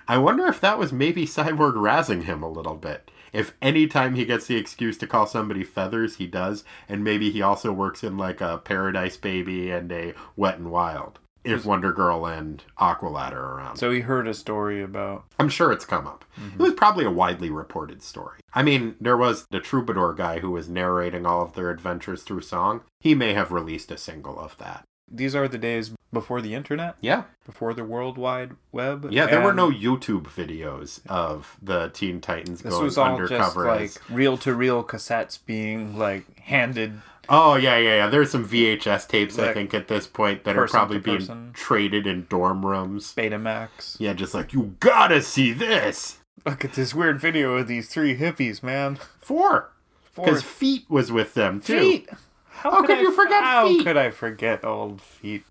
I 0.09 0.19
wonder 0.19 0.47
if 0.47 0.61
that 0.61 0.79
was 0.79 0.93
maybe 0.93 1.27
Cyborg 1.27 1.75
razzing 1.75 2.25
him 2.25 2.43
a 2.43 2.51
little 2.51 2.77
bit. 2.77 3.11
If 3.33 3.55
anytime 3.63 4.15
he 4.15 4.27
gets 4.27 4.47
the 4.47 4.57
excuse 4.57 4.99
to 4.99 5.07
call 5.07 5.27
somebody 5.27 5.65
Feathers, 5.65 6.17
he 6.17 6.27
does, 6.27 6.65
and 6.89 7.03
maybe 7.03 7.31
he 7.31 7.41
also 7.41 7.73
works 7.73 8.05
in 8.05 8.19
like 8.19 8.41
a 8.43 8.59
Paradise 8.59 9.17
Baby 9.17 9.71
and 9.71 9.91
a 9.91 10.13
Wet 10.37 10.59
and 10.59 10.71
Wild. 10.71 11.19
If 11.45 11.65
Wonder 11.65 11.93
Girl 11.93 12.25
and 12.27 12.63
Aqualad 12.79 13.33
are 13.33 13.57
around. 13.57 13.77
So 13.77 13.91
he 13.91 14.01
heard 14.01 14.29
a 14.29 14.35
story 14.35 14.83
about. 14.83 15.25
I'm 15.39 15.49
sure 15.49 15.73
it's 15.73 15.85
come 15.85 16.07
up. 16.07 16.25
Mm-hmm. 16.41 16.61
It 16.61 16.65
was 16.65 16.75
probably 16.75 17.05
a 17.05 17.11
widely 17.11 17.51
reported 17.51 18.03
story. 18.03 18.39
I 18.55 18.63
mean, 18.63 18.95
there 19.01 19.17
was 19.17 19.47
the 19.51 19.61
troubadour 19.61 20.15
guy 20.15 20.39
who 20.39 20.51
was 20.51 20.69
narrating 20.69 21.27
all 21.27 21.43
of 21.43 21.55
their 21.55 21.71
adventures 21.71 22.23
through 22.23 22.43
song. 22.43 22.83
He 23.01 23.15
may 23.15 23.35
have 23.35 23.51
released 23.51 23.91
a 23.91 23.97
single 23.99 24.39
of 24.39 24.57
that. 24.59 24.85
These 25.11 25.35
are 25.35 25.47
the 25.49 25.59
days 25.59 25.93
before 26.13 26.41
the 26.41 26.55
internet, 26.55 26.97
Yeah. 27.01 27.25
before 27.45 27.75
the 27.75 27.85
World 27.85 28.17
Wide 28.17 28.53
Web. 28.71 29.09
Yeah, 29.11 29.27
there 29.27 29.43
were 29.43 29.53
no 29.53 29.71
YouTube 29.71 30.25
videos 30.25 31.01
of 31.07 31.57
the 31.61 31.89
Teen 31.89 32.21
Titans 32.21 32.63
This 32.63 32.73
going 32.73 32.85
was 32.85 32.97
all 32.97 33.19
just 33.19 33.33
undercover 33.33 33.67
like 33.67 33.83
as 33.83 33.99
reel 34.11 34.37
to 34.39 34.55
reel 34.55 34.83
cassettes 34.85 35.39
being 35.45 35.99
like 35.99 36.39
handed. 36.41 37.01
Oh 37.29 37.55
yeah, 37.55 37.77
yeah, 37.79 37.97
yeah. 37.97 38.07
There's 38.09 38.31
some 38.31 38.47
VHS 38.47 39.07
tapes 39.09 39.39
I 39.39 39.53
think 39.53 39.73
at 39.75 39.89
this 39.89 40.07
point 40.07 40.45
that 40.45 40.57
are 40.57 40.67
probably 40.67 40.99
being 40.99 41.19
person. 41.19 41.51
traded 41.55 42.07
in 42.07 42.27
dorm 42.29 42.67
rooms. 42.67 43.15
Betamax. 43.15 43.97
Yeah, 44.01 44.13
just 44.13 44.35
like 44.35 44.53
you 44.53 44.75
gotta 44.81 45.23
see 45.23 45.53
this. 45.53 46.19
Look 46.45 46.65
at 46.65 46.73
this 46.73 46.95
weird 46.95 47.21
video 47.21 47.57
of 47.57 47.69
these 47.69 47.89
three 47.89 48.17
hippies, 48.17 48.63
man. 48.63 48.99
Four, 49.21 49.71
Four 50.11 50.25
because 50.25 50.43
Feet 50.43 50.85
was 50.89 51.13
with 51.13 51.35
them 51.35 51.61
too. 51.61 51.79
feet. 51.79 52.09
How, 52.49 52.71
How 52.73 52.83
could 52.83 52.99
I- 52.99 53.01
you 53.03 53.13
forget 53.13 53.43
How 53.45 53.69
feet? 53.69 53.85
could 53.85 53.97
I 53.97 54.11
forget 54.11 54.65
old 54.65 55.01
feet? 55.01 55.45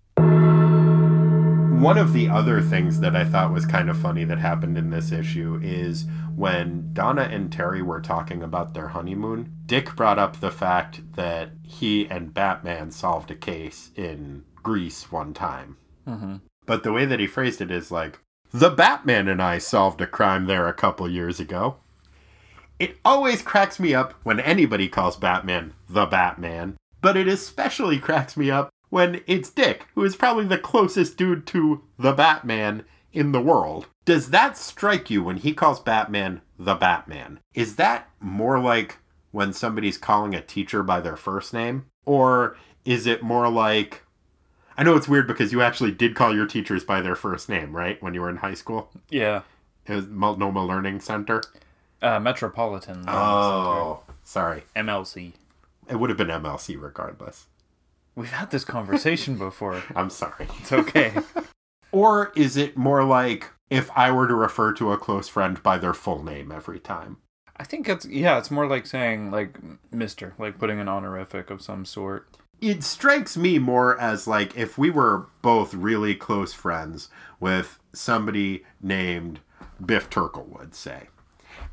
One 1.82 1.98
of 1.98 2.12
the 2.12 2.28
other 2.28 2.62
things 2.62 3.00
that 3.00 3.16
I 3.16 3.24
thought 3.24 3.52
was 3.52 3.66
kind 3.66 3.90
of 3.90 3.98
funny 3.98 4.22
that 4.26 4.38
happened 4.38 4.78
in 4.78 4.90
this 4.90 5.10
issue 5.10 5.58
is 5.60 6.06
when 6.36 6.90
Donna 6.92 7.22
and 7.22 7.50
Terry 7.50 7.82
were 7.82 8.00
talking 8.00 8.40
about 8.40 8.72
their 8.72 8.86
honeymoon, 8.86 9.52
Dick 9.66 9.96
brought 9.96 10.16
up 10.16 10.38
the 10.38 10.52
fact 10.52 11.00
that 11.16 11.50
he 11.64 12.08
and 12.08 12.32
Batman 12.32 12.92
solved 12.92 13.32
a 13.32 13.34
case 13.34 13.90
in 13.96 14.44
Greece 14.62 15.10
one 15.10 15.34
time. 15.34 15.76
Mm-hmm. 16.06 16.36
But 16.66 16.84
the 16.84 16.92
way 16.92 17.04
that 17.04 17.18
he 17.18 17.26
phrased 17.26 17.60
it 17.60 17.72
is 17.72 17.90
like, 17.90 18.20
the 18.52 18.70
Batman 18.70 19.26
and 19.26 19.42
I 19.42 19.58
solved 19.58 20.00
a 20.00 20.06
crime 20.06 20.44
there 20.44 20.68
a 20.68 20.72
couple 20.72 21.10
years 21.10 21.40
ago. 21.40 21.78
It 22.78 22.96
always 23.04 23.42
cracks 23.42 23.80
me 23.80 23.92
up 23.92 24.14
when 24.22 24.38
anybody 24.38 24.88
calls 24.88 25.16
Batman 25.16 25.74
the 25.88 26.06
Batman, 26.06 26.76
but 27.00 27.16
it 27.16 27.26
especially 27.26 27.98
cracks 27.98 28.36
me 28.36 28.52
up 28.52 28.70
when 28.92 29.22
it's 29.26 29.48
Dick, 29.48 29.86
who 29.94 30.04
is 30.04 30.16
probably 30.16 30.44
the 30.44 30.58
closest 30.58 31.16
dude 31.16 31.46
to 31.46 31.82
the 31.98 32.12
Batman 32.12 32.84
in 33.10 33.32
the 33.32 33.40
world. 33.40 33.86
Does 34.04 34.28
that 34.28 34.58
strike 34.58 35.08
you 35.08 35.24
when 35.24 35.38
he 35.38 35.54
calls 35.54 35.80
Batman 35.80 36.42
the 36.58 36.74
Batman? 36.74 37.40
Is 37.54 37.76
that 37.76 38.10
more 38.20 38.60
like 38.60 38.98
when 39.30 39.54
somebody's 39.54 39.96
calling 39.96 40.34
a 40.34 40.42
teacher 40.42 40.82
by 40.82 41.00
their 41.00 41.16
first 41.16 41.54
name? 41.54 41.86
Or 42.04 42.58
is 42.84 43.06
it 43.06 43.22
more 43.22 43.48
like 43.48 44.02
I 44.76 44.82
know 44.82 44.94
it's 44.94 45.08
weird 45.08 45.26
because 45.26 45.52
you 45.52 45.62
actually 45.62 45.92
did 45.92 46.14
call 46.14 46.34
your 46.34 46.46
teachers 46.46 46.84
by 46.84 47.00
their 47.00 47.16
first 47.16 47.48
name, 47.48 47.74
right? 47.74 48.02
When 48.02 48.12
you 48.12 48.20
were 48.20 48.28
in 48.28 48.36
high 48.36 48.52
school? 48.52 48.90
Yeah. 49.08 49.40
It 49.86 49.94
was 49.94 50.06
Multnomah 50.06 50.66
Learning 50.66 51.00
Center. 51.00 51.40
Uh, 52.02 52.20
Metropolitan. 52.20 53.06
Oh, 53.08 54.02
sorry. 54.22 54.64
MLC. 54.76 55.32
It 55.88 55.96
would 55.96 56.10
have 56.10 56.18
been 56.18 56.28
MLC 56.28 56.78
regardless. 56.78 57.46
We've 58.14 58.30
had 58.30 58.50
this 58.50 58.64
conversation 58.64 59.36
before. 59.36 59.82
I'm 59.96 60.10
sorry. 60.10 60.48
It's 60.60 60.72
okay. 60.72 61.14
Or 61.92 62.32
is 62.34 62.56
it 62.56 62.74
more 62.74 63.04
like 63.04 63.50
if 63.68 63.90
I 63.94 64.10
were 64.10 64.26
to 64.26 64.34
refer 64.34 64.72
to 64.72 64.92
a 64.92 64.96
close 64.96 65.28
friend 65.28 65.62
by 65.62 65.76
their 65.76 65.92
full 65.92 66.24
name 66.24 66.50
every 66.50 66.80
time? 66.80 67.18
I 67.58 67.64
think 67.64 67.88
it's 67.88 68.06
yeah, 68.06 68.38
it's 68.38 68.50
more 68.50 68.66
like 68.66 68.86
saying 68.86 69.30
like 69.30 69.58
Mister, 69.92 70.32
like 70.38 70.58
putting 70.58 70.80
an 70.80 70.88
honorific 70.88 71.50
of 71.50 71.60
some 71.60 71.84
sort. 71.84 72.26
It 72.62 72.82
strikes 72.82 73.36
me 73.36 73.58
more 73.58 74.00
as 74.00 74.26
like 74.26 74.56
if 74.56 74.78
we 74.78 74.88
were 74.88 75.26
both 75.42 75.74
really 75.74 76.14
close 76.14 76.54
friends 76.54 77.10
with 77.40 77.78
somebody 77.92 78.64
named 78.80 79.40
Biff 79.84 80.08
Turklewood, 80.08 80.74
say. 80.74 81.08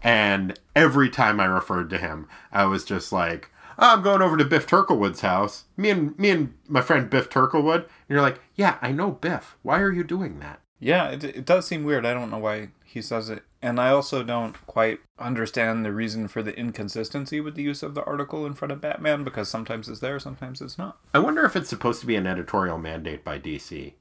And 0.03 0.59
every 0.75 1.09
time 1.09 1.39
I 1.39 1.45
referred 1.45 1.89
to 1.91 1.97
him, 1.97 2.27
I 2.51 2.65
was 2.65 2.83
just 2.83 3.11
like, 3.11 3.51
I'm 3.79 4.01
going 4.01 4.21
over 4.21 4.37
to 4.37 4.45
Biff 4.45 4.67
Turklewood's 4.67 5.21
house. 5.21 5.65
Me 5.77 5.89
and 5.89 6.17
me 6.19 6.29
and 6.29 6.53
my 6.67 6.81
friend 6.81 7.09
Biff 7.09 7.29
Turklewood. 7.29 7.83
And 7.83 8.09
you're 8.09 8.21
like, 8.21 8.41
yeah, 8.55 8.77
I 8.81 8.91
know 8.91 9.11
Biff. 9.11 9.57
Why 9.63 9.79
are 9.79 9.91
you 9.91 10.03
doing 10.03 10.39
that? 10.39 10.59
Yeah, 10.79 11.09
it, 11.09 11.23
it 11.23 11.45
does 11.45 11.67
seem 11.67 11.83
weird. 11.83 12.05
I 12.05 12.13
don't 12.13 12.31
know 12.31 12.37
why 12.37 12.69
he 12.83 13.01
says 13.01 13.29
it. 13.29 13.43
And 13.61 13.79
I 13.79 13.89
also 13.89 14.23
don't 14.23 14.55
quite 14.67 14.99
understand 15.17 15.85
the 15.85 15.91
reason 15.91 16.27
for 16.29 16.41
the 16.41 16.57
inconsistency 16.57 17.41
with 17.41 17.55
the 17.55 17.63
use 17.63 17.83
of 17.83 17.93
the 17.93 18.03
article 18.05 18.45
in 18.45 18.53
front 18.53 18.71
of 18.71 18.79
Batman 18.79 19.25
because 19.25 19.49
sometimes 19.49 19.89
it's 19.89 19.99
there, 19.99 20.19
sometimes 20.19 20.61
it's 20.61 20.77
not. 20.77 20.97
I 21.13 21.19
wonder 21.19 21.43
if 21.43 21.57
it's 21.57 21.69
supposed 21.69 21.99
to 22.01 22.07
be 22.07 22.15
an 22.15 22.27
editorial 22.27 22.77
mandate 22.77 23.25
by 23.25 23.37
DC. 23.37 23.93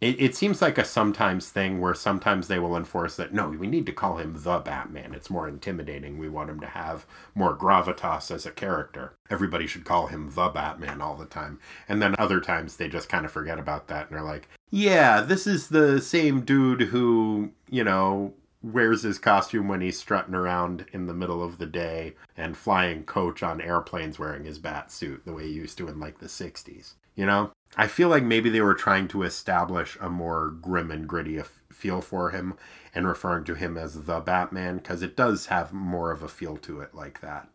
It, 0.00 0.20
it 0.20 0.34
seems 0.34 0.62
like 0.62 0.78
a 0.78 0.84
sometimes 0.84 1.50
thing 1.50 1.80
where 1.80 1.94
sometimes 1.94 2.48
they 2.48 2.58
will 2.58 2.76
enforce 2.76 3.16
that 3.16 3.34
no, 3.34 3.48
we 3.50 3.66
need 3.66 3.86
to 3.86 3.92
call 3.92 4.16
him 4.16 4.34
the 4.38 4.58
Batman. 4.58 5.12
It's 5.14 5.28
more 5.28 5.46
intimidating. 5.46 6.18
We 6.18 6.28
want 6.28 6.48
him 6.48 6.60
to 6.60 6.66
have 6.66 7.06
more 7.34 7.56
gravitas 7.56 8.30
as 8.30 8.46
a 8.46 8.50
character. 8.50 9.14
Everybody 9.28 9.66
should 9.66 9.84
call 9.84 10.06
him 10.06 10.30
the 10.34 10.48
Batman 10.48 11.02
all 11.02 11.16
the 11.16 11.26
time. 11.26 11.60
And 11.88 12.00
then 12.00 12.14
other 12.18 12.40
times 12.40 12.76
they 12.76 12.88
just 12.88 13.10
kind 13.10 13.26
of 13.26 13.32
forget 13.32 13.58
about 13.58 13.88
that 13.88 14.08
and 14.08 14.18
are 14.18 14.24
like, 14.24 14.48
yeah, 14.70 15.20
this 15.20 15.46
is 15.46 15.68
the 15.68 16.00
same 16.00 16.42
dude 16.42 16.82
who, 16.82 17.50
you 17.68 17.84
know, 17.84 18.32
wears 18.62 19.02
his 19.02 19.18
costume 19.18 19.68
when 19.68 19.80
he's 19.80 19.98
strutting 19.98 20.34
around 20.34 20.86
in 20.92 21.06
the 21.06 21.14
middle 21.14 21.42
of 21.42 21.58
the 21.58 21.66
day 21.66 22.14
and 22.36 22.56
flying 22.56 23.04
coach 23.04 23.42
on 23.42 23.60
airplanes 23.60 24.18
wearing 24.18 24.44
his 24.44 24.58
bat 24.58 24.92
suit 24.92 25.22
the 25.24 25.32
way 25.32 25.46
he 25.46 25.52
used 25.52 25.76
to 25.78 25.88
in 25.88 25.98
like 25.98 26.18
the 26.18 26.26
60s. 26.26 26.94
You 27.16 27.26
know? 27.26 27.52
I 27.76 27.86
feel 27.86 28.08
like 28.08 28.24
maybe 28.24 28.50
they 28.50 28.60
were 28.60 28.74
trying 28.74 29.08
to 29.08 29.22
establish 29.22 29.96
a 30.00 30.10
more 30.10 30.48
grim 30.48 30.90
and 30.90 31.06
gritty 31.06 31.38
f- 31.38 31.62
feel 31.72 32.00
for 32.00 32.30
him 32.30 32.54
and 32.94 33.06
referring 33.06 33.44
to 33.44 33.54
him 33.54 33.78
as 33.78 34.04
the 34.04 34.20
Batman 34.20 34.78
because 34.78 35.02
it 35.02 35.16
does 35.16 35.46
have 35.46 35.72
more 35.72 36.10
of 36.10 36.22
a 36.22 36.28
feel 36.28 36.56
to 36.58 36.80
it 36.80 36.94
like 36.94 37.20
that. 37.20 37.48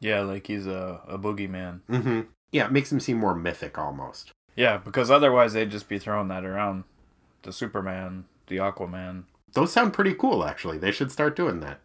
Yeah, 0.00 0.20
like 0.22 0.46
he's 0.46 0.66
a, 0.66 1.00
a 1.06 1.18
boogeyman. 1.18 1.80
Mm-hmm. 1.88 2.20
Yeah, 2.50 2.66
it 2.66 2.72
makes 2.72 2.90
him 2.90 3.00
seem 3.00 3.18
more 3.18 3.34
mythic 3.34 3.78
almost. 3.78 4.32
Yeah, 4.56 4.78
because 4.78 5.10
otherwise 5.10 5.52
they'd 5.52 5.70
just 5.70 5.88
be 5.88 5.98
throwing 5.98 6.28
that 6.28 6.44
around. 6.44 6.84
The 7.42 7.52
Superman, 7.52 8.24
the 8.46 8.56
Aquaman. 8.56 9.24
Those 9.52 9.72
sound 9.72 9.92
pretty 9.92 10.14
cool, 10.14 10.44
actually. 10.44 10.78
They 10.78 10.92
should 10.92 11.12
start 11.12 11.36
doing 11.36 11.60
that. 11.60 11.80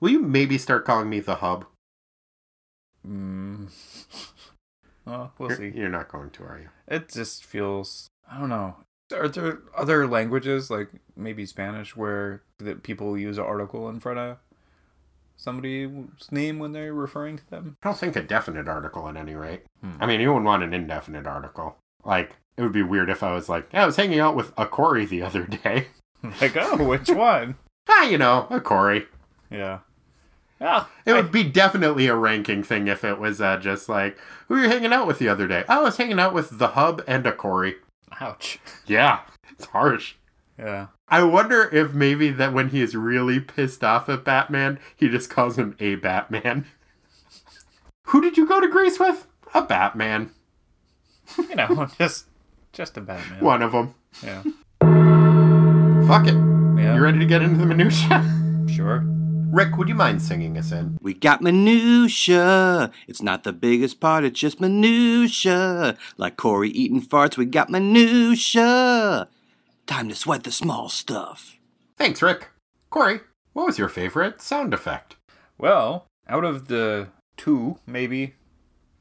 Will 0.00 0.10
you 0.10 0.20
maybe 0.20 0.58
start 0.58 0.84
calling 0.84 1.08
me 1.08 1.20
the 1.20 1.36
Hub? 1.36 1.66
Mm. 3.06 3.70
well, 5.06 5.32
we'll 5.38 5.50
You're, 5.50 5.58
see. 5.58 5.72
you're 5.74 5.88
not 5.88 6.10
going 6.10 6.30
to, 6.30 6.44
are 6.44 6.58
you? 6.58 6.68
It 6.88 7.08
just 7.08 7.44
feels 7.44 8.08
I 8.30 8.38
don't 8.38 8.48
know. 8.48 8.76
Are 9.12 9.28
there 9.28 9.58
other 9.76 10.06
languages 10.06 10.70
like 10.70 10.88
maybe 11.16 11.46
Spanish 11.46 11.94
where 11.94 12.42
that 12.58 12.82
people 12.82 13.18
use 13.18 13.38
an 13.38 13.44
article 13.44 13.88
in 13.88 14.00
front 14.00 14.18
of 14.18 14.38
somebody's 15.36 15.90
name 16.30 16.58
when 16.58 16.72
they're 16.72 16.94
referring 16.94 17.36
to 17.38 17.50
them? 17.50 17.76
I 17.82 17.88
don't 17.88 17.98
think 17.98 18.16
a 18.16 18.22
definite 18.22 18.66
article 18.66 19.08
at 19.08 19.16
any 19.16 19.34
rate. 19.34 19.62
Hmm. 19.80 19.92
I 20.00 20.06
mean, 20.06 20.20
you 20.20 20.28
wouldn't 20.28 20.46
want 20.46 20.62
an 20.62 20.74
indefinite 20.74 21.26
article. 21.26 21.76
Like, 22.04 22.36
it 22.56 22.62
would 22.62 22.72
be 22.72 22.82
weird 22.82 23.10
if 23.10 23.22
I 23.22 23.34
was 23.34 23.48
like, 23.48 23.68
yeah, 23.72 23.82
I 23.82 23.86
was 23.86 23.96
hanging 23.96 24.20
out 24.20 24.36
with 24.36 24.52
a 24.56 24.66
Corey 24.66 25.04
the 25.04 25.22
other 25.22 25.44
day. 25.44 25.88
like, 26.40 26.56
oh, 26.56 26.82
which 26.84 27.10
one? 27.10 27.56
ah, 27.88 28.04
you 28.04 28.18
know, 28.18 28.46
a 28.50 28.60
Corey. 28.60 29.06
Yeah. 29.50 29.80
Yeah. 30.64 30.86
It 31.04 31.12
would 31.12 31.30
be 31.30 31.44
definitely 31.44 32.06
a 32.06 32.14
ranking 32.14 32.62
thing 32.62 32.88
if 32.88 33.04
it 33.04 33.18
was 33.18 33.38
uh, 33.42 33.58
just 33.58 33.86
like, 33.86 34.16
who 34.48 34.54
were 34.54 34.62
you 34.62 34.68
hanging 34.70 34.94
out 34.94 35.06
with 35.06 35.18
the 35.18 35.28
other 35.28 35.46
day? 35.46 35.62
Oh, 35.68 35.80
I 35.80 35.82
was 35.82 35.98
hanging 35.98 36.18
out 36.18 36.32
with 36.32 36.58
the 36.58 36.68
Hub 36.68 37.04
and 37.06 37.26
a 37.26 37.32
Corey. 37.32 37.74
Ouch. 38.18 38.58
Yeah, 38.86 39.20
it's 39.50 39.66
harsh. 39.66 40.14
Yeah. 40.58 40.86
I 41.08 41.22
wonder 41.22 41.68
if 41.70 41.92
maybe 41.92 42.30
that 42.30 42.54
when 42.54 42.70
he 42.70 42.80
is 42.80 42.96
really 42.96 43.40
pissed 43.40 43.84
off 43.84 44.08
at 44.08 44.24
Batman, 44.24 44.78
he 44.96 45.10
just 45.10 45.28
calls 45.28 45.58
him 45.58 45.76
a 45.80 45.96
Batman. 45.96 46.64
Who 48.06 48.22
did 48.22 48.38
you 48.38 48.48
go 48.48 48.58
to 48.58 48.68
Greece 48.68 48.98
with? 48.98 49.26
A 49.52 49.62
Batman. 49.62 50.30
You 51.38 51.54
know, 51.54 51.88
just 51.98 52.26
just 52.72 52.98
a 52.98 53.00
Batman. 53.00 53.40
One 53.40 53.62
of 53.62 53.72
them. 53.72 53.94
Yeah. 54.22 54.42
Fuck 56.06 56.26
it. 56.26 56.34
Yeah. 56.78 56.94
You 56.94 57.00
ready 57.00 57.18
to 57.18 57.24
get 57.24 57.40
into 57.40 57.56
the 57.56 57.64
minutia? 57.64 58.22
Sure. 58.68 59.06
Rick, 59.54 59.76
would 59.76 59.88
you 59.88 59.94
mind 59.94 60.20
singing 60.20 60.58
us 60.58 60.72
in? 60.72 60.98
We 61.00 61.14
got 61.14 61.40
minutia. 61.40 62.90
It's 63.06 63.22
not 63.22 63.44
the 63.44 63.52
biggest 63.52 64.00
part, 64.00 64.24
it's 64.24 64.40
just 64.40 64.60
minutia. 64.60 65.96
Like 66.16 66.36
Corey 66.36 66.70
eating 66.70 67.00
farts, 67.00 67.36
we 67.36 67.44
got 67.44 67.70
minutia. 67.70 69.28
Time 69.86 70.08
to 70.08 70.16
sweat 70.16 70.42
the 70.42 70.50
small 70.50 70.88
stuff. 70.88 71.56
Thanks, 71.96 72.20
Rick. 72.20 72.48
Corey, 72.90 73.20
what 73.52 73.66
was 73.66 73.78
your 73.78 73.88
favorite 73.88 74.42
sound 74.42 74.74
effect? 74.74 75.14
Well, 75.56 76.08
out 76.28 76.44
of 76.44 76.66
the 76.66 77.10
two, 77.36 77.78
maybe. 77.86 78.34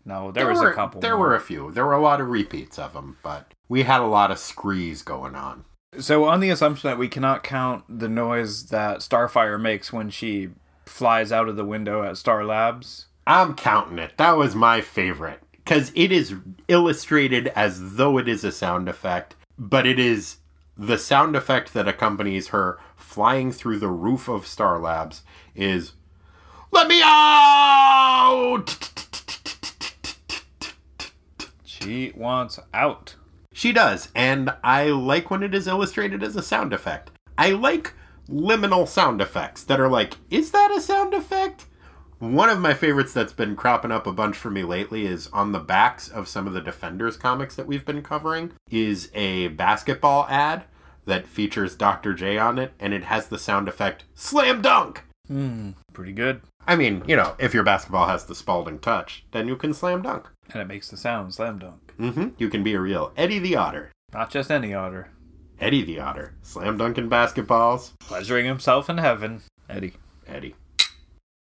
No, 0.05 0.31
there, 0.31 0.47
was 0.47 0.59
were, 0.59 0.69
a 0.69 0.75
couple. 0.75 1.01
There 1.01 1.17
more. 1.17 1.29
were 1.29 1.35
a 1.35 1.41
few. 1.41 1.71
There 1.71 1.87
were 1.87 1.93
a 1.93 2.01
lot 2.01 2.21
of 2.21 2.27
repeats 2.27 2.77
of 2.77 2.93
them, 2.93 3.17
but 3.23 3.55
we 3.69 3.81
had 3.81 4.01
a 4.01 4.05
lot 4.05 4.29
of 4.29 4.37
screes 4.37 5.01
going 5.01 5.33
on. 5.33 5.65
So, 5.99 6.25
on 6.25 6.39
the 6.39 6.49
assumption 6.49 6.89
that 6.89 6.97
we 6.97 7.07
cannot 7.07 7.43
count 7.43 7.83
the 7.87 8.09
noise 8.09 8.67
that 8.67 8.99
Starfire 8.99 9.61
makes 9.61 9.93
when 9.93 10.09
she 10.09 10.49
flies 10.85 11.31
out 11.31 11.47
of 11.47 11.55
the 11.55 11.65
window 11.65 12.03
at 12.03 12.17
Star 12.17 12.43
Labs, 12.43 13.07
I'm 13.27 13.55
counting 13.55 13.99
it. 13.99 14.17
That 14.17 14.37
was 14.37 14.55
my 14.55 14.81
favorite 14.81 15.39
because 15.51 15.91
it 15.95 16.11
is 16.11 16.35
illustrated 16.67 17.47
as 17.55 17.95
though 17.95 18.17
it 18.17 18.27
is 18.27 18.43
a 18.43 18.51
sound 18.51 18.89
effect, 18.89 19.35
but 19.57 19.85
it 19.85 19.99
is 19.99 20.37
the 20.77 20.97
sound 20.97 21.35
effect 21.35 21.73
that 21.73 21.87
accompanies 21.87 22.49
her 22.49 22.79
flying 22.95 23.51
through 23.51 23.77
the 23.77 23.87
roof 23.87 24.27
of 24.27 24.47
Star 24.47 24.79
Labs 24.79 25.23
is 25.55 25.93
"Let 26.71 26.87
me 26.87 27.01
out." 27.03 28.89
she 31.63 32.11
wants 32.15 32.59
out. 32.73 33.15
She 33.53 33.71
does, 33.71 34.09
and 34.15 34.53
I 34.63 34.85
like 34.89 35.29
when 35.31 35.43
it 35.43 35.53
is 35.53 35.67
illustrated 35.67 36.23
as 36.23 36.35
a 36.35 36.41
sound 36.41 36.73
effect. 36.73 37.11
I 37.37 37.51
like 37.51 37.93
liminal 38.27 38.87
sound 38.87 39.21
effects 39.21 39.63
that 39.63 39.79
are 39.79 39.89
like, 39.89 40.15
is 40.29 40.51
that 40.51 40.71
a 40.75 40.81
sound 40.81 41.13
effect? 41.13 41.67
One 42.19 42.49
of 42.49 42.59
my 42.59 42.73
favorites 42.73 43.13
that's 43.13 43.33
been 43.33 43.55
cropping 43.55 43.91
up 43.91 44.07
a 44.07 44.13
bunch 44.13 44.37
for 44.37 44.49
me 44.49 44.63
lately 44.63 45.05
is 45.05 45.27
on 45.33 45.51
the 45.51 45.59
backs 45.59 46.07
of 46.07 46.27
some 46.27 46.47
of 46.47 46.53
the 46.53 46.61
Defenders 46.61 47.17
comics 47.17 47.55
that 47.55 47.67
we've 47.67 47.85
been 47.85 48.01
covering 48.01 48.53
is 48.71 49.11
a 49.13 49.49
basketball 49.49 50.25
ad 50.29 50.63
that 51.05 51.27
features 51.27 51.75
Dr. 51.75 52.13
J 52.13 52.37
on 52.37 52.57
it 52.57 52.71
and 52.79 52.93
it 52.93 53.03
has 53.03 53.27
the 53.27 53.37
sound 53.37 53.67
effect 53.67 54.05
slam 54.15 54.61
dunk. 54.61 55.03
Hmm, 55.27 55.71
pretty 55.91 56.13
good. 56.13 56.41
I 56.65 56.77
mean, 56.77 57.03
you 57.07 57.17
know, 57.17 57.35
if 57.39 57.53
your 57.53 57.63
basketball 57.63 58.07
has 58.07 58.25
the 58.25 58.35
Spalding 58.35 58.79
touch, 58.79 59.25
then 59.31 59.47
you 59.49 59.57
can 59.57 59.73
slam 59.73 60.01
dunk. 60.01 60.27
And 60.53 60.61
it 60.61 60.67
makes 60.67 60.89
the 60.89 60.97
sound 60.97 61.33
slam 61.33 61.59
dunk. 61.59 61.82
Hmm 61.97 62.29
You 62.37 62.49
can 62.49 62.63
be 62.63 62.73
a 62.73 62.79
real 62.79 63.11
Eddie 63.17 63.39
the 63.39 63.55
Otter. 63.55 63.91
Not 64.13 64.29
just 64.29 64.51
any 64.51 64.73
otter. 64.73 65.09
Eddie 65.59 65.83
the 65.83 65.99
Otter. 65.99 66.33
Slam 66.41 66.77
dunking 66.77 67.09
basketballs. 67.09 67.91
Pleasuring 67.99 68.45
himself 68.45 68.89
in 68.89 68.97
heaven. 68.97 69.41
Eddie. 69.69 69.93
Eddie. 70.27 70.55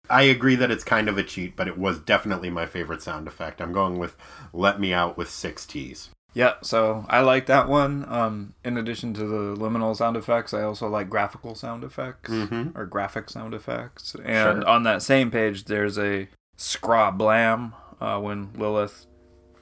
I 0.08 0.22
agree 0.22 0.54
that 0.56 0.70
it's 0.70 0.84
kind 0.84 1.08
of 1.08 1.18
a 1.18 1.22
cheat, 1.24 1.56
but 1.56 1.66
it 1.68 1.76
was 1.78 1.98
definitely 1.98 2.48
my 2.50 2.66
favorite 2.66 3.02
sound 3.02 3.26
effect. 3.26 3.60
I'm 3.60 3.72
going 3.72 3.98
with 3.98 4.16
Let 4.52 4.78
Me 4.80 4.92
Out 4.92 5.16
with 5.16 5.28
six 5.28 5.66
T's. 5.66 6.10
Yeah, 6.32 6.54
so 6.62 7.06
I 7.08 7.20
like 7.20 7.46
that 7.46 7.66
one. 7.68 8.04
Um, 8.08 8.54
in 8.64 8.76
addition 8.76 9.14
to 9.14 9.24
the 9.26 9.56
liminal 9.56 9.96
sound 9.96 10.16
effects, 10.16 10.52
I 10.52 10.62
also 10.62 10.86
like 10.86 11.08
graphical 11.08 11.54
sound 11.54 11.82
effects 11.82 12.30
Mhm. 12.30 12.76
or 12.76 12.84
graphic 12.84 13.30
sound 13.30 13.54
effects. 13.54 14.14
And 14.24 14.62
Sure. 14.62 14.68
on 14.68 14.82
that 14.84 15.02
same 15.02 15.30
page, 15.30 15.64
there's 15.64 15.98
a 15.98 16.28
scraw 16.56 17.10
blam 17.10 17.72
uh, 18.00 18.20
when 18.20 18.50
Lilith 18.54 19.06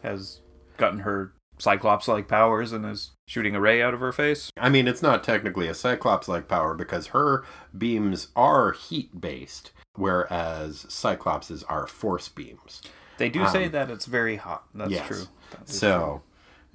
has 0.03 0.41
gotten 0.77 1.01
her 1.01 1.33
Cyclops 1.59 2.09
like 2.09 2.27
powers 2.27 2.73
and 2.73 2.85
is 2.85 3.13
shooting 3.29 3.55
a 3.55 3.61
ray 3.61 3.81
out 3.81 3.95
of 3.95 4.01
her 4.01 4.11
face. 4.13 4.51
I 4.57 4.69
mean, 4.69 4.89
it's 4.89 5.03
not 5.03 5.23
technically 5.23 5.69
a 5.69 5.75
Cyclops 5.75 6.27
like 6.27 6.49
power 6.49 6.75
because 6.75 7.09
her 7.09 7.45
beams 7.77 8.29
are 8.35 8.73
heat 8.73 9.21
based, 9.21 9.71
whereas 9.95 10.85
cyclopses 10.89 11.63
are 11.69 11.87
force 11.87 12.29
beams. 12.29 12.83
They 13.19 13.29
do 13.31 13.47
say 13.49 13.67
Um, 13.67 13.71
that 13.73 13.91
it's 13.91 14.07
very 14.07 14.37
hot. 14.37 14.65
That's 14.75 14.91
yes. 14.91 15.07
true. 15.07 15.25
That 15.53 15.69
is 15.69 15.79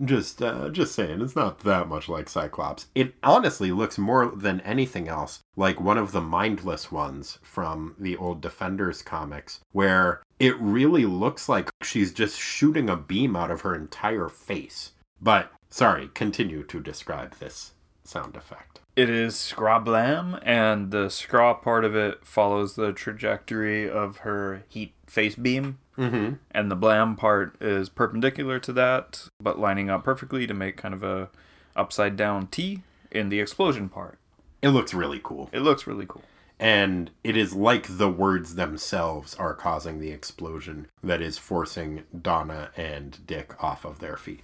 Just 0.04 0.42
uh, 0.42 0.70
just 0.70 0.96
saying, 0.96 1.22
it's 1.22 1.36
not 1.36 1.60
that 1.60 1.88
much 1.90 2.08
like 2.08 2.30
Cyclops. 2.30 2.88
It 2.96 3.16
honestly 3.22 3.72
looks 3.72 3.98
more 3.98 4.32
than 4.34 4.62
anything 4.62 5.10
else 5.10 5.42
like 5.58 5.82
one 5.82 5.98
of 5.98 6.14
the 6.14 6.22
mindless 6.22 6.92
ones 6.92 7.38
from 7.42 7.96
the 8.00 8.16
old 8.16 8.40
Defenders 8.40 9.02
comics, 9.02 9.60
where 9.74 10.24
it 10.40 10.58
really 10.60 11.06
looks 11.06 11.50
like 11.50 11.70
she's 11.82 12.14
just 12.14 12.40
shooting 12.40 12.90
a 12.90 12.96
beam 12.96 13.36
out 13.36 13.52
of 13.52 13.62
her 13.62 13.76
entire 13.76 14.30
face. 14.30 14.94
But 15.22 15.52
sorry, 15.70 16.10
continue 16.14 16.64
to 16.64 16.80
describe 16.80 17.36
this 17.36 17.74
sound 18.06 18.38
effect. 18.38 18.80
It 18.96 19.10
is 19.10 19.36
Scrablam, 19.36 20.42
and 20.44 20.92
the 20.92 21.10
scraw 21.10 21.54
part 21.54 21.86
of 21.86 21.96
it 21.96 22.26
follows 22.26 22.76
the 22.76 22.92
trajectory 22.92 23.90
of 23.90 24.18
her 24.18 24.64
heat 24.68 24.94
face 25.08 25.36
beam. 25.36 25.80
Mm-hmm. 26.00 26.34
and 26.52 26.72
the 26.72 26.76
blam 26.76 27.16
part 27.18 27.56
is 27.62 27.90
perpendicular 27.90 28.58
to 28.60 28.72
that 28.74 29.28
but 29.42 29.60
lining 29.60 29.90
up 29.90 30.04
perfectly 30.06 30.48
to 30.48 30.54
make 30.54 30.78
kind 30.78 30.94
of 30.94 31.04
a 31.04 31.30
upside 31.76 32.16
down 32.16 32.48
t 32.48 32.84
in 33.12 33.30
the 33.30 33.40
explosion 33.42 33.90
part 33.90 34.18
It 34.62 34.70
looks 34.70 34.94
really 34.94 35.20
cool. 35.22 35.50
it 35.52 35.60
looks 35.62 35.86
really 35.86 36.06
cool 36.08 36.24
And 36.60 37.12
it 37.24 37.36
is 37.38 37.54
like 37.54 37.88
the 37.98 38.10
words 38.10 38.56
themselves 38.56 39.34
are 39.36 39.54
causing 39.54 40.00
the 40.00 40.12
explosion 40.12 40.88
that 41.04 41.22
is 41.22 41.38
forcing 41.38 42.04
Donna 42.22 42.70
and 42.76 43.18
Dick 43.28 43.62
off 43.64 43.86
of 43.86 44.00
their 44.00 44.18
feet. 44.18 44.42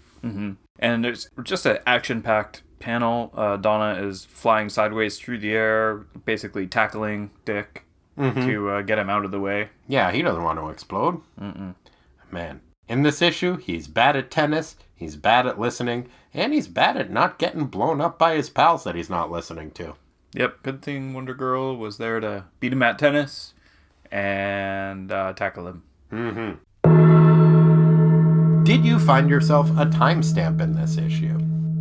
and 0.79 1.05
it's 1.05 1.29
just 1.43 1.65
an 1.65 1.77
action 1.85 2.21
packed 2.21 2.63
panel 2.79 3.31
uh, 3.35 3.55
donna 3.57 4.01
is 4.05 4.25
flying 4.25 4.67
sideways 4.69 5.17
through 5.19 5.37
the 5.37 5.53
air 5.53 6.05
basically 6.25 6.67
tackling 6.67 7.31
dick 7.45 7.84
to 8.17 8.69
uh, 8.69 8.81
get 8.81 8.97
him 8.97 9.09
out 9.09 9.25
of 9.25 9.31
the 9.31 9.39
way 9.39 9.69
Yeah, 9.87 10.11
he 10.11 10.21
doesn't 10.21 10.43
want 10.43 10.59
to 10.59 10.69
explode. 10.69 11.21
Mm-mm. 11.39 11.75
Man, 12.31 12.61
in 12.87 13.03
this 13.03 13.21
issue, 13.21 13.57
he's 13.57 13.87
bad 13.87 14.15
at 14.15 14.31
tennis, 14.31 14.75
he's 14.95 15.15
bad 15.15 15.45
at 15.47 15.59
listening, 15.59 16.07
and 16.33 16.53
he's 16.53 16.67
bad 16.67 16.97
at 16.97 17.11
not 17.11 17.37
getting 17.39 17.65
blown 17.65 18.01
up 18.01 18.17
by 18.17 18.35
his 18.35 18.49
pals 18.49 18.83
that 18.83 18.95
he's 18.95 19.09
not 19.09 19.31
listening 19.31 19.71
to. 19.71 19.95
yep 20.33 20.61
good 20.63 20.81
thing 20.81 21.13
wonder 21.13 21.33
girl 21.33 21.75
was 21.77 21.97
there 21.97 22.19
to 22.19 22.43
beat 22.59 22.73
him 22.73 22.83
at 22.83 22.99
tennis 22.99 23.53
and 24.11 25.11
uh, 25.11 25.31
tackle 25.33 25.67
him 25.67 25.83
Did 28.63 28.83
you 28.85 28.97
find 28.99 29.29
yourself 29.29 29.69
a 29.71 29.85
timestamp 29.85 30.59
in 30.59 30.73
this 30.73 30.97
issue? 30.97 31.37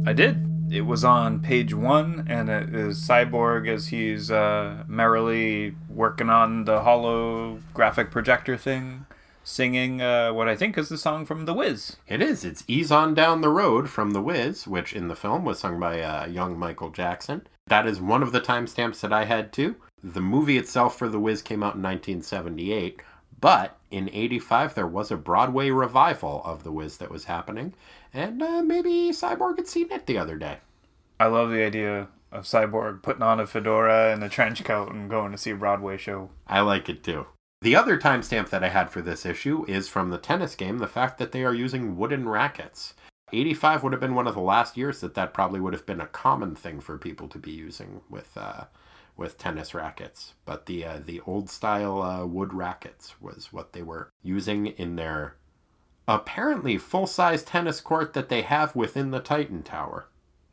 I 0.07 0.13
did. 0.13 0.44
It 0.71 0.87
was 0.87 1.05
on 1.05 1.41
page 1.41 1.75
one, 1.75 2.27
and 2.29 2.49
it 2.49 2.75
is 2.75 3.07
Cyborg 3.07 3.69
as 3.69 3.89
he's 3.89 4.31
uh, 4.31 4.85
merrily 4.89 5.75
working 5.89 6.31
on 6.31 6.65
the 6.65 6.81
holographic 6.81 8.11
projector 8.11 8.57
thing, 8.57 9.07
singing 9.45 10.01
uh, 10.01 10.33
what 10.33 10.49
I 10.49 10.57
think 10.57 10.79
is 10.79 10.89
the 10.89 10.99
song 10.99 11.27
from 11.27 11.45
The 11.45 11.55
Wiz. 11.55 11.97
It 12.09 12.23
is. 12.23 12.45
It's 12.45 12.65
Ease 12.67 12.91
On 12.91 13.15
Down 13.15 13.41
the 13.41 13.51
Road 13.51 13.91
from 13.91 14.13
The 14.13 14.23
Wiz, 14.23 14.67
which 14.67 14.95
in 14.95 15.09
the 15.09 15.17
film 15.17 15.45
was 15.45 15.59
sung 15.59 15.79
by 15.79 16.01
uh, 16.01 16.27
young 16.27 16.59
Michael 16.59 16.91
Jackson. 16.91 17.47
That 17.67 17.87
is 17.87 18.01
one 18.01 18.23
of 18.23 18.33
the 18.33 18.41
timestamps 18.41 19.01
that 19.01 19.13
I 19.13 19.27
had 19.27 19.53
too. 19.53 19.77
The 20.03 20.21
movie 20.21 20.59
itself 20.59 20.99
for 20.99 21.09
The 21.09 21.21
Wiz 21.21 21.43
came 21.43 21.63
out 21.63 21.77
in 21.77 21.83
1978, 21.83 23.01
but 23.41 23.77
in 23.91 24.09
85 24.13 24.75
there 24.75 24.87
was 24.87 25.11
a 25.11 25.17
Broadway 25.17 25.71
revival 25.71 26.43
of 26.45 26.65
The 26.65 26.73
Wiz 26.73 26.97
that 26.99 27.11
was 27.11 27.25
happening, 27.25 27.75
and 28.15 28.41
uh, 28.43 28.63
maybe 28.63 29.11
Cyborg 29.11 29.59
had 29.59 29.67
seen 29.67 29.91
it 29.91 30.07
the 30.07 30.17
other 30.17 30.37
day. 30.37 30.59
I 31.21 31.27
love 31.27 31.51
the 31.51 31.65
idea 31.65 32.09
of 32.33 32.45
Cyborg 32.45 33.03
putting 33.03 33.23
on 33.23 33.41
a 33.41 33.47
fedora 33.47 34.13
and 34.13 34.23
a 34.25 34.29
trench 34.29 34.63
coat 34.65 34.93
and 34.93 35.11
going 35.11 35.33
to 35.33 35.39
see 35.39 35.51
a 35.51 35.57
Broadway 35.57 35.97
show. 35.97 36.31
I 36.47 36.61
like 36.61 36.89
it 36.89 37.03
too. 37.03 37.27
The 37.61 37.77
other 37.77 37.99
timestamp 37.99 38.51
that 38.51 38.63
I 38.63 38.69
had 38.69 38.91
for 38.91 39.01
this 39.01 39.25
issue 39.25 39.65
is 39.67 39.89
from 39.89 40.11
the 40.11 40.19
tennis 40.19 40.55
game, 40.55 40.79
the 40.79 40.87
fact 40.87 41.19
that 41.19 41.33
they 41.33 41.45
are 41.45 41.55
using 41.55 41.97
wooden 41.97 42.29
rackets. 42.29 42.95
85 43.33 43.83
would 43.83 43.93
have 43.93 44.01
been 44.01 44.15
one 44.15 44.27
of 44.27 44.35
the 44.35 44.41
last 44.41 44.77
years 44.77 45.01
that 45.01 45.15
that 45.15 45.35
probably 45.35 45.61
would 45.61 45.73
have 45.73 45.87
been 45.87 46.01
a 46.01 46.07
common 46.07 46.55
thing 46.55 46.81
for 46.81 46.99
people 46.99 47.27
to 47.29 47.39
be 47.39 47.51
using 47.51 48.03
with 48.11 48.37
uh, 48.37 48.65
with 49.17 49.39
tennis 49.39 49.75
rackets. 49.75 50.35
But 50.45 50.67
the 50.67 50.85
uh, 50.85 51.01
the 51.05 51.21
old 51.27 51.49
style 51.49 52.03
uh, 52.03 52.27
wood 52.27 52.53
rackets 52.53 53.21
was 53.21 53.53
what 53.53 53.73
they 53.73 53.83
were 53.83 54.11
using 54.23 54.67
in 54.67 54.97
their 54.97 55.37
apparently 56.07 56.79
full 56.79 57.07
size 57.07 57.43
tennis 57.43 57.81
court 57.81 58.13
that 58.13 58.29
they 58.29 58.43
have 58.43 58.75
within 58.77 59.11
the 59.11 59.21
Titan 59.21 59.63
Tower. 59.63 60.09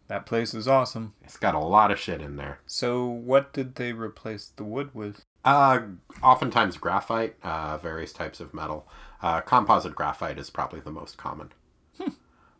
That 0.08 0.26
place 0.26 0.54
is 0.54 0.68
awesome. 0.68 1.14
It's 1.24 1.38
got 1.38 1.56
a 1.56 1.60
lot 1.60 1.89
of 1.89 1.99
shit 1.99 2.22
in 2.22 2.36
there. 2.36 2.60
So, 2.66 3.06
what 3.06 3.54
did 3.54 3.76
they 3.76 3.93
replace 3.93 4.52
the 4.54 4.66
wood 4.66 4.89
with? 4.93 5.24
Uh, 5.45 5.80
oftentimes 6.22 6.78
graphite, 6.78 7.36
uh, 7.43 7.78
various 7.78 8.12
types 8.12 8.39
of 8.39 8.54
metal. 8.54 8.88
Uh, 9.22 9.39
composite 9.41 9.95
graphite 9.95 10.38
is 10.38 10.49
probably 10.49 10.82
the 10.82 10.91
most 10.91 11.18
common. 11.18 11.54
Hmm. 11.97 12.10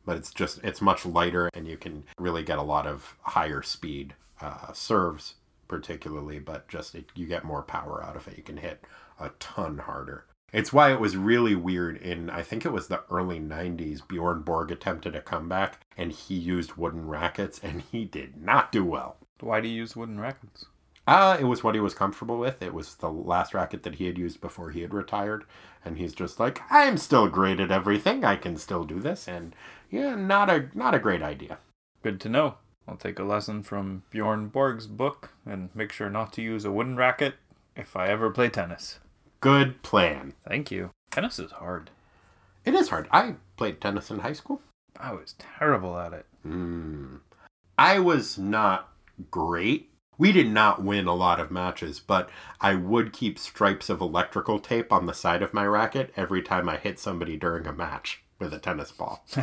But 0.06 0.18
it's 0.18 0.32
just, 0.32 0.64
it's 0.64 0.82
much 0.82 1.06
lighter 1.06 1.50
and 1.54 1.68
you 1.68 1.76
can 1.76 2.06
really 2.18 2.44
get 2.44 2.58
a 2.58 2.64
lot 2.64 2.88
of 2.88 3.18
higher 3.22 3.62
speed 3.62 4.16
uh, 4.40 4.72
serves, 4.72 5.36
particularly, 5.68 6.40
but 6.40 6.68
just 6.68 6.96
it, 6.96 7.06
you 7.16 7.28
get 7.28 7.44
more 7.44 7.64
power 7.64 8.04
out 8.04 8.16
of 8.16 8.28
it. 8.28 8.38
You 8.38 8.44
can 8.44 8.58
hit 8.58 8.86
a 9.20 9.30
ton 9.40 9.80
harder. 9.80 10.26
It's 10.52 10.74
why 10.74 10.92
it 10.92 11.00
was 11.00 11.16
really 11.16 11.56
weird 11.56 11.98
in, 11.98 12.30
I 12.30 12.42
think 12.42 12.66
it 12.66 12.74
was 12.74 12.88
the 12.88 13.04
early 13.10 13.40
90s. 13.40 14.06
Bjorn 14.06 14.42
Borg 14.42 14.72
attempted 14.72 15.16
a 15.16 15.22
comeback 15.22 15.86
and 15.98 16.12
he 16.12 16.36
used 16.36 16.76
wooden 16.76 17.08
rackets 17.08 17.60
and 17.64 17.84
he 17.92 18.06
did 18.06 18.42
not 18.42 18.72
do 18.72 18.84
well. 18.84 19.18
Why 19.40 19.62
do 19.62 19.68
you 19.68 19.76
use 19.76 19.96
wooden 19.96 20.20
rackets? 20.20 20.66
Uh, 21.08 21.36
it 21.40 21.46
was 21.46 21.64
what 21.64 21.74
he 21.74 21.82
was 21.82 21.94
comfortable 21.94 22.38
with. 22.38 22.62
It 22.62 22.74
was 22.74 22.96
the 22.96 23.10
last 23.10 23.54
racket 23.54 23.84
that 23.84 23.96
he 23.96 24.06
had 24.06 24.18
used 24.18 24.40
before 24.40 24.70
he 24.70 24.82
had 24.82 24.94
retired. 24.94 25.46
And 25.84 25.98
he's 25.98 26.14
just 26.14 26.40
like, 26.40 26.62
I'm 26.70 26.98
still 26.98 27.28
great 27.28 27.60
at 27.60 27.72
everything. 27.72 28.24
I 28.24 28.36
can 28.36 28.56
still 28.58 28.84
do 28.84 29.00
this. 29.00 29.28
And 29.28 29.56
yeah, 29.90 30.16
not 30.16 30.50
a 30.50 30.70
not 30.76 30.94
a 30.94 31.00
great 31.00 31.24
idea. 31.24 31.58
Good 32.04 32.22
to 32.22 32.30
know. 32.30 32.56
I'll 32.88 32.98
take 32.98 33.20
a 33.20 33.24
lesson 33.24 33.64
from 33.64 34.04
Bjorn 34.12 34.48
Borg's 34.50 34.88
book 34.88 35.32
and 35.46 35.70
make 35.76 35.92
sure 35.92 36.10
not 36.10 36.34
to 36.34 36.42
use 36.42 36.66
a 36.66 36.72
wooden 36.72 36.96
racket 36.96 37.36
if 37.76 37.96
I 37.96 38.10
ever 38.10 38.30
play 38.30 38.50
tennis. 38.50 39.00
Good 39.42 39.82
plan. 39.82 40.34
Thank 40.48 40.72
you. 40.72 40.92
Tennis 41.10 41.40
is 41.40 41.52
hard. 41.52 41.90
It 42.64 42.76
is 42.76 42.90
hard. 42.90 43.08
I 43.12 43.36
played 43.58 43.82
tennis 43.82 44.12
in 44.12 44.20
high 44.20 44.34
school. 44.34 44.62
I 45.00 45.14
was 45.14 45.36
terrible 45.40 45.98
at 45.98 46.14
it. 46.14 46.26
Hmm. 46.44 47.18
I 47.78 48.00
was 48.00 48.38
not 48.38 48.90
great. 49.32 49.90
We 50.20 50.32
did 50.32 50.52
not 50.52 50.84
win 50.84 51.08
a 51.08 51.16
lot 51.16 51.40
of 51.40 51.50
matches, 51.50 52.00
but 52.00 52.30
I 52.60 52.76
would 52.76 53.12
keep 53.12 53.40
stripes 53.40 53.90
of 53.90 54.00
electrical 54.00 54.60
tape 54.60 54.94
on 54.94 55.08
the 55.08 55.14
side 55.14 55.42
of 55.42 55.56
my 55.56 55.66
racket 55.66 56.14
every 56.16 56.44
time 56.44 56.70
I 56.70 56.78
hit 56.78 57.00
somebody 57.00 57.38
during 57.38 57.66
a 57.66 57.74
match 57.74 58.22
with 58.38 58.54
a 58.54 58.60
tennis 58.60 58.92
ball. 58.92 59.26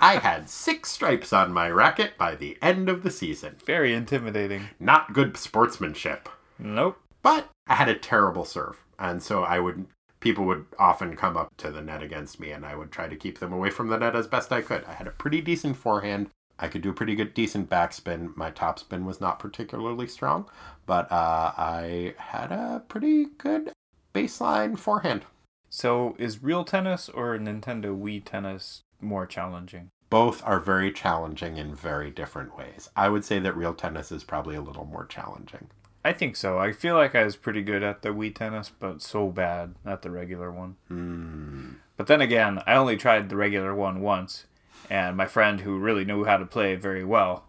I 0.00 0.20
had 0.22 0.48
six 0.48 0.92
stripes 0.92 1.32
on 1.32 1.52
my 1.52 1.68
racket 1.68 2.16
by 2.16 2.36
the 2.36 2.56
end 2.62 2.88
of 2.88 3.02
the 3.02 3.10
season. 3.10 3.56
Very 3.66 3.92
intimidating. 3.92 4.68
Not 4.78 5.12
good 5.12 5.36
sportsmanship. 5.36 6.28
Nope. 6.60 7.00
But 7.22 7.48
I 7.68 7.74
had 7.74 7.88
a 7.88 7.94
terrible 7.94 8.44
serve. 8.44 8.82
And 8.98 9.22
so 9.22 9.44
I 9.44 9.60
would 9.60 9.86
people 10.20 10.44
would 10.46 10.66
often 10.78 11.14
come 11.16 11.36
up 11.36 11.56
to 11.58 11.70
the 11.70 11.80
net 11.80 12.02
against 12.02 12.40
me 12.40 12.50
and 12.50 12.66
I 12.66 12.74
would 12.74 12.90
try 12.90 13.06
to 13.06 13.16
keep 13.16 13.38
them 13.38 13.52
away 13.52 13.70
from 13.70 13.88
the 13.88 13.98
net 13.98 14.16
as 14.16 14.26
best 14.26 14.52
I 14.52 14.62
could. 14.62 14.84
I 14.84 14.94
had 14.94 15.06
a 15.06 15.12
pretty 15.12 15.40
decent 15.40 15.76
forehand. 15.76 16.30
I 16.58 16.66
could 16.66 16.82
do 16.82 16.90
a 16.90 16.94
pretty 16.94 17.14
good 17.14 17.34
decent 17.34 17.70
backspin. 17.70 18.36
My 18.36 18.50
topspin 18.50 19.04
was 19.04 19.20
not 19.20 19.38
particularly 19.38 20.08
strong, 20.08 20.48
but 20.86 21.10
uh, 21.12 21.52
I 21.56 22.14
had 22.18 22.50
a 22.50 22.82
pretty 22.88 23.26
good 23.38 23.72
baseline 24.12 24.76
forehand. 24.76 25.24
So 25.70 26.16
is 26.18 26.42
real 26.42 26.64
tennis 26.64 27.08
or 27.08 27.38
Nintendo 27.38 27.96
Wii 27.96 28.24
tennis 28.24 28.82
more 29.00 29.26
challenging? 29.26 29.90
Both 30.10 30.42
are 30.44 30.58
very 30.58 30.90
challenging 30.90 31.58
in 31.58 31.74
very 31.74 32.10
different 32.10 32.56
ways. 32.56 32.88
I 32.96 33.10
would 33.10 33.24
say 33.24 33.38
that 33.38 33.56
real 33.56 33.74
tennis 33.74 34.10
is 34.10 34.24
probably 34.24 34.56
a 34.56 34.62
little 34.62 34.86
more 34.86 35.04
challenging. 35.04 35.68
I 36.04 36.12
think 36.12 36.36
so. 36.36 36.58
I 36.58 36.72
feel 36.72 36.94
like 36.94 37.14
I 37.14 37.24
was 37.24 37.36
pretty 37.36 37.62
good 37.62 37.82
at 37.82 38.02
the 38.02 38.10
Wii 38.10 38.34
tennis, 38.34 38.70
but 38.70 39.02
so 39.02 39.28
bad 39.28 39.74
at 39.84 40.02
the 40.02 40.10
regular 40.10 40.50
one. 40.50 40.76
Hmm. 40.88 41.68
But 41.96 42.06
then 42.06 42.20
again, 42.20 42.62
I 42.66 42.74
only 42.76 42.96
tried 42.96 43.28
the 43.28 43.36
regular 43.36 43.74
one 43.74 44.00
once, 44.00 44.46
and 44.88 45.16
my 45.16 45.26
friend 45.26 45.60
who 45.60 45.78
really 45.78 46.04
knew 46.04 46.24
how 46.24 46.36
to 46.36 46.46
play 46.46 46.76
very 46.76 47.04
well 47.04 47.44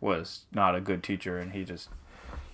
was 0.00 0.44
not 0.52 0.74
a 0.74 0.80
good 0.80 1.02
teacher, 1.02 1.38
and 1.38 1.52
he 1.52 1.64
just 1.64 1.88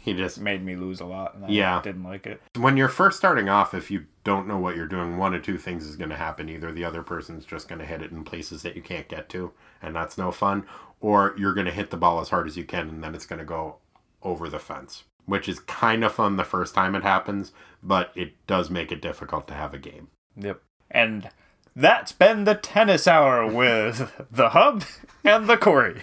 He 0.04 0.14
just 0.14 0.40
made 0.40 0.64
me 0.64 0.74
lose 0.74 0.98
a 1.00 1.06
lot, 1.06 1.36
and 1.36 1.44
I 1.44 1.48
Yeah. 1.48 1.80
didn't 1.80 2.02
like 2.02 2.26
it. 2.26 2.42
when 2.56 2.76
you're 2.76 2.88
first 2.88 3.16
starting 3.18 3.48
off, 3.48 3.72
if 3.72 3.88
you 3.88 4.06
don't 4.24 4.48
know 4.48 4.58
what 4.58 4.74
you're 4.74 4.88
doing, 4.88 5.16
one 5.16 5.32
of 5.32 5.44
two 5.44 5.56
things 5.58 5.86
is 5.86 5.94
going 5.94 6.10
to 6.10 6.16
happen. 6.16 6.48
Either 6.48 6.72
the 6.72 6.84
other 6.84 7.04
person's 7.04 7.44
just 7.46 7.68
going 7.68 7.78
to 7.78 7.84
hit 7.86 8.02
it 8.02 8.10
in 8.10 8.24
places 8.24 8.62
that 8.62 8.74
you 8.74 8.82
can't 8.82 9.06
get 9.06 9.28
to, 9.28 9.52
and 9.80 9.94
that's 9.94 10.18
no 10.18 10.32
fun, 10.32 10.64
or 11.00 11.34
you're 11.38 11.54
going 11.54 11.66
to 11.66 11.72
hit 11.72 11.90
the 11.90 11.96
ball 11.96 12.20
as 12.20 12.30
hard 12.30 12.48
as 12.48 12.56
you 12.56 12.64
can, 12.64 12.88
and 12.88 13.04
then 13.04 13.14
it's 13.14 13.26
going 13.26 13.38
to 13.38 13.44
go 13.44 13.76
over 14.24 14.48
the 14.48 14.58
fence, 14.58 15.04
which 15.26 15.48
is 15.48 15.60
kind 15.60 16.04
of 16.04 16.12
fun 16.12 16.36
the 16.36 16.44
first 16.44 16.74
time 16.74 16.94
it 16.94 17.02
happens, 17.02 17.52
but 17.82 18.10
it 18.14 18.34
does 18.46 18.70
make 18.70 18.92
it 18.92 19.02
difficult 19.02 19.46
to 19.48 19.54
have 19.54 19.74
a 19.74 19.78
game. 19.78 20.08
Yep. 20.36 20.60
And 20.90 21.30
that's 21.74 22.12
been 22.12 22.44
the 22.44 22.54
tennis 22.54 23.06
hour 23.06 23.46
with 23.46 24.12
the 24.30 24.50
hub 24.50 24.84
and 25.24 25.48
the 25.48 25.56
Corey. 25.56 26.02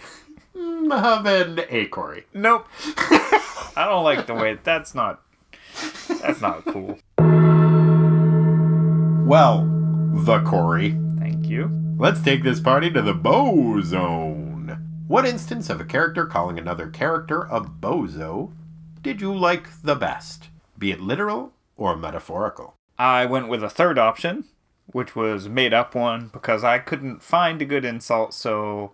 The 0.54 1.00
hub 1.00 1.26
and 1.26 1.66
A. 1.70 1.86
Corey. 1.88 2.26
Nope. 2.34 2.68
I 3.76 3.86
don't 3.88 4.04
like 4.04 4.28
the 4.28 4.34
way 4.34 4.58
that's 4.64 4.94
not 4.96 5.22
that's 6.22 6.42
not 6.42 6.66
cool. 6.66 7.00
Well, 9.26 9.68
the 10.14 10.42
Corey. 10.42 10.98
Thank 11.20 11.48
you. 11.48 11.70
Let's 11.98 12.22
take 12.22 12.44
this 12.44 12.60
party 12.60 12.90
to 12.92 13.02
the 13.02 13.14
Bo 13.14 13.80
Zone. 13.82 14.50
What 15.08 15.26
instance 15.26 15.70
of 15.70 15.80
a 15.80 15.86
character 15.86 16.26
calling 16.26 16.58
another 16.58 16.90
character 16.90 17.42
a 17.52 17.62
bozo 17.62 18.52
did 19.02 19.22
you 19.22 19.36
like 19.36 19.82
the 19.82 19.96
best? 19.96 20.50
Be 20.78 20.92
it 20.92 21.00
literal 21.02 21.54
or 21.78 21.96
metaphorical? 21.96 22.76
I 22.98 23.26
went 23.26 23.48
with 23.48 23.64
a 23.64 23.70
third 23.70 23.98
option, 23.98 24.46
which 24.88 25.16
was 25.16 25.48
made 25.50 25.74
up 25.74 25.96
one 25.96 26.30
because 26.34 26.64
I 26.64 26.80
couldn't 26.80 27.24
find 27.24 27.62
a 27.62 27.66
good 27.66 27.86
insult, 27.86 28.34
so 28.34 28.92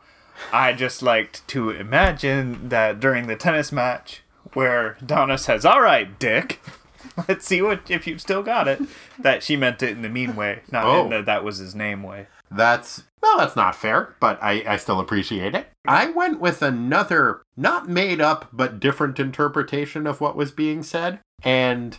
I 0.52 0.74
just 0.74 1.02
liked 1.02 1.48
to 1.50 1.70
imagine 1.70 2.70
that 2.70 3.00
during 3.00 3.28
the 3.28 3.36
tennis 3.36 3.72
match 3.72 4.22
where 4.54 4.98
Donna 5.06 5.38
says, 5.38 5.66
"All 5.66 5.82
right, 5.82 6.18
Dick, 6.20 6.62
let's 7.28 7.46
see 7.46 7.62
what 7.62 7.90
if 7.90 8.06
you've 8.06 8.22
still 8.22 8.44
got 8.44 8.68
it," 8.68 8.82
that 9.20 9.42
she 9.44 9.56
meant 9.56 9.82
it 9.82 9.92
in 9.92 10.02
the 10.02 10.10
mean 10.10 10.36
way, 10.36 10.62
not 10.72 10.86
Oh. 10.86 11.04
in 11.06 11.10
the 11.10 11.22
that 11.24 11.44
was 11.44 11.58
his 11.58 11.74
name 11.74 12.04
way. 12.04 12.28
That's, 12.52 13.04
well, 13.22 13.38
that's 13.38 13.56
not 13.56 13.76
fair, 13.76 14.16
but 14.20 14.42
I, 14.42 14.64
I 14.68 14.78
still 14.78 15.00
appreciate 15.00 15.56
it. 15.56 15.68
I 15.88 16.10
went 16.12 16.40
with 16.40 16.62
another, 16.62 17.42
not 17.58 17.90
made 17.90 18.22
up, 18.22 18.50
but 18.54 18.80
different 18.80 19.20
interpretation 19.20 20.08
of 20.08 20.22
what 20.22 20.36
was 20.36 20.52
being 20.52 20.84
said. 20.84 21.20
And 21.44 21.98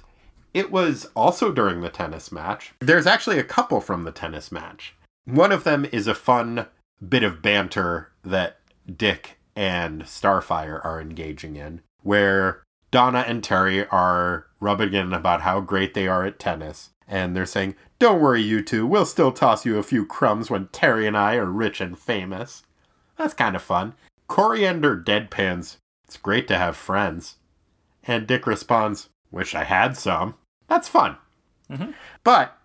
it 0.55 0.71
was 0.71 1.09
also 1.15 1.53
during 1.53 1.81
the 1.81 1.91
tennis 1.91 2.33
match. 2.33 2.73
There's 2.81 3.07
actually 3.07 3.39
a 3.39 3.45
couple 3.45 3.81
from 3.81 4.05
the 4.05 4.13
tennis 4.13 4.51
match. 4.51 4.95
One 5.27 5.53
of 5.53 5.65
them 5.65 5.87
is 5.93 6.07
a 6.07 6.15
fun 6.15 6.67
bit 7.07 7.23
of 7.23 7.43
banter 7.43 8.11
that 8.25 8.59
Dick 8.97 9.39
and 9.55 10.05
Starfire 10.05 10.83
are 10.85 11.01
engaging 11.01 11.57
in, 11.57 11.81
where 12.03 12.63
Donna 12.91 13.25
and 13.27 13.43
Terry 13.43 13.87
are 13.89 14.47
rubbing 14.61 14.95
in 14.95 15.13
about 15.13 15.43
how 15.43 15.61
great 15.61 15.95
they 15.95 16.07
are 16.07 16.25
at 16.25 16.39
tennis. 16.39 16.91
And 17.09 17.37
they're 17.37 17.47
saying, 17.47 17.75
Don't 17.99 18.21
worry, 18.21 18.43
you 18.43 18.63
two, 18.63 18.87
we'll 18.87 19.07
still 19.07 19.33
toss 19.33 19.65
you 19.65 19.79
a 19.79 19.83
few 19.83 20.05
crumbs 20.05 20.51
when 20.51 20.69
Terry 20.69 21.07
and 21.07 21.17
I 21.17 21.37
are 21.37 21.47
rich 21.47 21.81
and 21.81 21.99
famous. 21.99 22.63
That's 23.17 23.35
kind 23.35 23.57
of 23.57 23.63
fun. 23.63 23.95
Koriand'r 24.29 25.03
deadpans, 25.03 25.77
It's 26.05 26.17
great 26.17 26.47
to 26.49 26.59
have 26.59 26.77
friends. 26.77 27.37
And 28.05 28.27
Dick 28.27 28.47
responds, 28.47 29.09
Wish 29.31 29.55
I 29.55 29.65
had 29.65 29.97
some. 29.97 30.35
That's 30.69 30.89
fun. 30.89 31.17
Mm-hmm. 31.71 31.93
But 32.23 32.57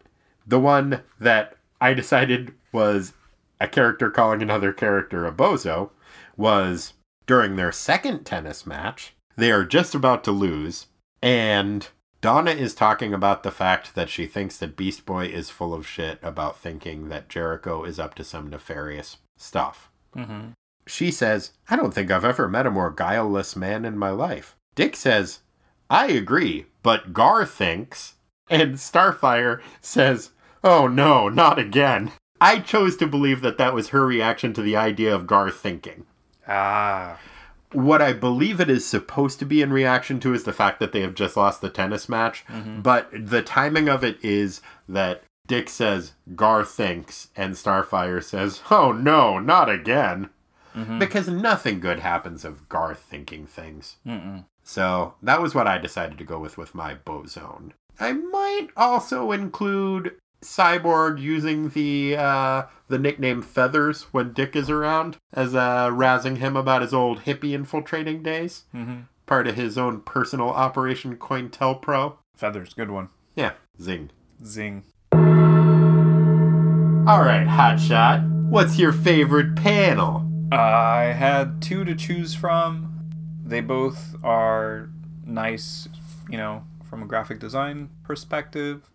the 0.46 0.60
one 0.60 1.02
that 1.20 1.56
I 1.80 1.94
decided 1.94 2.54
was 2.72 3.14
a 3.60 3.68
character 3.68 4.10
calling 4.10 4.42
another 4.42 4.74
character 4.74 5.26
a 5.26 5.32
bozo 5.32 5.92
was 6.36 6.94
during 7.26 7.56
their 7.56 7.72
second 7.72 8.26
tennis 8.26 8.66
match. 8.66 9.14
They 9.36 9.52
are 9.52 9.66
just 9.66 9.96
about 9.96 10.24
to 10.26 10.32
lose, 10.32 10.88
and 11.22 11.88
Donna 12.22 12.52
is 12.52 12.76
talking 12.76 13.14
about 13.14 13.42
the 13.42 13.52
fact 13.52 13.96
that 13.96 14.10
she 14.10 14.28
thinks 14.28 14.58
that 14.58 14.78
Beast 14.78 15.08
Boy 15.08 15.26
is 15.26 15.50
full 15.50 15.74
of 15.74 15.88
shit 15.88 16.20
about 16.22 16.58
thinking 16.58 17.10
that 17.10 17.30
Jericho 17.30 17.84
is 17.84 18.00
up 18.00 18.14
to 18.16 18.24
some 18.24 18.48
nefarious 18.48 19.18
stuff. 19.38 19.90
Mm-hmm. 20.16 20.52
She 20.86 21.10
says, 21.10 21.52
I 21.70 21.76
don't 21.76 21.94
think 21.94 22.12
I've 22.12 22.26
ever 22.26 22.48
met 22.48 22.68
a 22.68 22.72
more 22.72 22.92
guileless 22.92 23.56
man 23.56 23.86
in 23.86 23.98
my 23.98 24.12
life. 24.12 24.56
Dick 24.76 24.96
says, 24.96 25.40
I 25.90 26.08
agree, 26.08 26.68
but 26.84 27.12
Gar 27.12 27.46
thinks. 27.46 28.16
And 28.50 28.76
Starfire 28.76 29.62
says, 29.82 30.32
Oh 30.64 30.88
no, 30.88 31.28
not 31.28 31.58
again. 31.58 32.12
I 32.40 32.60
chose 32.60 32.98
to 32.98 33.08
believe 33.08 33.42
that 33.42 33.58
that 33.58 33.74
was 33.74 33.90
her 33.90 34.06
reaction 34.06 34.54
to 34.54 34.62
the 34.62 34.76
idea 34.76 35.14
of 35.14 35.28
Gar 35.28 35.50
thinking. 35.50 36.06
Ah, 36.48 37.20
What 37.74 38.02
I 38.02 38.14
believe 38.14 38.60
it 38.60 38.70
is 38.70 38.86
supposed 38.86 39.40
to 39.40 39.46
be 39.46 39.62
in 39.62 39.72
reaction 39.72 40.20
to 40.22 40.34
is 40.34 40.44
the 40.44 40.54
fact 40.54 40.80
that 40.80 40.92
they 40.92 41.02
have 41.02 41.16
just 41.16 41.38
lost 41.38 41.62
the 41.62 41.70
tennis 41.70 42.10
match. 42.10 42.46
Mm-hmm. 42.48 42.82
But 42.82 43.10
the 43.14 43.42
timing 43.42 43.88
of 43.90 44.04
it 44.04 44.24
is 44.24 44.62
that 44.90 45.24
Dick 45.48 45.70
says, 45.70 46.14
Gar 46.36 46.64
thinks, 46.64 47.30
and 47.36 47.56
Starfire 47.56 48.24
says, 48.24 48.62
Oh 48.70 48.92
no, 48.92 49.40
not 49.40 49.70
again. 49.70 50.30
Mm-hmm. 50.76 51.00
Because 51.00 51.28
nothing 51.28 51.80
good 51.80 52.00
happens 52.00 52.46
of 52.46 52.70
Gar 52.70 52.96
thinking 52.96 53.46
things. 53.46 53.98
Mm-mm. 54.06 54.46
So 54.64 55.16
that 55.22 55.42
was 55.42 55.54
what 55.54 55.68
I 55.68 55.78
decided 55.78 56.18
to 56.18 56.24
go 56.24 56.40
with 56.40 56.58
with 56.58 56.76
my 56.76 56.94
bozone. 56.94 57.74
I 58.00 58.14
might 58.14 58.70
also 58.78 59.32
include 59.32 60.16
Cyborg 60.44 61.20
using 61.22 61.70
the 61.70 62.16
uh, 62.18 62.64
the 62.88 62.98
nickname 63.00 63.42
Feathers 63.42 64.04
when 64.12 64.34
Dick 64.34 64.56
is 64.56 64.70
around, 64.70 65.18
as 65.34 65.54
uh, 65.56 65.90
razzing 65.90 66.38
him 66.38 66.56
about 66.56 66.82
his 66.82 66.94
old 66.94 67.22
hippie 67.26 67.54
infiltrating 67.54 68.24
days. 68.24 68.64
Mm-hmm. 68.74 69.02
part 69.26 69.48
of 69.48 69.56
his 69.56 69.78
own 69.78 70.02
personal 70.02 70.50
Operation 70.50 71.16
COINTELPRO. 71.16 72.18
Feathers, 72.36 72.74
good 72.74 72.92
one. 72.92 73.10
Yeah, 73.36 73.54
zing. 73.80 74.10
Zing. 74.44 74.84
All 77.08 77.24
right, 77.24 77.48
Hotshot. 77.48 78.50
What's 78.50 78.78
your 78.78 78.92
favorite 78.94 79.56
panel? 79.56 80.28
I 80.52 81.14
had 81.18 81.62
two 81.62 81.86
to 81.86 81.96
choose 81.96 82.36
from. 82.36 83.10
They 83.44 83.62
both 83.62 84.16
are 84.24 84.90
nice, 85.26 85.88
you 86.30 86.38
know, 86.38 86.64
from 86.90 87.02
a 87.04 87.06
graphic 87.06 87.40
design 87.40 87.90
perspective. 88.04 88.91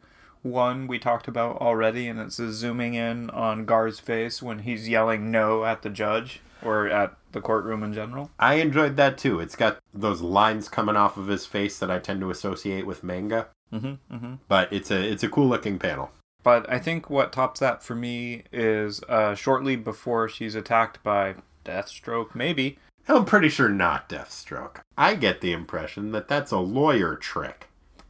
One 0.47 0.87
we 0.87 0.99
talked 0.99 1.29
about 1.29 1.57
already, 1.59 2.07
and 2.07 2.21
it's 2.21 2.39
a 2.39 2.53
zooming 2.53 2.95
in 2.95 3.31
on 3.31 3.65
Gar's 3.65 3.99
face 3.99 4.41
when 4.41 4.61
he's 4.61 4.89
yelling 4.89 5.31
no 5.31 5.65
at 5.65 5.83
the 5.83 5.91
judge 5.91 6.41
or 6.63 6.89
at 6.89 7.17
the 7.33 7.41
courtroom 7.41 7.83
in 7.83 7.93
general. 7.93 8.31
I 8.39 8.55
enjoyed 8.55 8.97
that 8.97 9.19
too. 9.19 9.41
It's 9.41 9.57
got 9.57 9.79
those 9.93 10.21
lines 10.21 10.69
coming 10.69 10.97
off 10.97 11.17
of 11.17 11.27
his 11.27 11.47
face 11.47 11.79
that 11.79 11.91
I 11.91 11.99
tend 11.99 12.21
to 12.21 12.31
associate 12.31 12.87
with 12.87 13.03
manga. 13.03 13.49
Mm-hmm, 13.73 14.15
mm-hmm. 14.15 14.35
But 14.49 14.73
it's 14.73 14.91
a 14.91 15.03
it's 15.03 15.23
a 15.23 15.29
cool 15.29 15.49
looking 15.49 15.79
panel. 15.79 16.11
But 16.43 16.71
I 16.71 16.79
think 16.79 17.11
what 17.11 17.33
tops 17.33 17.59
that 17.61 17.83
for 17.83 17.97
me 17.97 18.45
is 18.53 19.03
uh, 19.09 19.35
shortly 19.35 19.75
before 19.75 20.29
she's 20.29 20.55
attacked 20.55 21.03
by 21.03 21.35
Deathstroke, 21.65 22.37
maybe. 22.37 22.79
I'm 23.09 23.25
pretty 23.25 23.49
sure 23.49 23.69
not 23.69 24.09
Deathstroke. 24.09 24.79
I 24.97 25.15
get 25.17 25.41
the 25.41 25.53
impression 25.53 26.13
that 26.13 26.29
that's 26.29 26.53
a 26.53 26.59
lawyer 26.59 27.17
trick. 27.17 27.67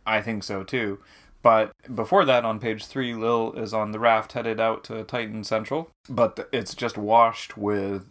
I 0.07 0.20
think 0.20 0.45
so 0.45 0.62
too. 0.62 0.99
But 1.47 1.95
before 1.95 2.25
that, 2.25 2.45
on 2.45 2.59
page 2.59 2.87
three, 2.87 3.15
Lil 3.15 3.53
is 3.53 3.73
on 3.73 3.93
the 3.93 4.01
raft 4.01 4.33
headed 4.33 4.59
out 4.59 4.83
to 4.85 5.05
Titan 5.05 5.45
Central, 5.45 5.93
but 6.09 6.49
it's 6.51 6.75
just 6.75 6.99
washed 6.99 7.57
with 7.57 8.05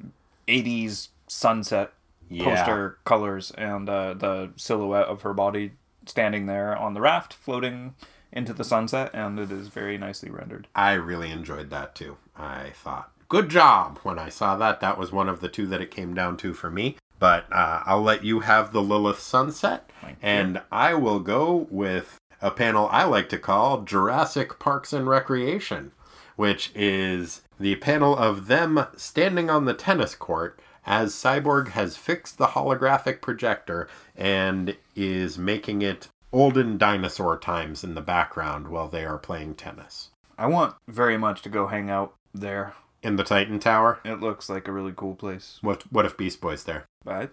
80s 0.48 1.10
sunset 1.28 1.92
poster 2.40 2.98
colors 3.04 3.52
and 3.58 3.90
uh, 3.90 4.14
the 4.14 4.52
silhouette 4.56 5.08
of 5.08 5.24
her 5.24 5.34
body 5.34 5.74
standing 6.06 6.46
there 6.46 6.78
on 6.78 6.94
the 6.94 7.02
raft, 7.02 7.34
floating 7.34 7.96
into 8.32 8.54
the 8.54 8.64
sunset, 8.64 9.12
and 9.14 9.38
it 9.38 9.52
is 9.52 9.68
very 9.68 9.98
nicely 9.98 10.30
rendered. 10.30 10.70
I 10.74 10.94
really 10.94 11.30
enjoyed 11.30 11.70
that 11.72 11.94
too. 11.94 12.16
I 12.38 12.70
thought, 12.74 13.12
good 13.28 13.50
job 13.50 14.00
when 14.04 14.18
I 14.18 14.30
saw 14.30 14.56
that. 14.56 14.80
That 14.80 14.98
was 14.98 15.12
one 15.12 15.28
of 15.28 15.42
the 15.42 15.50
two 15.50 15.68
that 15.68 15.82
it 15.82 15.92
came 15.92 16.14
down 16.14 16.38
to 16.38 16.54
for 16.54 16.72
me. 16.72 16.96
But 17.20 17.52
uh, 17.52 17.82
I'll 17.86 18.02
let 18.02 18.24
you 18.24 18.42
have 18.42 18.72
the 18.72 18.82
Lilith 18.82 19.20
sunset, 19.20 19.90
and 20.22 20.62
I 20.72 20.94
will 20.94 21.20
go 21.20 21.68
with 21.70 22.18
a 22.42 22.52
panel 22.52 22.88
I 22.92 23.04
like 23.06 23.30
to 23.30 23.38
call 23.38 23.82
Jurassic 23.82 24.60
Parks 24.60 24.94
and 24.94 25.08
Recreation, 25.08 25.92
which 26.36 26.72
is 26.76 27.42
the 27.60 27.76
panel 27.78 28.16
of 28.16 28.48
them 28.48 28.88
standing 28.96 29.50
on 29.50 29.66
the 29.66 29.74
tennis 29.74 30.16
court 30.16 30.60
as 30.86 31.14
Cyborg 31.14 31.70
has 31.70 31.98
fixed 31.98 32.38
the 32.38 32.48
holographic 32.48 33.22
projector 33.22 33.88
and 34.16 34.76
is 34.96 35.38
making 35.38 35.82
it 35.82 36.10
olden 36.32 36.78
dinosaur 36.78 37.38
times 37.38 37.84
in 37.84 37.96
the 37.96 38.02
background 38.02 38.68
while 38.68 38.88
they 38.88 39.06
are 39.06 39.18
playing 39.18 39.56
tennis. 39.56 40.10
I 40.38 40.48
want 40.48 40.76
very 40.88 41.18
much 41.18 41.42
to 41.44 41.50
go 41.50 41.68
hang 41.68 41.90
out 41.90 42.14
there. 42.34 42.74
In 43.02 43.16
the 43.16 43.24
Titan 43.24 43.60
Tower? 43.60 44.00
It 44.04 44.20
looks 44.20 44.50
like 44.50 44.68
a 44.68 44.72
really 44.72 44.94
cool 44.96 45.16
place. 45.16 45.60
What 45.62 45.92
what 45.92 46.06
if 46.06 46.18
Beast 46.18 46.42
Boy's 46.42 46.64
there? 46.64 46.86
I, 47.06 47.24
it 47.24 47.32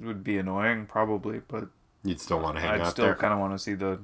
would 0.00 0.24
be 0.24 0.38
annoying, 0.38 0.86
probably, 0.86 1.42
but 1.46 1.68
You'd 2.04 2.20
still 2.20 2.40
want 2.40 2.56
to 2.56 2.60
hang 2.60 2.72
I'd 2.72 2.80
out 2.82 2.90
still 2.90 3.14
kind 3.14 3.32
of 3.32 3.38
want 3.38 3.54
to 3.54 3.58
see 3.58 3.74
the 3.74 3.98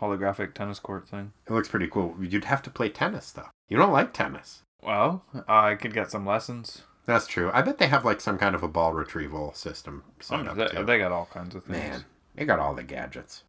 holographic 0.00 0.54
tennis 0.54 0.78
court 0.78 1.08
thing. 1.08 1.32
It 1.46 1.52
looks 1.52 1.68
pretty 1.68 1.88
cool. 1.88 2.14
You'd 2.20 2.44
have 2.44 2.62
to 2.62 2.70
play 2.70 2.88
tennis 2.88 3.32
though. 3.32 3.48
You 3.68 3.76
don't 3.78 3.92
like 3.92 4.12
tennis. 4.12 4.62
Well, 4.82 5.24
I 5.48 5.74
could 5.74 5.92
get 5.94 6.10
some 6.10 6.24
lessons. 6.26 6.82
That's 7.06 7.26
true. 7.26 7.50
I 7.54 7.62
bet 7.62 7.78
they 7.78 7.86
have 7.86 8.04
like 8.04 8.20
some 8.20 8.38
kind 8.38 8.54
of 8.54 8.62
a 8.62 8.68
ball 8.68 8.92
retrieval 8.92 9.52
system 9.54 10.02
set 10.20 10.40
Oh, 10.40 10.50
up 10.50 10.56
they, 10.56 10.66
too. 10.66 10.84
they 10.84 10.98
got 10.98 11.12
all 11.12 11.28
kinds 11.32 11.54
of 11.54 11.64
things. 11.64 11.76
Man, 11.78 12.04
they 12.34 12.44
got 12.44 12.58
all 12.58 12.74
the 12.74 12.82
gadgets. 12.82 13.42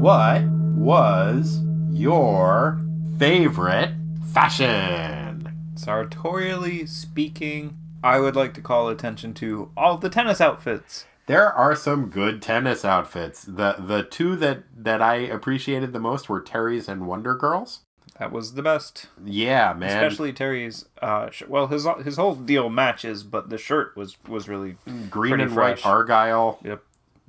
What 0.00 0.42
was 0.76 1.60
your 1.90 2.80
favorite 3.18 3.92
fashion? 4.32 5.52
Sartorially 5.74 6.86
speaking, 6.86 7.76
I 8.04 8.20
would 8.20 8.36
like 8.36 8.54
to 8.54 8.60
call 8.60 8.88
attention 8.88 9.34
to 9.34 9.70
all 9.76 9.96
the 9.98 10.08
tennis 10.10 10.40
outfits. 10.40 11.06
There 11.26 11.52
are 11.52 11.74
some 11.74 12.08
good 12.08 12.40
tennis 12.40 12.84
outfits. 12.84 13.42
The 13.42 13.76
the 13.78 14.02
two 14.04 14.36
that 14.36 14.64
that 14.76 15.02
I 15.02 15.16
appreciated 15.16 15.92
the 15.92 15.98
most 16.00 16.28
were 16.28 16.40
Terry's 16.40 16.88
and 16.88 17.06
Wonder 17.06 17.34
Girls. 17.34 17.80
That 18.18 18.32
was 18.32 18.54
the 18.54 18.62
best, 18.62 19.08
Yeah, 19.24 19.74
man. 19.74 19.90
especially 19.90 20.32
Terry's. 20.32 20.86
Uh, 21.02 21.28
sh- 21.30 21.42
well, 21.48 21.66
his 21.66 21.86
his 22.04 22.16
whole 22.16 22.34
deal 22.34 22.70
matches, 22.70 23.22
but 23.24 23.50
the 23.50 23.58
shirt 23.58 23.94
was 23.96 24.16
was 24.28 24.48
really 24.48 24.76
green 25.10 25.40
and 25.40 25.52
fresh. 25.52 25.84
white 25.84 25.90
argyle. 25.90 26.58
Yep. 26.64 26.82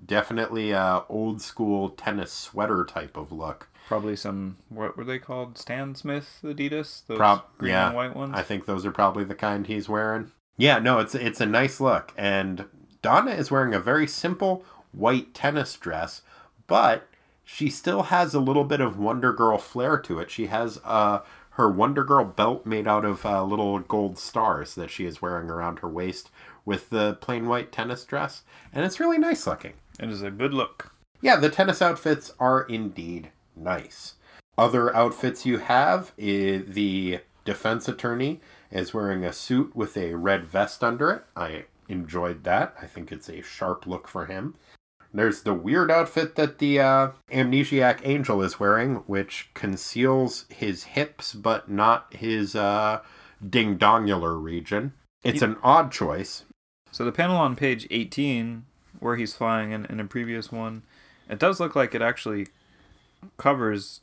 Definitely 0.06 0.72
a 0.72 1.04
old 1.10 1.42
school 1.42 1.90
tennis 1.90 2.32
sweater 2.32 2.86
type 2.86 3.18
of 3.18 3.32
look. 3.32 3.68
probably 3.88 4.16
some 4.16 4.58
what 4.70 4.96
were 4.96 5.04
they 5.04 5.18
called? 5.20 5.58
Stan 5.58 5.96
Smith 5.96 6.40
Adidas, 6.44 7.06
those 7.08 7.18
Prob- 7.18 7.44
green 7.58 7.72
yeah, 7.72 7.88
and 7.88 7.96
white 7.96 8.16
ones. 8.16 8.34
I 8.36 8.44
think 8.44 8.66
those 8.66 8.86
are 8.86 8.92
probably 8.92 9.24
the 9.24 9.36
kind 9.36 9.66
he's 9.66 9.90
wearing. 9.90 10.32
Yeah, 10.58 10.78
no, 10.80 11.00
it's 11.00 11.16
it's 11.16 11.42
a 11.42 11.46
nice 11.46 11.82
look, 11.82 12.14
and 12.16 12.66
Donna 13.08 13.32
is 13.32 13.50
wearing 13.50 13.74
a 13.74 13.80
very 13.80 14.06
simple 14.06 14.66
white 14.92 15.34
tennis 15.34 15.78
dress, 15.78 16.24
but 16.68 17.08
she 17.46 17.70
still 17.70 18.04
has 18.04 18.34
a 18.34 18.42
little 18.42 18.66
bit 18.66 18.82
of 18.82 19.00
Wonder 19.00 19.32
Girl 19.32 19.58
flair 19.58 19.98
to 20.00 20.20
it. 20.20 20.30
She 20.30 20.48
has 20.48 20.82
uh 20.84 21.20
her 21.52 21.70
Wonder 21.70 22.04
Girl 22.04 22.26
belt 22.26 22.66
made 22.66 22.86
out 22.86 23.06
of 23.06 23.26
uh, 23.26 23.46
little 23.46 23.80
gold 23.80 24.20
stars 24.20 24.76
that 24.76 24.92
she 24.92 25.06
is 25.06 25.22
wearing 25.22 25.50
around 25.50 25.80
her 25.80 25.88
waist 25.88 26.32
with 26.66 26.90
the 26.90 27.14
plain 27.22 27.48
white 27.48 27.72
tennis 27.72 28.04
dress, 28.04 28.42
and 28.74 28.84
it's 28.84 29.00
really 29.00 29.18
nice 29.18 29.48
looking. 29.48 29.76
it 30.02 30.10
is 30.10 30.22
a 30.22 30.30
good 30.30 30.54
look. 30.54 30.92
Yeah, 31.22 31.38
the 31.38 31.50
tennis 31.50 31.82
outfits 31.82 32.34
are 32.42 32.64
indeed 32.64 33.32
nice. 33.56 34.16
Other 34.58 34.94
outfits 34.94 35.46
you 35.46 35.60
have 35.60 36.12
is 36.18 36.74
the 36.74 37.22
defense 37.46 37.88
attorney 37.88 38.42
is 38.70 38.94
wearing 38.94 39.24
a 39.24 39.32
suit 39.32 39.74
with 39.78 39.96
a 39.96 40.14
red 40.16 40.46
vest 40.46 40.84
under 40.84 41.10
it. 41.12 41.24
I 41.38 41.64
enjoyed 41.90 42.44
that. 42.44 42.76
I 42.82 42.86
think 42.86 43.12
it's 43.12 43.30
a 43.30 43.42
sharp 43.42 43.86
look 43.88 44.08
for 44.08 44.26
him. 44.26 44.56
There's 45.14 45.44
the 45.44 45.54
weird 45.54 45.90
outfit 45.90 46.36
that 46.36 46.60
the 46.60 46.80
uh, 46.80 47.12
amnesiac 47.32 48.02
angel 48.04 48.42
is 48.42 48.60
wearing, 48.60 48.98
which 49.08 49.50
conceals 49.54 50.46
his 50.50 50.84
hips 50.84 51.34
but 51.34 51.70
not 51.70 52.14
his 52.14 52.56
uh, 52.56 53.02
ding 53.48 53.78
dongular 53.78 54.42
region. 54.42 54.94
It's 55.24 55.42
an 55.42 55.58
odd 55.64 55.92
choice. 55.92 56.44
So 56.92 57.04
the 57.04 57.12
panel 57.12 57.38
on 57.38 57.56
page 57.56 57.88
18, 57.90 58.66
where 59.00 59.16
he's 59.16 59.34
flying 59.34 59.72
in, 59.72 59.86
in 59.86 60.00
a 60.00 60.06
previous 60.06 60.52
one, 60.52 60.84
it 61.30 61.40
does 61.40 61.60
look 61.60 61.76
like 61.76 61.94
it 61.94 62.02
actually 62.02 62.48
covers 63.38 64.02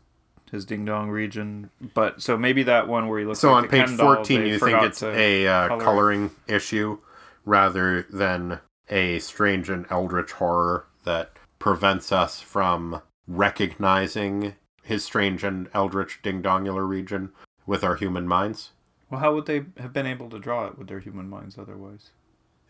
his 0.50 0.64
ding 0.64 0.84
dong 0.84 1.10
region. 1.10 1.70
But 1.94 2.22
so 2.22 2.36
maybe 2.36 2.62
that 2.64 2.88
one 2.88 3.08
where 3.08 3.18
he 3.18 3.24
looks 3.24 3.40
So 3.40 3.52
like 3.52 3.64
on 3.64 3.68
page 3.68 3.86
Ken 3.86 3.96
14, 3.96 4.40
they 4.40 4.48
you 4.48 4.58
think 4.58 4.82
it's 4.82 5.00
to 5.00 5.10
a 5.10 5.46
uh, 5.46 5.68
color 5.68 5.80
coloring 5.80 6.30
issue 6.46 6.98
rather 7.44 8.02
than 8.02 8.60
a 8.88 9.18
strange 9.18 9.68
and 9.68 9.86
eldritch 9.90 10.32
horror 10.32 10.86
that 11.04 11.32
prevents 11.58 12.12
us 12.12 12.40
from 12.40 13.02
recognizing 13.26 14.54
his 14.82 15.04
strange 15.04 15.42
and 15.42 15.68
eldritch 15.72 16.20
ding 16.22 16.42
dongular 16.42 16.86
region 16.86 17.30
with 17.66 17.82
our 17.82 17.96
human 17.96 18.28
minds. 18.28 18.72
Well, 19.10 19.20
how 19.20 19.34
would 19.34 19.46
they 19.46 19.64
have 19.78 19.92
been 19.92 20.06
able 20.06 20.28
to 20.30 20.38
draw 20.38 20.66
it 20.66 20.78
with 20.78 20.88
their 20.88 21.00
human 21.00 21.28
minds 21.28 21.56
otherwise? 21.58 22.10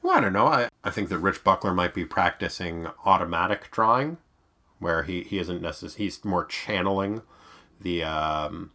Well, 0.02 0.16
I 0.16 0.20
don't 0.20 0.32
know. 0.32 0.46
I, 0.46 0.68
I 0.84 0.90
think 0.90 1.08
that 1.08 1.18
Rich 1.18 1.42
Buckler 1.42 1.74
might 1.74 1.94
be 1.94 2.04
practicing 2.04 2.86
automatic 3.04 3.70
drawing, 3.70 4.18
where 4.78 5.02
he, 5.04 5.22
he 5.22 5.38
isn't 5.38 5.62
necessarily, 5.62 6.04
he's 6.04 6.24
more 6.24 6.44
channeling 6.44 7.22
the 7.80 8.04
um, 8.04 8.70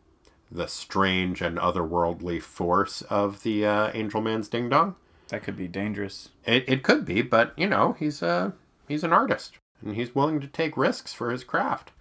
the 0.52 0.68
strange 0.68 1.42
and 1.42 1.58
otherworldly 1.58 2.42
force 2.42 3.02
of 3.04 3.44
the 3.44 3.66
uh, 3.66 3.92
Angel 3.94 4.22
Man's 4.22 4.48
Ding 4.48 4.70
Dong. 4.70 4.96
That 5.30 5.44
could 5.44 5.56
be 5.56 5.68
dangerous. 5.68 6.30
It, 6.46 6.66
it 6.68 6.84
could 6.84 7.06
be, 7.06 7.22
but 7.22 7.54
you 7.58 7.68
know, 7.68 7.96
he's 7.98 8.22
a 8.22 8.54
he's 8.88 9.04
an 9.04 9.14
artist 9.14 9.58
and 9.82 9.96
he's 9.96 10.16
willing 10.16 10.42
to 10.42 10.48
take 10.48 10.76
risks 10.76 11.14
for 11.14 11.32
his 11.32 11.44
craft. 11.44 11.92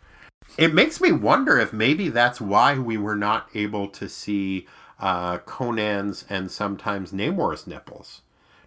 It 0.56 0.74
makes 0.74 1.00
me 1.00 1.12
wonder 1.12 1.58
if 1.58 1.72
maybe 1.72 2.08
that's 2.08 2.40
why 2.40 2.78
we 2.78 2.96
were 2.96 3.16
not 3.16 3.48
able 3.54 3.88
to 3.88 4.08
see 4.08 4.66
uh, 4.98 5.38
Conan's 5.38 6.24
and 6.28 6.50
sometimes 6.50 7.12
Namor's 7.12 7.66
nipples. 7.66 8.22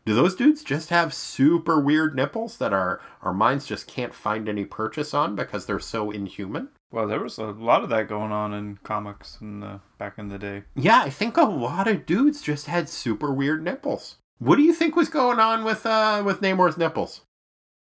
Do 0.06 0.16
those 0.16 0.36
dudes 0.36 0.64
just 0.64 0.90
have 0.90 1.14
super 1.14 1.80
weird 1.80 2.16
nipples 2.16 2.58
that 2.58 2.74
our 2.74 3.02
our 3.22 3.34
minds 3.34 3.68
just 3.68 3.88
can't 3.88 4.14
find 4.14 4.48
any 4.48 4.66
purchase 4.66 5.14
on 5.14 5.36
because 5.36 5.66
they're 5.66 5.80
so 5.80 6.12
inhuman? 6.12 6.70
Well, 6.92 7.08
there 7.08 7.22
was 7.22 7.38
a 7.38 7.46
lot 7.46 7.84
of 7.84 7.90
that 7.90 8.10
going 8.10 8.32
on 8.32 8.54
in 8.54 8.78
comics 8.84 9.38
in 9.40 9.62
the, 9.62 9.80
back 9.98 10.18
in 10.18 10.28
the 10.28 10.38
day. 10.38 10.64
Yeah, 10.76 11.02
I 11.02 11.10
think 11.10 11.38
a 11.38 11.44
lot 11.44 11.88
of 11.88 12.06
dudes 12.06 12.42
just 12.42 12.66
had 12.66 12.90
super 12.90 13.32
weird 13.34 13.64
nipples. 13.64 14.18
What 14.42 14.56
do 14.56 14.64
you 14.64 14.74
think 14.74 14.96
was 14.96 15.08
going 15.08 15.40
on 15.40 15.64
with 15.64 15.86
uh 15.86 16.24
with 16.26 16.42
Namor's 16.42 16.76
nipples? 16.76 17.22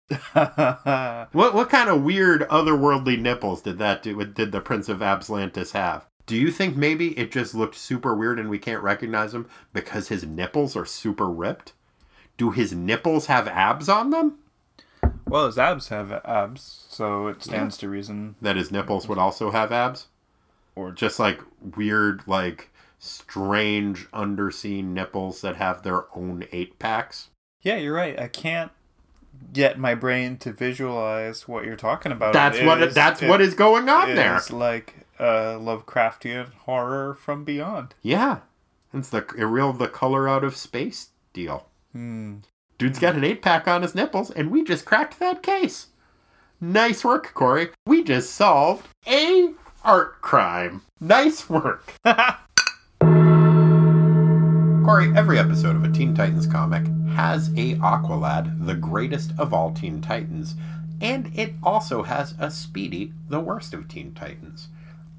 What 0.32 1.52
what 1.52 1.68
kind 1.68 1.90
of 1.90 2.02
weird 2.02 2.48
otherworldly 2.48 3.20
nipples 3.20 3.60
did 3.60 3.76
that 3.78 4.02
do? 4.02 4.24
Did 4.24 4.52
the 4.52 4.62
Prince 4.62 4.88
of 4.88 5.00
Abslantis 5.00 5.72
have? 5.72 6.06
Do 6.24 6.36
you 6.36 6.50
think 6.50 6.74
maybe 6.74 7.18
it 7.18 7.30
just 7.30 7.54
looked 7.54 7.74
super 7.74 8.14
weird 8.14 8.38
and 8.38 8.48
we 8.48 8.58
can't 8.58 8.82
recognize 8.82 9.34
him 9.34 9.46
because 9.74 10.08
his 10.08 10.24
nipples 10.24 10.74
are 10.74 10.86
super 10.86 11.28
ripped? 11.28 11.74
Do 12.38 12.50
his 12.50 12.72
nipples 12.72 13.26
have 13.26 13.46
abs 13.46 13.90
on 13.90 14.08
them? 14.08 14.38
Well, 15.26 15.44
his 15.44 15.58
abs 15.58 15.88
have 15.88 16.12
abs, 16.24 16.86
so 16.88 17.26
it 17.26 17.42
stands 17.42 17.76
to 17.78 17.90
reason. 17.90 18.36
That 18.40 18.56
his 18.56 18.72
nipples 18.72 19.06
would 19.06 19.18
also 19.18 19.50
have 19.50 19.70
abs? 19.70 20.06
Or 20.74 20.92
Just 20.92 21.18
like 21.18 21.42
weird, 21.76 22.22
like 22.26 22.70
strange 22.98 24.10
underseen 24.10 24.86
nipples 24.86 25.40
that 25.42 25.56
have 25.56 25.82
their 25.82 26.04
own 26.16 26.44
eight 26.52 26.78
packs? 26.78 27.28
yeah, 27.62 27.76
you're 27.76 27.94
right. 27.94 28.18
I 28.18 28.28
can't 28.28 28.70
get 29.52 29.78
my 29.78 29.94
brain 29.94 30.36
to 30.38 30.52
visualize 30.52 31.46
what 31.48 31.64
you're 31.64 31.76
talking 31.76 32.12
about. 32.12 32.32
That's 32.32 32.58
It 32.58 32.66
what 32.66 32.82
is- 32.82 32.94
that's 32.94 33.22
it 33.22 33.28
what 33.28 33.40
is 33.40 33.54
going 33.54 33.88
on 33.88 34.14
there. 34.14 34.36
is 34.36 34.50
like 34.52 34.94
uh, 35.18 35.56
Lovecraftian 35.58 36.52
horror 36.64 37.14
from 37.14 37.44
beyond. 37.44 37.94
Yeah. 38.02 38.38
It's 38.94 39.10
the 39.10 39.24
a 39.38 39.46
real 39.46 39.72
the 39.72 39.88
color 39.88 40.28
out 40.28 40.44
of 40.44 40.56
space 40.56 41.10
deal. 41.32 41.66
Hmm. 41.92 42.36
Dude's 42.78 42.98
got 43.00 43.16
an 43.16 43.24
eight 43.24 43.42
pack 43.42 43.66
on 43.68 43.82
his 43.82 43.94
nipples, 43.94 44.30
and 44.30 44.50
we 44.50 44.62
just 44.64 44.84
cracked 44.84 45.18
that 45.18 45.42
case. 45.42 45.88
Nice 46.60 47.04
work, 47.04 47.34
Corey. 47.34 47.70
We 47.86 48.02
just 48.04 48.30
solved 48.30 48.86
a 49.06 49.50
art 49.84 50.20
crime. 50.22 50.82
Nice 51.00 51.50
work. 51.50 51.92
Corey, 54.88 55.12
every 55.14 55.38
episode 55.38 55.76
of 55.76 55.84
a 55.84 55.90
Teen 55.92 56.14
Titans 56.14 56.46
comic 56.46 56.86
has 57.14 57.48
a 57.50 57.74
Aqualad, 57.74 58.64
the 58.64 58.74
greatest 58.74 59.32
of 59.36 59.52
all 59.52 59.70
Teen 59.70 60.00
Titans, 60.00 60.54
and 61.02 61.30
it 61.38 61.52
also 61.62 62.04
has 62.04 62.34
a 62.38 62.50
Speedy, 62.50 63.12
the 63.28 63.38
worst 63.38 63.74
of 63.74 63.86
Teen 63.86 64.14
Titans. 64.14 64.68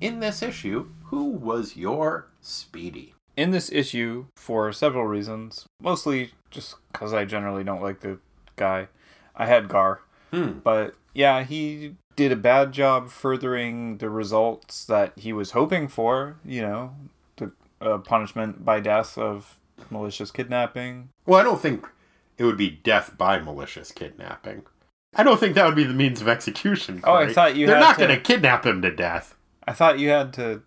In 0.02 0.22
this 0.22 0.42
issue, 0.42 0.88
who 1.04 1.26
was 1.26 1.78
your 1.78 2.30
Speedy? 2.42 3.14
in 3.38 3.52
this 3.52 3.72
issue 3.72 4.26
for 4.36 4.74
several 4.74 5.06
reasons. 5.06 5.68
Mostly 5.80 6.32
just 6.50 6.74
because 6.92 7.14
I 7.14 7.26
generally 7.26 7.64
don't 7.64 7.84
like 7.84 8.00
the 8.00 8.18
guy. 8.56 8.88
I 9.36 9.46
had 9.46 9.68
Gar, 9.68 10.00
Hmm. 10.34 10.54
but 10.64 10.96
yeah, 11.14 11.44
he 11.44 11.94
did 12.16 12.32
a 12.32 12.36
bad 12.36 12.72
job 12.72 13.10
furthering 13.12 14.00
the 14.00 14.10
results 14.10 14.84
that 14.86 15.14
he 15.16 15.32
was 15.32 15.52
hoping 15.52 15.88
for. 15.88 16.38
You 16.44 16.64
know, 16.64 16.96
the 17.38 17.52
uh, 17.80 18.00
punishment 18.00 18.66
by 18.66 18.80
death 18.80 19.16
of 19.16 19.58
malicious 19.90 20.32
kidnapping. 20.32 21.10
Well, 21.26 21.40
I 21.40 21.44
don't 21.44 21.62
think 21.62 21.88
it 22.38 22.44
would 22.46 22.58
be 22.58 22.70
death 22.70 23.18
by 23.18 23.40
malicious 23.40 23.92
kidnapping. 23.92 24.64
I 25.16 25.24
don't 25.24 25.40
think 25.40 25.56
that 25.56 25.66
would 25.66 25.76
be 25.76 25.84
the 25.86 25.94
means 25.94 26.22
of 26.22 26.28
execution. 26.28 27.02
Oh, 27.04 27.14
I 27.14 27.34
thought 27.34 27.56
you 27.56 27.66
They're 27.68 27.80
not 27.80 27.98
to- 27.98 28.06
going 28.06 28.16
to 28.16 28.22
kidnap 28.24 28.66
him 28.66 28.82
to 28.84 28.92
death. 28.96 29.36
I 29.68 29.74
thought 29.74 30.00
you 30.00 30.10
had 30.10 30.34
to 30.34 30.62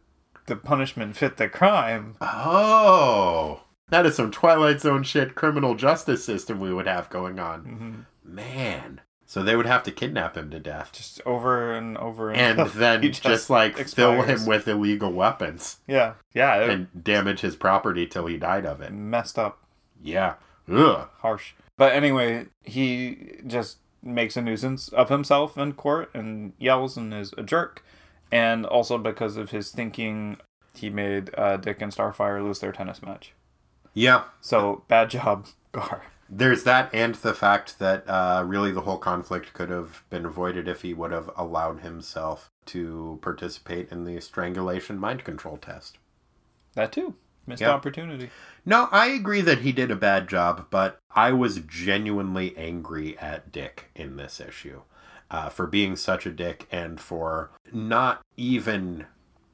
the 0.47 0.57
punishment 0.57 1.17
fit 1.17 1.37
the 1.37 1.49
crime. 1.49 2.17
Oh, 2.21 3.63
that 3.89 4.07
is 4.07 4.17
some 4.17 4.31
Twilight 4.31 4.81
Zone 4.81 5.03
shit 5.05 5.35
criminal 5.35 5.75
justice 5.75 6.25
system 6.25 6.59
we 6.61 6.73
would 6.75 6.87
have 6.87 7.09
going 7.11 7.39
on. 7.39 7.61
hmm 7.65 8.01
Man. 8.35 9.01
So 9.33 9.43
they 9.43 9.57
would 9.57 9.65
have 9.65 9.83
to 9.85 9.91
kidnap 9.91 10.37
him 10.37 10.51
to 10.51 10.61
death. 10.61 10.93
Just 10.93 11.23
over 11.25 11.73
and 11.73 11.97
over 11.97 12.31
And 12.33 12.61
until 12.61 12.67
then 12.79 13.03
he 13.03 13.09
just, 13.09 13.49
like 13.49 13.79
fill 13.89 14.21
him 14.21 14.45
with 14.45 14.69
illegal 14.69 15.11
weapons 15.11 15.79
yeah, 15.87 16.13
yeah, 16.35 16.57
it 16.57 16.69
and 16.69 17.03
damage 17.03 17.41
his 17.41 17.57
property 17.57 18.07
till 18.07 18.27
he 18.27 18.37
died 18.37 18.67
of 18.67 18.83
it. 18.83 18.93
messed 18.93 19.39
up. 19.39 19.63
Yeah. 20.03 20.35
Ugh. 20.71 21.09
harsh. 21.21 21.55
But 21.79 21.95
anyway, 21.95 22.49
he 22.63 23.39
just 23.47 23.79
makes 24.03 24.37
a 24.37 24.43
nuisance 24.43 24.89
of 24.91 25.09
himself 25.09 25.57
in 25.57 25.73
court 25.73 26.11
and 26.13 26.53
yells 26.59 26.99
and 26.99 27.15
is 27.15 27.33
a 27.39 27.43
jerk. 27.43 27.83
And 28.31 28.67
also 28.67 28.99
because 28.99 29.39
of 29.39 29.51
his 29.51 29.71
thinking, 29.71 30.37
he 30.75 30.91
made 30.91 31.31
uh, 31.39 31.57
Dick 31.57 31.81
and 31.81 31.91
Starfire 31.91 32.45
lose 32.45 32.59
their 32.59 32.73
tennis 32.73 33.01
match. 33.03 33.33
Yeah. 33.95 34.25
So 34.43 34.85
bad 34.89 35.09
job, 35.09 35.47
Gar. 35.73 36.03
There's 36.35 36.65
that, 36.65 36.89
and 36.95 37.15
the 37.17 37.35
fact 37.35 37.79
that 37.79 38.09
uh, 38.09 38.43
really 38.47 38.73
the 38.73 38.81
whole 38.81 38.97
conflict 38.97 39.53
could 39.53 39.69
have 39.69 40.03
been 40.09 40.25
avoided 40.25 40.67
if 40.67 40.81
he 40.81 40.95
would 40.95 41.13
have 41.13 41.31
allowed 41.37 41.81
himself 41.81 42.51
to 42.67 43.19
participate 43.21 43.93
in 43.93 44.05
the 44.05 44.19
strangulation 44.19 44.99
mind 44.99 45.25
control 45.25 45.59
test. 45.59 45.99
That 46.73 46.91
too. 46.91 47.17
Missed 47.47 47.61
Yeah. 47.61 47.73
opportunity. 47.73 48.31
No, 48.65 48.89
I 48.91 49.09
agree 49.09 49.43
that 49.43 49.59
he 49.59 49.73
did 49.73 49.91
a 49.91 49.97
bad 49.97 50.27
job, 50.27 50.69
but 50.71 50.99
I 51.15 51.33
was 51.33 51.59
genuinely 51.59 52.57
angry 52.57 53.19
at 53.19 53.53
Dick 53.53 53.91
in 53.95 54.17
this 54.17 54.41
issue 54.41 54.81
uh, 55.31 55.51
for 55.51 55.67
being 55.67 55.97
such 55.97 56.25
a 56.25 56.31
dick 56.31 56.67
and 56.73 56.99
for 56.99 57.51
not 57.73 58.23
even 58.39 59.05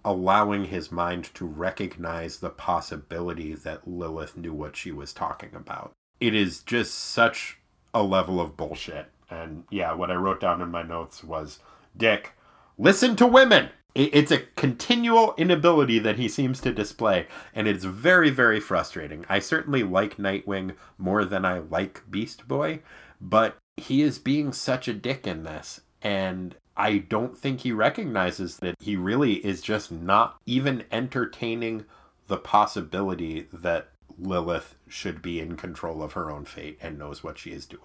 allowing 0.05 0.67
his 0.67 0.93
mind 0.93 1.35
to 1.35 1.45
recognize 1.45 2.39
the 2.39 2.51
possibility 2.51 3.53
that 3.53 3.89
Lilith 3.89 4.37
knew 4.37 4.53
what 4.53 4.77
she 4.77 4.93
was 4.93 5.13
talking 5.13 5.55
about. 5.55 5.93
It 6.21 6.35
is 6.35 6.63
just 6.63 6.95
such 6.95 7.59
a 7.95 8.03
level 8.03 8.41
of 8.41 8.57
bullshit. 8.57 9.07
And 9.31 9.65
yeah, 9.71 9.93
what 9.93 10.11
I 10.11 10.15
wrote 10.15 10.41
down 10.41 10.61
in 10.63 10.71
my 10.71 10.83
notes 10.83 11.23
was 11.23 11.61
Dick, 11.97 12.33
listen 12.77 13.17
to 13.17 13.27
women! 13.27 13.71
It's 13.95 14.31
a 14.31 14.45
continual 14.55 15.35
inability 15.37 15.99
that 16.01 16.19
he 16.19 16.29
seems 16.29 16.61
to 16.61 16.73
display, 16.73 17.27
and 17.53 17.67
it's 17.67 17.85
very, 17.85 18.31
very 18.31 18.61
frustrating. 18.61 19.25
I 19.29 19.41
certainly 19.41 19.83
like 19.83 20.19
Nightwing 20.19 20.77
more 20.99 21.25
than 21.25 21.45
I 21.45 21.59
like 21.59 22.09
Beast 22.09 22.47
Boy, 22.47 22.81
but 23.21 23.57
he 23.77 24.03
is 24.03 24.21
being 24.21 24.53
such 24.53 24.87
a 24.87 24.95
dick 24.95 25.27
in 25.27 25.43
this, 25.43 25.81
and 26.01 26.55
I 26.77 26.99
don't 26.99 27.37
think 27.37 27.61
he 27.61 27.73
recognizes 27.73 28.59
that 28.59 28.77
he 28.79 28.95
really 28.95 29.45
is 29.45 29.63
just 29.63 29.91
not 29.91 30.37
even 30.47 30.85
entertaining 30.93 31.85
the 32.29 32.37
possibility 32.37 33.49
that 33.53 33.89
Lilith 34.19 34.75
should 34.89 35.23
be 35.23 35.41
in 35.41 35.57
control 35.57 36.03
of 36.03 36.15
her 36.15 36.31
own 36.31 36.45
fate 36.45 36.79
and 36.81 36.99
knows 36.99 37.23
what 37.23 37.39
she 37.39 37.51
is 37.51 37.67
doing. 37.67 37.83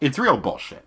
It's 0.00 0.18
real 0.18 0.36
bullshit, 0.36 0.86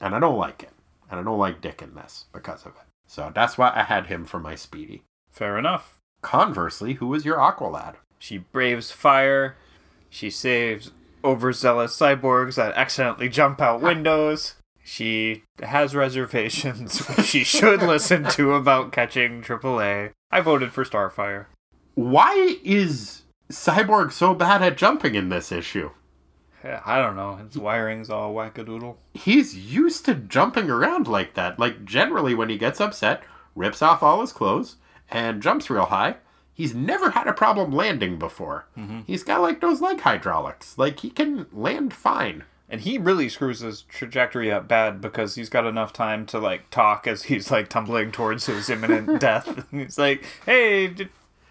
and 0.00 0.14
I 0.14 0.20
don't 0.20 0.38
like 0.38 0.62
it, 0.62 0.72
and 1.10 1.18
I 1.18 1.22
don't 1.22 1.38
like 1.38 1.60
Dick 1.60 1.82
in 1.82 1.94
this 1.94 2.26
because 2.32 2.64
of 2.64 2.72
it. 2.72 2.86
So 3.06 3.32
that's 3.34 3.58
why 3.58 3.72
I 3.74 3.82
had 3.82 4.06
him 4.06 4.24
for 4.24 4.38
my 4.38 4.54
Speedy. 4.54 5.02
Fair 5.30 5.58
enough. 5.58 5.98
Conversely, 6.22 6.94
who 6.94 7.08
was 7.08 7.24
your 7.24 7.38
Aqualad? 7.38 7.94
She 8.18 8.38
braves 8.38 8.92
fire. 8.92 9.56
She 10.08 10.30
saves 10.30 10.92
overzealous 11.24 11.96
cyborgs 11.96 12.54
that 12.56 12.74
accidentally 12.74 13.28
jump 13.28 13.60
out 13.60 13.82
windows. 13.82 14.54
She 14.84 15.44
has 15.62 15.94
reservations 15.94 17.02
she 17.24 17.44
should 17.44 17.82
listen 17.82 18.24
to 18.30 18.52
about 18.54 18.92
catching 18.92 19.42
AAA. 19.42 20.10
I 20.30 20.40
voted 20.40 20.72
for 20.72 20.84
Starfire. 20.84 21.46
Why 21.94 22.56
is 22.64 23.21
Cyborg 23.52 24.12
so 24.12 24.34
bad 24.34 24.62
at 24.62 24.76
jumping 24.76 25.14
in 25.14 25.28
this 25.28 25.52
issue? 25.52 25.90
I 26.84 26.98
don't 26.98 27.16
know. 27.16 27.36
His 27.36 27.58
wiring's 27.58 28.08
all 28.08 28.34
wackadoodle. 28.34 28.96
He's 29.14 29.56
used 29.56 30.04
to 30.04 30.14
jumping 30.14 30.70
around 30.70 31.08
like 31.08 31.34
that. 31.34 31.58
Like, 31.58 31.84
generally, 31.84 32.34
when 32.34 32.48
he 32.48 32.56
gets 32.58 32.80
upset, 32.80 33.22
rips 33.56 33.82
off 33.82 34.02
all 34.02 34.20
his 34.20 34.32
clothes 34.32 34.76
and 35.10 35.42
jumps 35.42 35.70
real 35.70 35.86
high. 35.86 36.16
He's 36.54 36.74
never 36.74 37.10
had 37.10 37.26
a 37.26 37.32
problem 37.32 37.72
landing 37.72 38.18
before. 38.18 38.66
Mm-hmm. 38.78 39.00
He's 39.06 39.24
got 39.24 39.40
like 39.40 39.60
those 39.60 39.80
leg 39.80 40.00
hydraulics. 40.00 40.78
Like, 40.78 41.00
he 41.00 41.10
can 41.10 41.46
land 41.52 41.92
fine. 41.92 42.44
And 42.68 42.80
he 42.80 42.96
really 42.96 43.28
screws 43.28 43.60
his 43.60 43.82
trajectory 43.82 44.50
up 44.50 44.66
bad 44.66 45.00
because 45.00 45.34
he's 45.34 45.50
got 45.50 45.66
enough 45.66 45.92
time 45.92 46.24
to 46.26 46.38
like 46.38 46.70
talk 46.70 47.06
as 47.06 47.24
he's 47.24 47.50
like 47.50 47.68
tumbling 47.68 48.12
towards 48.12 48.46
his 48.46 48.70
imminent 48.70 49.20
death. 49.20 49.66
He's 49.70 49.98
like, 49.98 50.24
"Hey, 50.46 50.94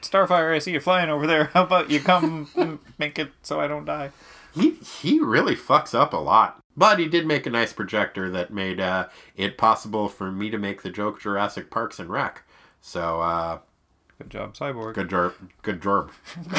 Starfire, 0.02 0.54
I 0.56 0.60
see 0.60 0.72
you 0.74 0.80
flying 0.80 1.10
over 1.10 1.26
there. 1.28 1.46
How 1.54 1.64
about 1.64 1.90
you 1.90 2.00
come 2.00 2.50
and 2.56 2.80
make 2.98 3.18
it 3.20 3.32
so 3.42 3.60
I 3.60 3.68
don't 3.68 3.86
die?" 3.86 4.12
He 4.54 4.72
he 4.72 5.20
really 5.20 5.56
fucks 5.56 5.94
up 5.94 6.14
a 6.14 6.18
lot. 6.18 6.58
But 6.76 7.00
he 7.00 7.08
did 7.08 7.28
make 7.28 7.46
a 7.46 7.50
nice 7.50 7.74
projector 7.74 8.30
that 8.32 8.54
made 8.54 8.80
uh, 8.80 9.08
it 9.36 9.58
possible 9.58 10.08
for 10.08 10.32
me 10.32 10.50
to 10.50 10.58
make 10.58 10.82
the 10.84 10.90
joke 10.90 11.20
Jurassic 11.20 11.70
Parks 11.70 12.00
and 12.00 12.10
Rec. 12.10 12.44
So 12.80 13.22
uh, 13.22 13.60
Good 14.18 14.30
job, 14.30 14.54
Cyborg. 14.56 14.94
good 14.94 15.10
job, 15.10 15.34
good 15.64 15.82
job. 15.82 16.12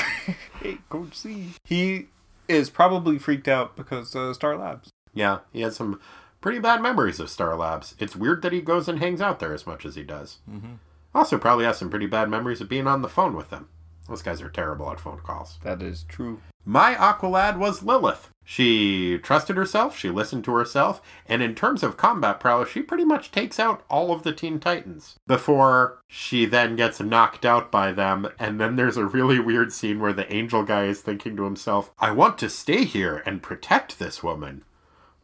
Hey, 0.60 0.78
Coach 0.90 1.16
C. 1.16 1.48
He 1.64 2.06
is 2.46 2.70
probably 2.70 3.18
freaked 3.18 3.48
out 3.48 3.74
because 3.76 4.14
uh, 4.14 4.32
Star 4.34 4.56
Labs. 4.56 4.90
Yeah, 5.14 5.38
he 5.52 5.62
has 5.62 5.76
some 5.76 6.00
pretty 6.40 6.58
bad 6.58 6.82
memories 6.82 7.18
of 7.18 7.30
Star 7.30 7.56
Labs. 7.56 7.94
It's 7.98 8.14
weird 8.14 8.42
that 8.42 8.52
he 8.52 8.60
goes 8.60 8.88
and 8.88 8.98
hangs 8.98 9.20
out 9.20 9.40
there 9.40 9.52
as 9.54 9.66
much 9.66 9.84
as 9.86 9.94
he 9.96 10.02
does. 10.02 10.38
Mm-hmm. 10.48 10.74
Also, 11.14 11.38
probably 11.38 11.64
has 11.64 11.78
some 11.78 11.90
pretty 11.90 12.06
bad 12.06 12.28
memories 12.28 12.60
of 12.60 12.68
being 12.68 12.86
on 12.86 13.02
the 13.02 13.08
phone 13.08 13.36
with 13.36 13.50
them. 13.50 13.68
Those 14.08 14.22
guys 14.22 14.42
are 14.42 14.50
terrible 14.50 14.90
at 14.90 15.00
phone 15.00 15.20
calls. 15.20 15.58
That 15.62 15.82
is 15.82 16.04
true. 16.04 16.40
My 16.64 16.94
Aqualad 16.94 17.58
was 17.58 17.82
Lilith. 17.82 18.30
She 18.44 19.18
trusted 19.18 19.56
herself, 19.56 19.96
she 19.96 20.10
listened 20.10 20.44
to 20.44 20.54
herself, 20.54 21.00
and 21.26 21.42
in 21.42 21.54
terms 21.54 21.82
of 21.82 21.96
combat 21.96 22.40
prowess, 22.40 22.70
she 22.70 22.82
pretty 22.82 23.04
much 23.04 23.30
takes 23.30 23.60
out 23.60 23.84
all 23.88 24.12
of 24.12 24.24
the 24.24 24.32
Teen 24.32 24.58
Titans 24.58 25.16
before 25.26 26.00
she 26.08 26.44
then 26.44 26.74
gets 26.74 27.00
knocked 27.00 27.44
out 27.44 27.70
by 27.70 27.92
them. 27.92 28.28
And 28.38 28.60
then 28.60 28.76
there's 28.76 28.96
a 28.96 29.06
really 29.06 29.38
weird 29.38 29.72
scene 29.72 30.00
where 30.00 30.12
the 30.12 30.32
angel 30.32 30.64
guy 30.64 30.84
is 30.86 31.00
thinking 31.00 31.36
to 31.36 31.44
himself, 31.44 31.92
I 31.98 32.10
want 32.10 32.36
to 32.38 32.48
stay 32.48 32.84
here 32.84 33.22
and 33.24 33.42
protect 33.42 33.98
this 33.98 34.22
woman. 34.22 34.64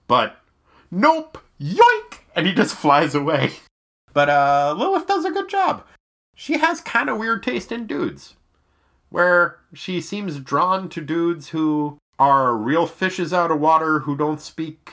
But 0.07 0.36
nope, 0.91 1.39
yoink! 1.61 2.20
And 2.36 2.47
he 2.47 2.53
just 2.53 2.74
flies 2.74 3.14
away. 3.14 3.53
But 4.18 4.28
uh, 4.28 4.74
Lilith 4.76 5.06
does 5.06 5.24
a 5.24 5.30
good 5.30 5.48
job. 5.48 5.84
She 6.34 6.58
has 6.58 6.80
kind 6.80 7.08
of 7.08 7.18
weird 7.18 7.40
taste 7.40 7.70
in 7.70 7.86
dudes 7.86 8.34
where 9.10 9.60
she 9.72 10.00
seems 10.00 10.40
drawn 10.40 10.88
to 10.88 11.00
dudes 11.00 11.50
who 11.50 11.98
are 12.18 12.56
real 12.56 12.84
fishes 12.84 13.32
out 13.32 13.52
of 13.52 13.60
water 13.60 14.00
who 14.00 14.16
don't 14.16 14.40
speak 14.40 14.92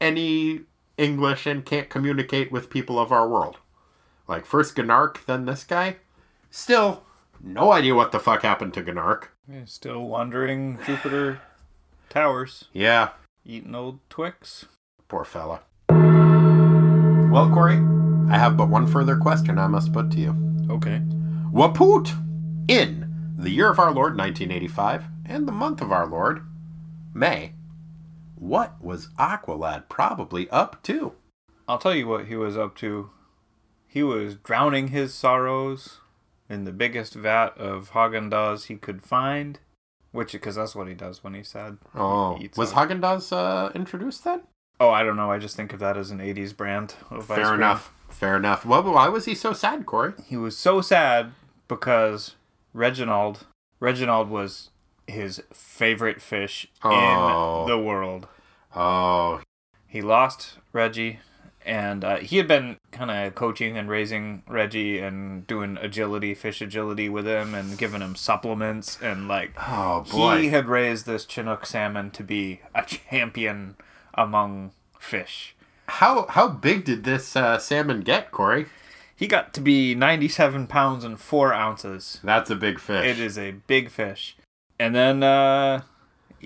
any 0.00 0.60
English 0.96 1.44
and 1.44 1.66
can't 1.66 1.90
communicate 1.90 2.50
with 2.50 2.70
people 2.70 2.98
of 2.98 3.12
our 3.12 3.28
world. 3.28 3.58
Like 4.26 4.46
first 4.46 4.74
Gnarrk, 4.74 5.26
then 5.26 5.44
this 5.44 5.62
guy. 5.62 5.96
Still, 6.50 7.02
no 7.44 7.72
idea 7.72 7.94
what 7.94 8.10
the 8.10 8.18
fuck 8.18 8.40
happened 8.40 8.72
to 8.72 8.82
Gnarrk. 8.82 9.24
Yeah, 9.46 9.66
Still 9.66 10.00
wandering 10.06 10.78
Jupiter 10.86 11.42
Towers, 12.08 12.68
Yeah, 12.72 13.10
eating 13.44 13.74
old 13.74 13.98
Twix. 14.08 14.64
poor 15.08 15.26
fella. 15.26 15.60
Well, 17.30 17.48
Corey, 17.50 17.78
I 18.30 18.38
have 18.38 18.56
but 18.56 18.68
one 18.68 18.86
further 18.86 19.16
question 19.16 19.58
I 19.58 19.66
must 19.66 19.92
put 19.92 20.10
to 20.12 20.18
you. 20.20 20.30
Okay. 20.70 21.02
Wapoot! 21.52 22.14
In 22.68 23.32
the 23.36 23.50
year 23.50 23.70
of 23.70 23.78
our 23.80 23.92
Lord 23.92 24.16
1985 24.16 25.04
and 25.26 25.48
the 25.48 25.52
month 25.52 25.80
of 25.80 25.90
our 25.90 26.06
Lord, 26.06 26.44
May, 27.12 27.54
what 28.36 28.80
was 28.80 29.08
Aqualad 29.18 29.88
probably 29.88 30.48
up 30.50 30.80
to? 30.84 31.12
I'll 31.66 31.78
tell 31.78 31.94
you 31.94 32.06
what 32.06 32.26
he 32.26 32.36
was 32.36 32.56
up 32.56 32.76
to. 32.76 33.10
He 33.88 34.04
was 34.04 34.36
drowning 34.36 34.88
his 34.88 35.12
sorrows 35.12 35.98
in 36.48 36.62
the 36.64 36.72
biggest 36.72 37.14
vat 37.14 37.58
of 37.58 37.90
Haagen 37.90 38.30
Dazs 38.30 38.66
he 38.66 38.76
could 38.76 39.02
find, 39.02 39.58
which 40.12 40.30
because 40.32 40.54
that's 40.54 40.76
what 40.76 40.86
he 40.86 40.94
does 40.94 41.24
when 41.24 41.34
he's 41.34 41.48
sad. 41.48 41.78
Oh, 41.96 42.36
He 42.36 42.44
eats 42.44 42.56
was 42.58 42.72
Dazs 42.72 43.32
uh, 43.32 43.72
introduced 43.74 44.22
then? 44.22 44.42
Oh, 44.78 44.90
I 44.90 45.02
don't 45.02 45.16
know. 45.16 45.30
I 45.32 45.38
just 45.38 45.56
think 45.56 45.72
of 45.72 45.80
that 45.80 45.96
as 45.96 46.10
an 46.12 46.18
'80s 46.20 46.56
brand 46.56 46.94
Fair 47.22 47.44
cream. 47.46 47.54
enough. 47.54 47.92
Fair 48.10 48.36
enough. 48.36 48.66
Well, 48.66 48.82
why 48.82 49.08
was 49.08 49.24
he 49.24 49.34
so 49.34 49.52
sad, 49.52 49.86
Corey? 49.86 50.12
He 50.26 50.36
was 50.36 50.56
so 50.56 50.80
sad 50.80 51.32
because 51.68 52.34
Reginald, 52.74 53.46
Reginald 53.78 54.28
was 54.28 54.70
his 55.06 55.42
favorite 55.52 56.20
fish 56.20 56.66
Oh. 56.82 57.62
in 57.62 57.68
the 57.68 57.78
world. 57.78 58.28
Oh, 58.76 59.40
he 59.88 60.02
lost 60.02 60.58
Reggie, 60.72 61.18
and 61.66 62.04
uh, 62.04 62.16
he 62.18 62.36
had 62.36 62.46
been 62.46 62.76
kind 62.92 63.10
of 63.10 63.34
coaching 63.34 63.76
and 63.76 63.88
raising 63.88 64.42
Reggie 64.46 64.98
and 65.00 65.46
doing 65.46 65.76
agility, 65.80 66.34
fish 66.34 66.60
agility 66.60 67.08
with 67.08 67.26
him, 67.26 67.54
and 67.54 67.76
giving 67.78 68.00
him 68.02 68.14
supplements 68.14 68.98
and 69.02 69.26
like 69.26 69.52
oh 69.58 70.04
boy. 70.10 70.42
he 70.42 70.48
had 70.50 70.68
raised 70.68 71.06
this 71.06 71.24
Chinook 71.24 71.66
salmon 71.66 72.10
to 72.12 72.22
be 72.22 72.60
a 72.74 72.82
champion 72.84 73.76
among 74.14 74.70
fish. 74.98 75.56
How 75.90 76.26
how 76.28 76.48
big 76.48 76.84
did 76.84 77.04
this 77.04 77.36
uh, 77.36 77.58
salmon 77.58 78.00
get, 78.00 78.30
Corey? 78.30 78.66
He 79.14 79.26
got 79.26 79.52
to 79.54 79.60
be 79.60 79.94
97 79.94 80.66
pounds 80.66 81.04
and 81.04 81.20
4 81.20 81.52
ounces. 81.52 82.20
That's 82.24 82.48
a 82.48 82.56
big 82.56 82.78
fish. 82.78 83.04
It 83.04 83.18
is 83.18 83.36
a 83.36 83.50
big 83.50 83.90
fish. 83.90 84.34
And 84.78 84.94
then 84.94 85.22
uh, 85.22 85.82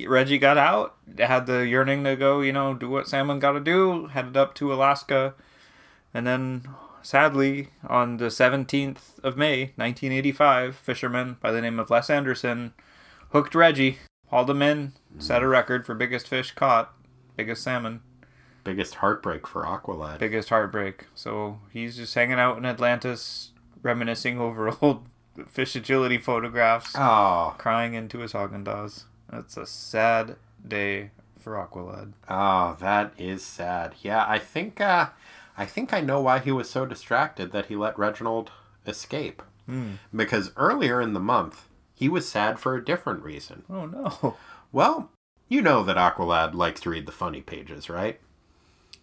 Reggie 0.08 0.38
got 0.38 0.58
out, 0.58 0.96
had 1.16 1.46
the 1.46 1.66
yearning 1.66 2.02
to 2.02 2.16
go, 2.16 2.40
you 2.40 2.52
know, 2.52 2.74
do 2.74 2.90
what 2.90 3.06
salmon 3.06 3.38
got 3.38 3.52
to 3.52 3.60
do, 3.60 4.06
headed 4.06 4.36
up 4.36 4.54
to 4.56 4.72
Alaska. 4.72 5.34
And 6.12 6.26
then, 6.26 6.68
sadly, 7.02 7.68
on 7.86 8.16
the 8.16 8.26
17th 8.26 9.20
of 9.22 9.36
May, 9.36 9.72
1985, 9.76 10.74
fisherman 10.74 11.36
by 11.40 11.52
the 11.52 11.60
name 11.60 11.78
of 11.78 11.90
Les 11.90 12.10
Anderson 12.10 12.72
hooked 13.30 13.54
Reggie, 13.54 13.98
hauled 14.30 14.50
him 14.50 14.62
in, 14.62 14.94
set 15.20 15.42
a 15.42 15.48
record 15.48 15.86
for 15.86 15.94
biggest 15.94 16.26
fish 16.26 16.50
caught, 16.52 16.92
biggest 17.36 17.62
salmon, 17.62 18.00
Biggest 18.64 18.96
heartbreak 18.96 19.46
for 19.46 19.62
Aqualad. 19.64 20.18
biggest 20.18 20.48
heartbreak. 20.48 21.06
So 21.14 21.60
he's 21.72 21.96
just 21.96 22.14
hanging 22.14 22.38
out 22.40 22.56
in 22.58 22.64
Atlantis, 22.64 23.50
reminiscing 23.82 24.40
over 24.40 24.72
old 24.82 25.06
fish 25.48 25.76
agility 25.76 26.16
photographs 26.18 26.92
Oh, 26.96 27.54
crying 27.58 27.94
into 27.94 28.18
his 28.20 28.32
Haagen 28.32 28.64
Dazs. 28.64 29.04
That's 29.30 29.56
a 29.56 29.66
sad 29.66 30.36
day 30.66 31.10
for 31.38 31.54
Aqualad. 31.54 32.12
oh, 32.28 32.76
that 32.80 33.12
is 33.18 33.44
sad. 33.44 33.94
Yeah, 34.00 34.24
I 34.26 34.38
think 34.38 34.80
uh, 34.80 35.08
I 35.58 35.66
think 35.66 35.92
I 35.92 36.00
know 36.00 36.20
why 36.22 36.38
he 36.38 36.50
was 36.52 36.70
so 36.70 36.86
distracted 36.86 37.52
that 37.52 37.66
he 37.66 37.76
let 37.76 37.98
Reginald 37.98 38.50
escape. 38.86 39.42
Because 40.14 40.52
earlier 40.56 41.00
in 41.00 41.14
the 41.14 41.20
month, 41.20 41.68
he 41.94 42.08
was 42.08 42.28
sad 42.28 42.58
for 42.58 42.74
a 42.74 42.84
different 42.84 43.22
reason. 43.22 43.64
Oh 43.70 43.86
no. 43.86 44.36
Well, 44.72 45.10
you 45.48 45.62
know 45.62 45.82
that 45.84 45.96
Aqualad 45.96 46.54
likes 46.54 46.80
to 46.82 46.90
read 46.90 47.06
the 47.06 47.12
funny 47.12 47.40
pages, 47.40 47.88
right? 47.88 48.20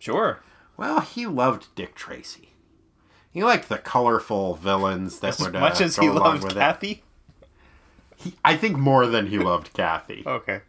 Sure. 0.02 0.42
Well, 0.78 1.02
he 1.02 1.28
loved 1.28 1.68
Dick 1.76 1.94
Tracy. 1.94 2.50
He 3.30 3.44
liked 3.44 3.70
the 3.70 3.78
colorful 3.78 4.56
villains 4.56 5.20
that 5.20 5.36
As 5.36 5.40
would 5.40 5.56
uh, 5.56 5.60
much 5.60 5.80
as 5.80 5.96
go 5.96 6.02
he 6.02 6.10
loved. 6.10 6.56
Kathy. 6.56 7.04
He, 8.16 8.34
I 8.44 8.58
think 8.58 8.78
more 8.78 9.06
than 9.06 9.28
he 9.28 9.38
loved 9.38 9.74
Kathy. 9.74 10.24
Okay. 10.28 10.62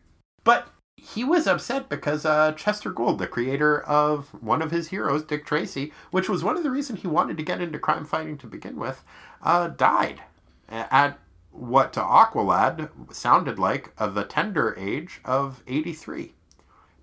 But 0.44 0.68
he 0.96 1.24
was 1.24 1.46
upset 1.46 1.88
because 1.88 2.26
uh, 2.26 2.52
Chester 2.52 2.90
Gould, 2.90 3.18
the 3.18 3.26
creator 3.26 3.80
of 3.82 4.28
one 4.42 4.60
of 4.60 4.70
his 4.70 4.88
heroes, 4.88 5.24
Dick 5.24 5.46
Tracy, 5.46 5.92
which 6.10 6.28
was 6.28 6.44
one 6.44 6.56
of 6.56 6.62
the 6.62 6.70
reasons 6.70 7.00
he 7.00 7.08
wanted 7.08 7.36
to 7.38 7.42
get 7.42 7.60
into 7.60 7.78
crime 7.78 8.04
fighting 8.04 8.36
to 8.38 8.46
begin 8.46 8.76
with, 8.76 9.02
uh, 9.42 9.68
died 9.68 10.20
at 10.68 11.18
what 11.52 11.92
to 11.94 12.00
Aqualad 12.00 12.90
sounded 13.14 13.58
like 13.58 13.92
uh, 13.98 14.08
the 14.08 14.24
tender 14.24 14.74
age 14.78 15.20
of 15.24 15.62
83. 15.66 16.34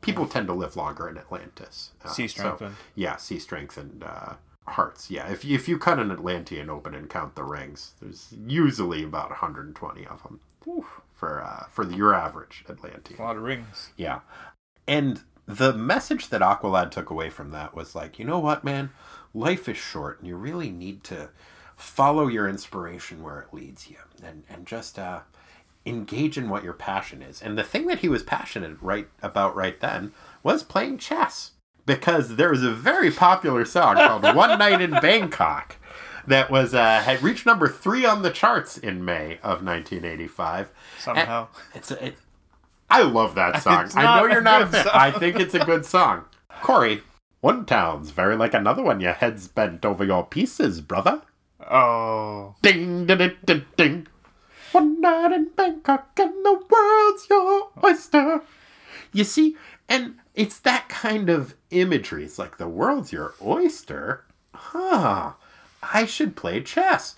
People 0.02 0.28
tend 0.28 0.47
to 0.47 0.54
live 0.54 0.76
longer 0.76 1.08
in 1.10 1.18
Atlantis. 1.18 1.91
Uh, 2.04 2.10
Sea 2.10 2.28
so- 2.28 2.72
yeah, 2.95 3.18
sea 3.18 3.39
strengthened 3.39 4.04
uh, 4.06 4.36
hearts. 4.68 5.12
Yeah, 5.12 5.30
if 5.30 5.43
you, 5.43 5.56
if 5.56 5.68
you 5.68 5.78
cut 5.78 6.00
an 6.00 6.12
Atlantean 6.12 6.70
open 6.70 6.93
and 6.95 7.10
count 7.10 7.36
the 7.36 7.43
rings, 7.43 7.93
there's 8.02 8.34
usually 8.47 9.04
about 9.04 9.30
120 9.30 10.06
of 10.08 10.24
them 10.24 10.39
Whew. 10.64 10.86
for 11.14 11.43
uh, 11.43 11.66
for 11.70 11.86
the, 11.86 11.95
your 11.95 12.14
average 12.14 12.64
Atlantean. 12.70 13.20
A 13.20 13.24
lot 13.24 13.36
of 13.36 13.43
rings. 13.43 13.89
Yeah. 13.97 14.20
And 14.88 15.22
the 15.45 15.74
message 15.74 16.30
that 16.30 16.41
Aqualad 16.41 16.91
took 16.91 17.10
away 17.10 17.30
from 17.30 17.52
that 17.52 17.76
was 17.76 17.95
like, 17.95 18.20
you 18.20 18.26
know 18.26 18.39
what, 18.39 18.64
man? 18.64 18.91
Life 19.34 19.68
is 19.68 19.78
short 19.78 20.20
and 20.20 20.28
you 20.28 20.36
really 20.36 20.70
need 20.70 21.04
to 21.06 21.30
follow 21.76 22.28
your 22.28 22.47
inspiration 22.47 23.24
where 23.24 23.39
it 23.41 23.54
leads 23.54 23.89
you 23.89 23.97
and, 24.24 24.43
and 24.50 24.66
just 24.66 25.00
uh, 25.00 25.22
engage 25.86 26.38
in 26.38 26.49
what 26.49 26.63
your 26.63 26.73
passion 26.73 27.21
is. 27.21 27.41
And 27.41 27.57
the 27.57 27.63
thing 27.63 27.88
that 27.88 27.99
he 27.99 28.09
was 28.09 28.23
passionate 28.23 28.77
right 28.82 29.07
about 29.21 29.55
right 29.55 29.80
then 29.80 30.11
was 30.43 30.63
playing 30.63 30.97
chess. 30.97 31.51
Because 31.86 32.36
there 32.36 32.51
was 32.51 32.63
a 32.63 32.71
very 32.71 33.09
popular 33.09 33.65
song 33.65 33.95
called 33.95 34.23
One 34.36 34.59
Night 34.59 34.82
in 34.82 34.91
Bangkok 34.91 35.77
that 36.27 36.51
was 36.51 36.73
uh, 36.73 37.01
had 37.01 37.23
reached 37.23 37.45
number 37.45 37.67
three 37.67 38.05
on 38.05 38.21
the 38.21 38.30
charts 38.30 38.77
in 38.77 39.03
May 39.03 39.39
of 39.41 39.63
1985. 39.63 40.71
Somehow. 40.99 41.47
It's 41.73 41.89
a, 41.91 42.05
it, 42.05 42.17
I 42.89 43.01
love 43.01 43.36
that 43.36 43.63
song. 43.63 43.86
It's 43.86 43.95
I 43.95 44.19
know 44.19 44.27
you're 44.27 44.41
not 44.41 44.63
a 44.63 44.67
fan. 44.67 44.84
song. 44.84 44.93
I 44.95 45.11
think 45.11 45.39
it's 45.39 45.55
a 45.55 45.65
good 45.65 45.86
song. 45.86 46.25
Corey, 46.61 47.01
one 47.41 47.65
town's 47.65 48.11
very 48.11 48.36
like 48.36 48.53
another 48.53 48.84
one. 48.84 48.99
Your 48.99 49.13
head's 49.13 49.47
bent 49.47 49.86
over 49.86 50.03
your 50.03 50.25
pieces, 50.25 50.82
brother. 50.82 51.21
Oh. 51.59 52.55
Ding, 52.61 53.05
ding, 53.05 53.32
ding, 53.45 53.65
ding. 53.77 54.07
One 54.72 55.01
night 55.01 55.32
in 55.32 55.49
Bangkok 55.55 56.11
and 56.20 56.45
the 56.45 56.61
world's 56.70 57.30
your 57.30 57.70
oyster. 57.84 58.41
You 59.11 59.24
see, 59.24 59.57
and 59.88 60.15
it's 60.36 60.59
that 60.59 60.89
kind 60.89 61.30
of 61.30 61.55
imagery. 61.72 62.24
It's 62.24 62.39
like 62.39 62.57
the 62.57 62.67
world's 62.67 63.11
your 63.11 63.34
oyster. 63.41 64.26
Huh. 64.53 65.34
I 65.82 66.05
should 66.05 66.36
play 66.36 66.61
chess. 66.61 67.15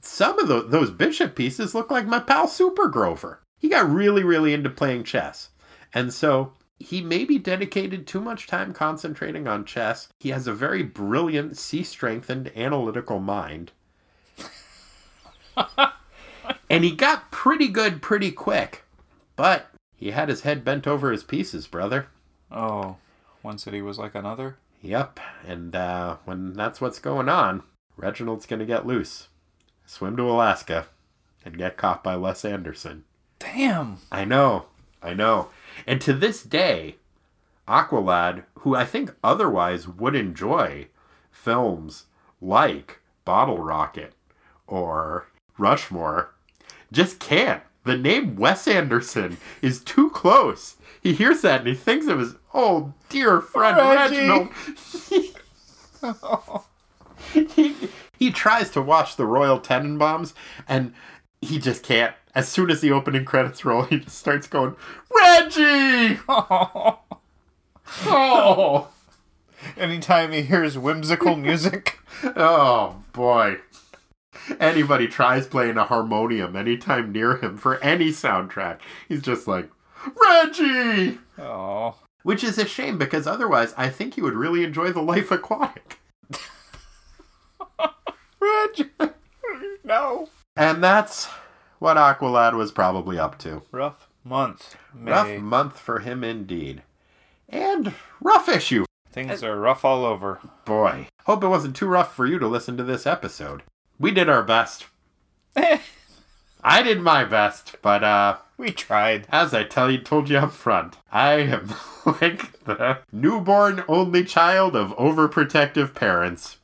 Some 0.00 0.38
of 0.38 0.48
tho- 0.48 0.62
those 0.62 0.90
bishop 0.90 1.34
pieces 1.34 1.74
look 1.74 1.90
like 1.90 2.06
my 2.06 2.20
pal 2.20 2.46
Super 2.46 2.88
Grover. 2.88 3.40
He 3.58 3.68
got 3.68 3.90
really, 3.90 4.24
really 4.24 4.52
into 4.52 4.70
playing 4.70 5.04
chess. 5.04 5.50
And 5.94 6.12
so 6.12 6.52
he 6.78 7.00
maybe 7.00 7.38
dedicated 7.38 8.06
too 8.06 8.20
much 8.20 8.46
time 8.46 8.72
concentrating 8.72 9.46
on 9.46 9.64
chess. 9.64 10.08
He 10.18 10.30
has 10.30 10.46
a 10.46 10.52
very 10.52 10.82
brilliant, 10.82 11.56
sea 11.56 11.84
strengthened, 11.84 12.50
analytical 12.56 13.20
mind. 13.20 13.72
and 16.70 16.84
he 16.84 16.92
got 16.92 17.30
pretty 17.30 17.68
good 17.68 18.02
pretty 18.02 18.30
quick. 18.30 18.84
But 19.36 19.66
he 19.94 20.10
had 20.10 20.28
his 20.28 20.42
head 20.42 20.64
bent 20.64 20.86
over 20.86 21.10
his 21.10 21.24
pieces, 21.24 21.66
brother. 21.66 22.08
Oh. 22.50 22.96
One 23.42 23.58
city 23.58 23.82
was 23.82 23.98
like 23.98 24.14
another. 24.14 24.56
Yep, 24.82 25.20
and 25.46 25.76
uh, 25.76 26.16
when 26.24 26.54
that's 26.54 26.80
what's 26.80 26.98
going 26.98 27.28
on, 27.28 27.62
Reginald's 27.96 28.46
gonna 28.46 28.64
get 28.64 28.86
loose, 28.86 29.28
swim 29.86 30.16
to 30.16 30.24
Alaska, 30.24 30.86
and 31.44 31.58
get 31.58 31.76
caught 31.76 32.02
by 32.02 32.14
Les 32.14 32.44
Anderson. 32.44 33.04
Damn. 33.38 33.98
I 34.10 34.24
know, 34.24 34.66
I 35.02 35.14
know. 35.14 35.48
And 35.86 36.00
to 36.02 36.12
this 36.12 36.42
day, 36.42 36.96
Aqualad, 37.66 38.44
who 38.60 38.74
I 38.74 38.84
think 38.84 39.14
otherwise 39.22 39.86
would 39.86 40.14
enjoy 40.14 40.88
films 41.30 42.06
like 42.40 43.00
Bottle 43.24 43.58
Rocket 43.58 44.14
or 44.66 45.26
Rushmore, 45.62 46.34
just 46.90 47.18
can't. 47.20 47.62
The 47.84 47.96
name 47.96 48.36
Wes 48.36 48.68
Anderson 48.68 49.38
is 49.62 49.82
too 49.82 50.10
close. 50.10 50.76
He 51.02 51.14
hears 51.14 51.40
that 51.42 51.60
and 51.60 51.68
he 51.68 51.74
thinks 51.74 52.06
of 52.06 52.18
his 52.18 52.34
oh 52.52 52.92
dear 53.08 53.40
friend 53.40 53.76
Reggie. 53.76 54.28
Reginald. 54.28 54.48
he, 57.32 57.76
he 58.18 58.30
tries 58.30 58.70
to 58.70 58.82
watch 58.82 59.16
the 59.16 59.26
Royal 59.26 59.58
Tenenbaums, 59.58 60.32
and 60.68 60.92
he 61.40 61.58
just 61.58 61.82
can't. 61.82 62.14
As 62.34 62.48
soon 62.48 62.70
as 62.70 62.80
the 62.80 62.92
opening 62.92 63.24
credits 63.24 63.64
roll, 63.64 63.82
he 63.82 63.98
just 63.98 64.18
starts 64.18 64.46
going, 64.46 64.74
Reggie! 65.14 66.18
Oh, 68.06 68.88
Anytime 69.76 70.32
he 70.32 70.42
hears 70.42 70.78
whimsical 70.78 71.36
music, 71.36 71.98
oh 72.24 72.96
boy. 73.12 73.58
Anybody 74.58 75.06
tries 75.08 75.46
playing 75.46 75.76
a 75.76 75.84
harmonium 75.84 76.56
anytime 76.56 77.12
near 77.12 77.36
him 77.36 77.56
for 77.56 77.78
any 77.78 78.08
soundtrack, 78.08 78.78
he's 79.08 79.22
just 79.22 79.46
like, 79.46 79.70
Reggie! 80.30 81.18
oh, 81.38 81.96
Which 82.22 82.42
is 82.42 82.58
a 82.58 82.66
shame 82.66 82.98
because 82.98 83.26
otherwise 83.26 83.74
I 83.76 83.88
think 83.88 84.14
he 84.14 84.22
would 84.22 84.34
really 84.34 84.64
enjoy 84.64 84.92
the 84.92 85.02
life 85.02 85.30
aquatic. 85.30 85.98
Reggie! 88.40 88.90
no. 89.84 90.28
And 90.56 90.82
that's 90.82 91.28
what 91.78 91.96
Aqualad 91.96 92.54
was 92.54 92.72
probably 92.72 93.18
up 93.18 93.38
to. 93.38 93.62
Rough 93.70 94.08
month. 94.24 94.76
May. 94.94 95.10
Rough 95.10 95.40
month 95.40 95.78
for 95.78 96.00
him 96.00 96.22
indeed. 96.24 96.82
And 97.48 97.94
rough 98.20 98.48
issue. 98.48 98.84
Things 99.10 99.42
are 99.42 99.58
rough 99.58 99.84
all 99.84 100.04
over. 100.04 100.40
Boy. 100.64 101.06
Hope 101.26 101.44
it 101.44 101.48
wasn't 101.48 101.76
too 101.76 101.86
rough 101.86 102.14
for 102.14 102.26
you 102.26 102.38
to 102.38 102.46
listen 102.48 102.76
to 102.76 102.82
this 102.84 103.06
episode. 103.06 103.62
We 104.02 104.10
did 104.10 104.28
our 104.28 104.42
best. 104.42 104.86
I 105.56 106.82
did 106.82 107.00
my 107.00 107.24
best, 107.24 107.76
but 107.82 108.02
uh 108.02 108.38
we 108.56 108.70
tried. 108.72 109.26
as 109.30 109.54
I 109.54 109.62
tell 109.62 109.90
you 109.92 109.98
told 109.98 110.28
you 110.28 110.38
up 110.38 110.50
front, 110.50 110.96
I 111.12 111.34
am 111.34 111.72
like 112.20 112.64
the 112.64 112.98
newborn 113.12 113.84
only 113.86 114.24
child 114.24 114.74
of 114.74 114.90
overprotective 114.96 115.94
parents. 115.94 116.58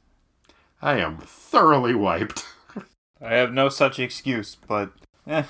I 0.82 0.99
am 0.99 1.18
thoroughly 1.18 1.95
wiped. 1.95 2.45
I 3.20 3.34
have 3.34 3.53
no 3.53 3.68
such 3.68 4.01
excuse, 4.01 4.57
but 4.66 4.91
eh, 5.26 5.45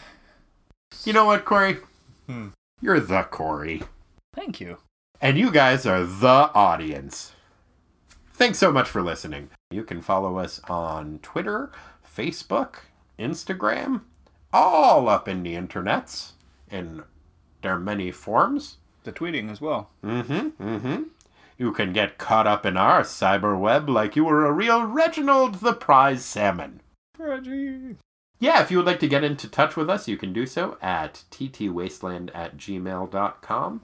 You 1.05 1.15
know 1.15 1.25
what, 1.25 1.47
Corey? 1.47 1.79
Hmm. 2.27 2.49
You're 2.83 3.01
the 3.01 3.23
Corey. 3.23 3.83
thank 4.35 4.61
you. 4.61 4.77
And 5.23 5.39
you 5.39 5.51
guys 5.51 5.87
are 5.87 6.05
the 6.05 6.51
audience. 6.55 7.33
Thanks 8.35 8.59
so 8.59 8.71
much 8.73 8.89
for 8.89 9.03
listening. 9.03 9.49
You 9.71 9.85
can 9.85 10.01
follow 10.01 10.39
us 10.39 10.61
on 10.65 11.19
Twitter, 11.23 11.71
Facebook, 12.03 12.77
Instagram, 13.19 14.03
all 14.51 15.11
up 15.11 15.29
in 15.29 15.43
the 15.43 15.55
internets 15.55 16.33
in 16.71 17.03
their 17.61 17.79
many 17.79 18.11
forms. 18.11 18.79
The 19.05 19.13
tweeting 19.13 19.51
as 19.51 19.61
well. 19.61 19.91
Mm-hmm, 20.03 20.63
mm-hmm. 20.63 21.03
You 21.59 21.73
can 21.73 21.93
get 21.93 22.19
caught 22.19 22.47
up 22.47 22.65
in 22.65 22.77
our 22.77 23.03
cyber 23.03 23.59
web 23.59 23.91
like 23.91 24.17
you 24.17 24.25
were 24.25 24.47
a 24.47 24.53
real 24.53 24.85
Reginald 24.85 25.57
the 25.57 25.75
Prize 25.75 26.25
Salmon. 26.25 26.81
Reggie. 27.19 27.97
Yeah, 28.39 28.63
if 28.63 28.71
you 28.71 28.79
would 28.79 28.87
like 28.87 29.01
to 29.01 29.09
get 29.09 29.25
into 29.25 29.49
touch 29.49 29.77
with 29.77 29.91
us, 29.91 30.09
you 30.09 30.17
can 30.17 30.33
do 30.33 30.47
so 30.47 30.79
at 30.81 31.25
ttwasteland 31.31 32.31
at 32.35 32.57
gmail.com. 32.57 33.83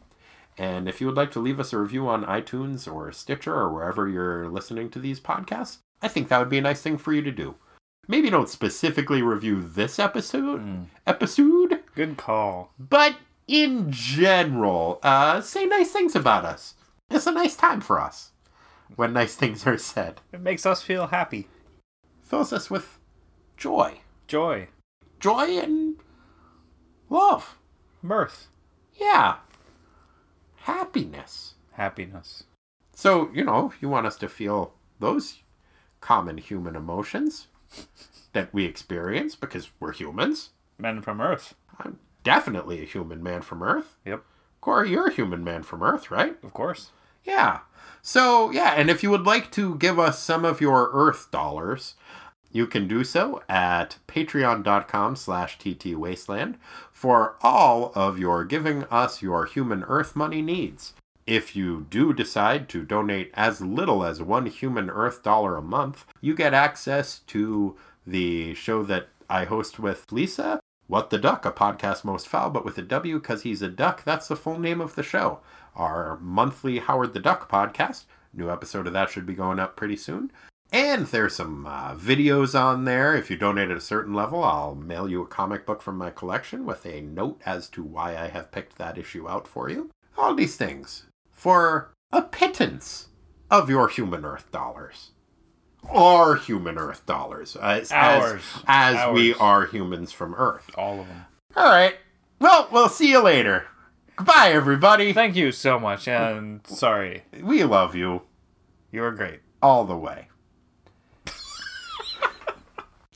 And 0.56 0.88
if 0.88 1.00
you 1.00 1.06
would 1.08 1.16
like 1.16 1.30
to 1.32 1.40
leave 1.40 1.58
us 1.58 1.72
a 1.72 1.78
review 1.78 2.08
on 2.08 2.24
iTunes 2.24 2.90
or 2.92 3.10
Stitcher 3.12 3.54
or 3.54 3.72
wherever 3.72 4.08
you're 4.08 4.48
listening 4.48 4.88
to 4.90 4.98
these 5.00 5.18
podcasts, 5.20 5.78
I 6.00 6.08
think 6.08 6.28
that 6.28 6.38
would 6.38 6.48
be 6.48 6.58
a 6.58 6.62
nice 6.62 6.80
thing 6.82 6.96
for 6.98 7.12
you 7.12 7.22
to 7.22 7.32
do. 7.32 7.56
Maybe 8.06 8.30
don't 8.30 8.48
specifically 8.48 9.22
review 9.22 9.62
this 9.62 9.98
episode, 9.98 10.60
Mm. 10.60 10.86
episode, 11.06 11.82
Good 11.94 12.16
call. 12.18 12.72
but 12.78 13.16
in 13.48 13.90
general, 13.90 15.00
uh, 15.02 15.40
say 15.40 15.64
nice 15.66 15.90
things 15.90 16.14
about 16.14 16.44
us. 16.44 16.74
It's 17.10 17.26
a 17.26 17.32
nice 17.32 17.56
time 17.56 17.80
for 17.80 18.00
us 18.00 18.30
when 18.96 19.12
nice 19.12 19.34
things 19.34 19.66
are 19.66 19.78
said. 19.78 20.20
It 20.32 20.40
makes 20.40 20.64
us 20.66 20.82
feel 20.82 21.08
happy. 21.08 21.48
Fills 22.22 22.52
us 22.52 22.70
with 22.70 22.98
joy. 23.56 24.00
Joy. 24.28 24.68
Joy 25.20 25.58
and 25.58 25.96
love. 27.10 27.56
Mirth. 28.02 28.48
Yeah. 28.94 29.36
Happiness. 30.64 31.56
Happiness. 31.72 32.44
So, 32.94 33.28
you 33.34 33.44
know, 33.44 33.74
you 33.82 33.90
want 33.90 34.06
us 34.06 34.16
to 34.16 34.28
feel 34.30 34.72
those 34.98 35.42
common 36.00 36.38
human 36.38 36.74
emotions 36.74 37.48
that 38.32 38.54
we 38.54 38.64
experience 38.64 39.36
because 39.36 39.70
we're 39.78 39.92
humans. 39.92 40.50
Men 40.78 41.02
from 41.02 41.20
Earth. 41.20 41.54
I'm 41.78 41.98
definitely 42.22 42.80
a 42.80 42.86
human 42.86 43.22
man 43.22 43.42
from 43.42 43.62
Earth. 43.62 43.96
Yep. 44.06 44.24
Corey, 44.62 44.90
you're 44.90 45.08
a 45.08 45.12
human 45.12 45.44
man 45.44 45.64
from 45.64 45.82
Earth, 45.82 46.10
right? 46.10 46.42
Of 46.42 46.54
course. 46.54 46.92
Yeah. 47.24 47.58
So, 48.00 48.50
yeah, 48.50 48.70
and 48.70 48.88
if 48.88 49.02
you 49.02 49.10
would 49.10 49.26
like 49.26 49.50
to 49.52 49.76
give 49.76 49.98
us 49.98 50.18
some 50.18 50.46
of 50.46 50.62
your 50.62 50.88
Earth 50.94 51.30
dollars, 51.30 51.94
you 52.54 52.68
can 52.68 52.86
do 52.86 53.02
so 53.02 53.42
at 53.48 53.98
patreon.com 54.06 55.16
slash 55.16 55.58
ttwasteland 55.58 56.54
for 56.92 57.34
all 57.42 57.92
of 57.96 58.16
your 58.16 58.44
giving 58.44 58.84
us 58.84 59.20
your 59.20 59.44
human 59.44 59.82
Earth 59.82 60.14
money 60.14 60.40
needs. 60.40 60.94
If 61.26 61.56
you 61.56 61.86
do 61.90 62.12
decide 62.12 62.68
to 62.68 62.84
donate 62.84 63.32
as 63.34 63.60
little 63.60 64.04
as 64.04 64.22
one 64.22 64.46
human 64.46 64.88
Earth 64.88 65.24
dollar 65.24 65.56
a 65.56 65.62
month, 65.62 66.04
you 66.20 66.34
get 66.34 66.54
access 66.54 67.18
to 67.26 67.76
the 68.06 68.54
show 68.54 68.84
that 68.84 69.08
I 69.28 69.46
host 69.46 69.80
with 69.80 70.12
Lisa, 70.12 70.60
What 70.86 71.10
the 71.10 71.18
Duck, 71.18 71.44
a 71.44 71.50
podcast 71.50 72.04
most 72.04 72.28
foul, 72.28 72.50
but 72.50 72.64
with 72.64 72.78
a 72.78 72.82
W 72.82 73.18
because 73.18 73.42
he's 73.42 73.62
a 73.62 73.68
duck. 73.68 74.04
That's 74.04 74.28
the 74.28 74.36
full 74.36 74.60
name 74.60 74.80
of 74.80 74.94
the 74.94 75.02
show. 75.02 75.40
Our 75.74 76.18
monthly 76.20 76.78
Howard 76.78 77.14
the 77.14 77.20
Duck 77.20 77.50
podcast. 77.50 78.04
New 78.32 78.48
episode 78.48 78.86
of 78.86 78.92
that 78.92 79.10
should 79.10 79.26
be 79.26 79.34
going 79.34 79.58
up 79.58 79.74
pretty 79.74 79.96
soon. 79.96 80.30
And 80.74 81.06
there's 81.06 81.36
some 81.36 81.66
uh, 81.66 81.94
videos 81.94 82.58
on 82.60 82.82
there. 82.84 83.14
If 83.14 83.30
you 83.30 83.36
donate 83.36 83.70
at 83.70 83.76
a 83.76 83.80
certain 83.80 84.12
level, 84.12 84.42
I'll 84.42 84.74
mail 84.74 85.08
you 85.08 85.22
a 85.22 85.26
comic 85.26 85.64
book 85.64 85.80
from 85.80 85.96
my 85.96 86.10
collection 86.10 86.66
with 86.66 86.84
a 86.84 87.00
note 87.00 87.40
as 87.46 87.68
to 87.70 87.84
why 87.84 88.16
I 88.16 88.26
have 88.26 88.50
picked 88.50 88.76
that 88.78 88.98
issue 88.98 89.28
out 89.28 89.46
for 89.46 89.70
you. 89.70 89.90
All 90.18 90.34
these 90.34 90.56
things 90.56 91.04
for 91.30 91.92
a 92.10 92.22
pittance 92.22 93.06
of 93.52 93.70
your 93.70 93.86
human 93.88 94.24
Earth 94.24 94.50
dollars. 94.50 95.12
Our 95.88 96.34
human 96.34 96.76
Earth 96.76 97.06
dollars. 97.06 97.54
As, 97.54 97.92
Ours. 97.92 98.42
As, 98.66 98.96
as 98.96 99.14
we 99.14 99.32
are 99.34 99.66
humans 99.66 100.10
from 100.10 100.34
Earth. 100.34 100.70
All 100.76 100.98
of 101.02 101.06
them. 101.06 101.26
All 101.54 101.70
right. 101.70 101.94
Well, 102.40 102.66
we'll 102.72 102.88
see 102.88 103.12
you 103.12 103.22
later. 103.22 103.66
Goodbye, 104.16 104.50
everybody. 104.52 105.12
Thank 105.12 105.36
you 105.36 105.52
so 105.52 105.78
much, 105.78 106.08
and 106.08 106.66
sorry. 106.66 107.22
We 107.40 107.62
love 107.62 107.94
you 107.94 108.22
You 108.90 109.02
were 109.02 109.12
great. 109.12 109.38
all 109.62 109.84
the 109.84 109.96
way. 109.96 110.28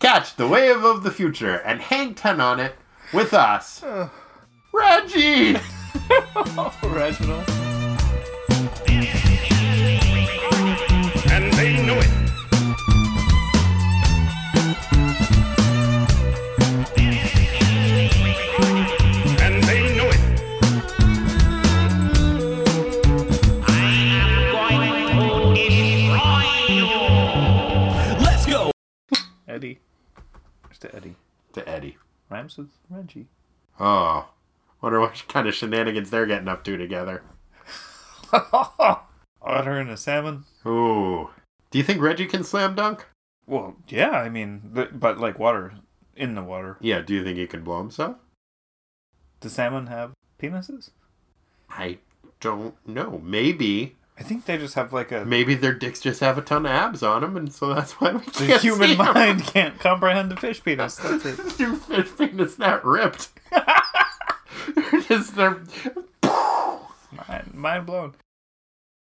Catch 0.09 0.37
the 0.37 0.49
wave 0.49 0.85
of 0.85 1.03
the 1.03 1.11
future 1.11 1.57
and 1.57 1.83
hang 1.83 2.15
ten 2.15 2.41
on 2.41 2.61
it 2.61 2.75
with 3.13 3.35
us. 3.35 3.85
Reggie! 4.73 5.55
Reginald. 6.83 7.45
The 30.81 30.95
Eddie? 30.95 31.17
To 31.55 31.69
Eddie. 31.69 31.99
Rhymes 32.31 32.57
with 32.57 32.69
Reggie. 32.89 33.27
Oh. 33.81 34.29
Wonder 34.81 35.01
what 35.01 35.25
kind 35.29 35.49
of 35.49 35.55
shenanigans 35.55 36.11
they're 36.11 36.27
getting 36.27 36.49
up 36.49 36.63
to 36.65 36.77
together. 36.77 37.23
Otter 38.33 39.79
and 39.79 39.91
a 39.91 39.97
salmon. 39.97 40.45
Ooh. 40.67 41.31
Do 41.71 41.79
you 41.79 41.85
think 41.85 42.01
Reggie 42.01 42.27
can 42.27 42.45
slam 42.45 42.75
dunk? 42.75 43.07
Well, 43.47 43.77
yeah, 43.89 44.11
I 44.11 44.29
mean, 44.29 44.71
but, 44.73 45.01
but 45.01 45.19
like 45.19 45.39
water 45.39 45.73
in 46.15 46.35
the 46.35 46.43
water. 46.43 46.77
Yeah, 46.81 47.01
do 47.01 47.15
you 47.15 47.25
think 47.25 47.39
he 47.39 47.47
can 47.47 47.65
blow 47.65 47.79
himself? 47.79 48.17
Does 49.41 49.53
salmon 49.53 49.87
have 49.87 50.13
penises? 50.39 50.91
I 51.71 51.99
don't 52.41 52.75
know. 52.87 53.21
Maybe. 53.25 53.97
I 54.19 54.23
think 54.25 54.47
they 54.47 54.59
just 54.59 54.75
have 54.75 54.93
like 54.93 55.13
a. 55.13 55.25
Maybe 55.25 55.55
their 55.55 55.73
dicks 55.73 56.01
just 56.01 56.21
have 56.21 56.39
a 56.39 56.43
ton 56.43 56.67
of 56.67 56.73
abs 56.73 57.03
on 57.05 57.23
them, 57.23 57.37
and 57.37 57.53
so 57.53 57.73
that's 57.73 57.93
why 58.01 58.13
we 58.13 58.19
The 58.19 58.47
can't 58.49 58.63
human 58.63 58.89
see 58.89 58.93
'em. 58.99 59.15
mind 59.15 59.45
can't 59.45 59.79
comprehend 59.79 60.33
a 60.33 60.37
fish 60.37 60.63
penis. 60.65 60.97
That's 60.97 61.25
it. 61.25 61.35
Fish 61.39 62.09
penis 62.19 62.57
that 62.57 62.85
ripped. 62.85 63.29
just 65.09 65.37
they're 65.37 65.61
Mind, 67.29 67.55
mind 67.55 67.87
blown. 67.87 68.15